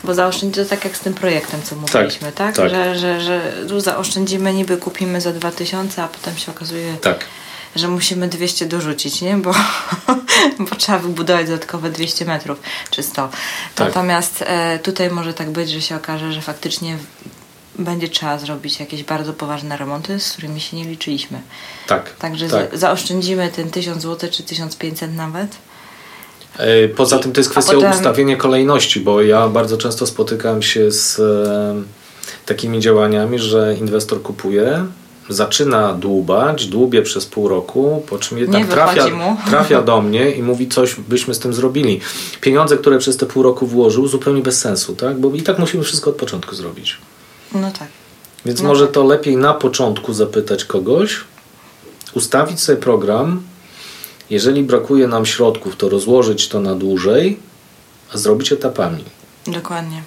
bo 0.05 0.15
zaoszczędzić 0.15 0.57
to 0.57 0.71
tak 0.71 0.85
jak 0.85 0.97
z 0.97 1.01
tym 1.01 1.15
projektem, 1.15 1.63
co 1.63 1.77
mówiliśmy, 1.77 2.33
tak? 2.33 2.57
tak? 2.57 2.57
tak. 2.57 2.71
Że, 2.71 2.99
że, 2.99 3.21
że 3.21 3.53
tu 3.69 3.81
zaoszczędzimy, 3.81 4.55
niby 4.55 4.77
kupimy 4.77 5.21
za 5.21 5.33
2000, 5.33 6.03
a 6.03 6.09
potem 6.09 6.37
się 6.37 6.53
okazuje, 6.53 6.95
tak. 6.97 7.25
że 7.77 7.89
musimy 7.89 8.29
200 8.29 8.67
dorzucić, 8.67 9.23
nie? 9.23 9.37
Bo, 9.37 9.55
bo 10.71 10.77
trzeba 10.77 10.99
wybudować 10.99 11.47
dodatkowe 11.47 11.91
200 11.91 12.25
metrów 12.25 12.61
czy 12.91 13.03
100. 13.03 13.29
Tak. 13.75 13.89
Natomiast 13.89 14.45
e, 14.47 14.79
tutaj 14.79 15.11
może 15.11 15.35
tak 15.35 15.51
być, 15.51 15.71
że 15.71 15.81
się 15.81 15.97
okaże, 15.97 16.33
że 16.33 16.41
faktycznie 16.41 16.97
będzie 17.79 18.09
trzeba 18.09 18.39
zrobić 18.39 18.81
jakieś 18.81 19.05
bardzo 19.05 19.33
poważne 19.33 19.77
remonty, 19.77 20.21
z 20.21 20.33
którymi 20.33 20.61
się 20.61 20.77
nie 20.77 20.85
liczyliśmy. 20.85 21.41
Tak. 21.87 22.11
Także 22.17 22.49
tak. 22.49 22.71
Za, 22.71 22.79
zaoszczędzimy 22.79 23.49
ten 23.49 23.71
1000 23.71 24.03
zł 24.03 24.31
czy 24.33 24.43
1500 24.43 25.15
nawet 25.15 25.57
poza 26.97 27.19
tym 27.19 27.33
to 27.33 27.41
jest 27.41 27.51
kwestia 27.51 27.75
potem... 27.75 27.91
ustawienia 27.91 28.37
kolejności, 28.37 29.01
bo 29.01 29.23
ja 29.23 29.49
bardzo 29.49 29.77
często 29.77 30.07
spotykam 30.07 30.63
się 30.63 30.93
z 30.93 31.21
e, 31.21 31.83
takimi 32.47 32.81
działaniami, 32.81 33.39
że 33.39 33.77
inwestor 33.81 34.23
kupuje, 34.23 34.87
zaczyna 35.29 35.93
dłubać, 35.93 36.67
dłubie 36.67 37.03
przez 37.03 37.27
pół 37.27 37.49
roku, 37.49 38.03
po 38.09 38.19
czym 38.19 38.39
jednak 38.39 38.69
trafia, 38.69 39.07
trafia 39.47 39.83
do 39.93 40.03
mnie 40.03 40.31
i 40.31 40.43
mówi 40.43 40.69
coś 40.69 40.95
byśmy 40.95 41.35
z 41.35 41.39
tym 41.39 41.55
zrobili. 41.55 42.01
Pieniądze, 42.41 42.77
które 42.77 42.99
przez 42.99 43.17
te 43.17 43.27
pół 43.27 43.43
roku 43.43 43.67
włożył, 43.67 44.09
zupełnie 44.09 44.43
bez 44.43 44.61
sensu, 44.61 44.97
tak? 44.97 45.19
Bo 45.19 45.31
i 45.31 45.43
tak 45.43 45.59
musimy 45.59 45.85
wszystko 45.85 46.11
od 46.11 46.17
początku 46.17 46.55
zrobić. 46.55 46.99
No 47.55 47.71
tak. 47.79 47.89
Więc 48.47 48.63
no 48.63 48.69
może 48.69 48.85
tak. 48.85 48.95
to 48.95 49.05
lepiej 49.05 49.37
na 49.37 49.55
początku 49.55 50.13
zapytać 50.13 50.65
kogoś, 50.65 51.17
ustawić 52.15 52.61
sobie 52.61 52.79
program, 52.79 53.43
jeżeli 54.31 54.63
brakuje 54.63 55.09
nam 55.09 55.27
środków, 55.27 55.77
to 55.77 55.89
rozłożyć 55.89 56.49
to 56.49 56.61
na 56.61 56.75
dłużej, 56.75 57.39
a 58.15 58.19
zrobić 58.19 58.53
etapami. 58.53 59.05
Dokładnie. 59.47 60.03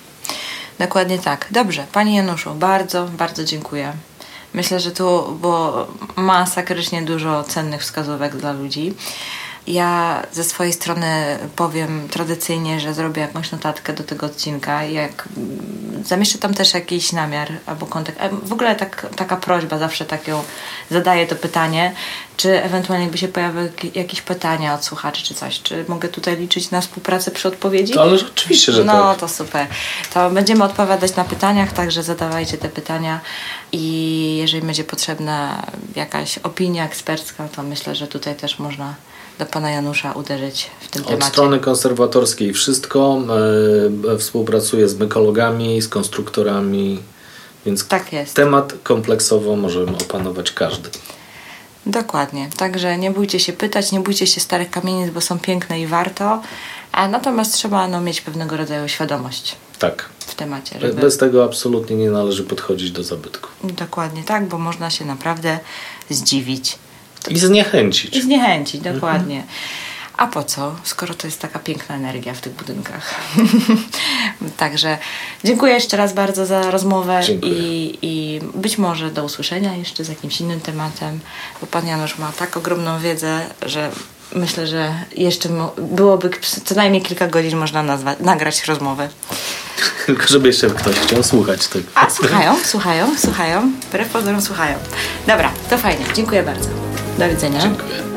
Dokładnie 0.80 1.20
tak. 1.20 1.47
Dobrze, 1.51 1.86
Pani 1.91 2.15
Januszu, 2.15 2.53
bardzo, 2.53 3.05
bardzo 3.18 3.43
dziękuję. 3.43 3.93
Myślę, 4.53 4.80
że 4.80 4.91
tu 4.91 5.38
było 5.41 5.88
masakrycznie 6.15 7.01
dużo 7.01 7.43
cennych 7.43 7.82
wskazówek 7.82 8.36
dla 8.36 8.51
ludzi. 8.51 8.93
Ja 9.68 10.24
ze 10.32 10.43
swojej 10.43 10.74
strony 10.74 11.38
powiem 11.55 12.09
tradycyjnie, 12.09 12.80
że 12.80 12.93
zrobię 12.93 13.22
jakąś 13.22 13.51
notatkę 13.51 13.93
do 13.93 14.03
tego 14.03 14.26
odcinka. 14.26 14.84
Jak 14.84 15.30
zamieszczę 16.05 16.38
tam 16.38 16.53
też 16.53 16.74
jakiś 16.74 17.11
namiar 17.11 17.51
albo 17.65 17.86
kontakt. 17.86 18.20
W 18.43 18.53
ogóle 18.53 18.76
tak, 18.76 19.07
taka 19.15 19.38
prośba, 19.38 19.78
zawsze 19.78 20.05
tak 20.05 20.28
ją 20.28 20.43
zadaję 20.91 21.28
to 21.28 21.36
pytanie, 21.36 21.93
czy 22.38 22.63
ewentualnie 22.63 23.05
jakby 23.05 23.18
się 23.18 23.28
pojawiły 23.28 23.72
jakieś 23.95 24.22
pytania 24.22 24.74
od 24.74 24.86
słuchaczy 24.86 25.24
czy 25.24 25.34
coś, 25.34 25.61
czy 25.61 25.86
mogę 25.88 26.09
tutaj 26.09 26.38
liczyć 26.38 26.72
na 26.72 26.82
współpracę 26.82 27.32
przy 27.32 27.47
odpowiedzi? 27.47 27.93
To, 27.93 28.01
ale 28.01 28.13
oczywiście, 28.34 28.72
że 28.72 28.84
no, 28.84 28.93
tak. 28.93 29.01
No 29.01 29.15
to 29.15 29.28
super. 29.28 29.68
To 30.13 30.30
będziemy 30.30 30.63
odpowiadać 30.63 31.15
na 31.15 31.24
pytaniach, 31.24 31.74
także 31.74 32.03
zadawajcie 32.03 32.57
te 32.57 32.70
pytania 32.70 33.20
i 33.72 34.38
jeżeli 34.41 34.65
będzie 34.65 34.84
potrzebna 34.84 35.65
jakaś 35.95 36.38
opinia 36.38 36.86
ekspercka, 36.86 37.47
to 37.47 37.63
myślę, 37.63 37.95
że 37.95 38.07
tutaj 38.07 38.36
też 38.36 38.59
można 38.59 38.93
do 39.39 39.45
pana 39.45 39.71
Janusza 39.71 40.11
uderzyć 40.11 40.71
w 40.79 40.88
tym 40.88 41.01
Od 41.01 41.07
temacie? 41.07 41.25
Od 41.25 41.31
strony 41.31 41.59
konserwatorskiej 41.59 42.53
wszystko. 42.53 43.21
E, 44.13 44.17
współpracuję 44.17 44.89
z 44.89 44.99
mykologami, 44.99 45.81
z 45.81 45.88
konstruktorami, 45.88 46.99
więc 47.65 47.88
tak 47.88 48.13
jest. 48.13 48.35
temat 48.35 48.73
kompleksowo 48.83 49.55
możemy 49.55 49.97
opanować 49.97 50.51
każdy. 50.51 50.89
Dokładnie. 51.85 52.49
Także 52.57 52.97
nie 52.97 53.11
bójcie 53.11 53.39
się 53.39 53.53
pytać, 53.53 53.91
nie 53.91 53.99
bójcie 53.99 54.27
się 54.27 54.41
starych 54.41 54.71
kamienic, 54.71 55.13
bo 55.13 55.21
są 55.21 55.39
piękne 55.39 55.81
i 55.81 55.88
warto. 55.88 56.41
A 56.91 57.07
natomiast 57.07 57.53
trzeba 57.53 57.88
no, 57.88 58.01
mieć 58.01 58.21
pewnego 58.21 58.57
rodzaju 58.57 58.88
świadomość. 58.88 59.55
Tak. 59.79 60.09
W 60.19 60.35
temacie. 60.35 60.79
Żeby... 60.79 61.01
Bez 61.01 61.17
tego 61.17 61.43
absolutnie 61.43 61.95
nie 61.95 62.11
należy 62.11 62.43
podchodzić 62.43 62.91
do 62.91 63.03
zabytku. 63.03 63.49
Dokładnie 63.63 64.23
tak, 64.23 64.47
bo 64.47 64.57
można 64.57 64.89
się 64.89 65.05
naprawdę 65.05 65.59
zdziwić 66.09 66.77
i 67.30 67.39
zniechęcić. 67.39 68.15
I 68.15 68.21
zniechęcić, 68.21 68.82
dokładnie. 68.82 69.36
Mhm. 69.36 69.53
A 70.17 70.28
po 70.28 70.43
co, 70.43 70.75
skoro 70.84 71.13
to 71.13 71.28
jest 71.28 71.39
taka 71.39 71.59
piękna 71.59 71.95
energia 71.95 72.34
w 72.34 72.41
tych 72.41 72.53
budynkach? 72.53 73.15
Także 74.57 74.97
dziękuję 75.43 75.73
jeszcze 75.73 75.97
raz 75.97 76.13
bardzo 76.13 76.45
za 76.45 76.71
rozmowę 76.71 77.21
i, 77.43 77.97
i 78.01 78.39
być 78.55 78.78
może 78.78 79.11
do 79.11 79.23
usłyszenia 79.23 79.75
jeszcze 79.75 80.03
z 80.03 80.09
jakimś 80.09 80.41
innym 80.41 80.59
tematem, 80.59 81.19
bo 81.61 81.67
Pan 81.67 81.88
Janusz 81.88 82.17
ma 82.17 82.32
tak 82.32 82.57
ogromną 82.57 82.99
wiedzę, 82.99 83.45
że 83.65 83.91
myślę, 84.36 84.67
że 84.67 84.93
jeszcze 85.17 85.49
byłoby 85.78 86.30
co 86.65 86.75
najmniej 86.75 87.01
kilka 87.01 87.28
godzin 87.28 87.57
można 87.57 87.84
nazwać, 87.84 88.19
nagrać 88.19 88.65
rozmowę. 88.65 89.09
Tylko 90.05 90.28
żeby 90.28 90.47
jeszcze 90.47 90.69
ktoś 90.69 90.95
chciał 90.95 91.23
słuchać 91.23 91.67
tego. 91.67 91.86
A, 91.95 92.09
słuchają, 92.09 92.55
słuchają, 92.63 93.17
słuchają. 93.17 93.71
Wbrew 93.89 94.09
pozorom 94.09 94.41
słuchają. 94.41 94.78
Dobra, 95.28 95.51
to 95.69 95.78
fajnie. 95.78 96.05
Dziękuję 96.15 96.43
bardzo. 96.43 96.86
Do 97.18 97.30
widzenia. 97.30 97.59
Dziękuję. 97.59 98.16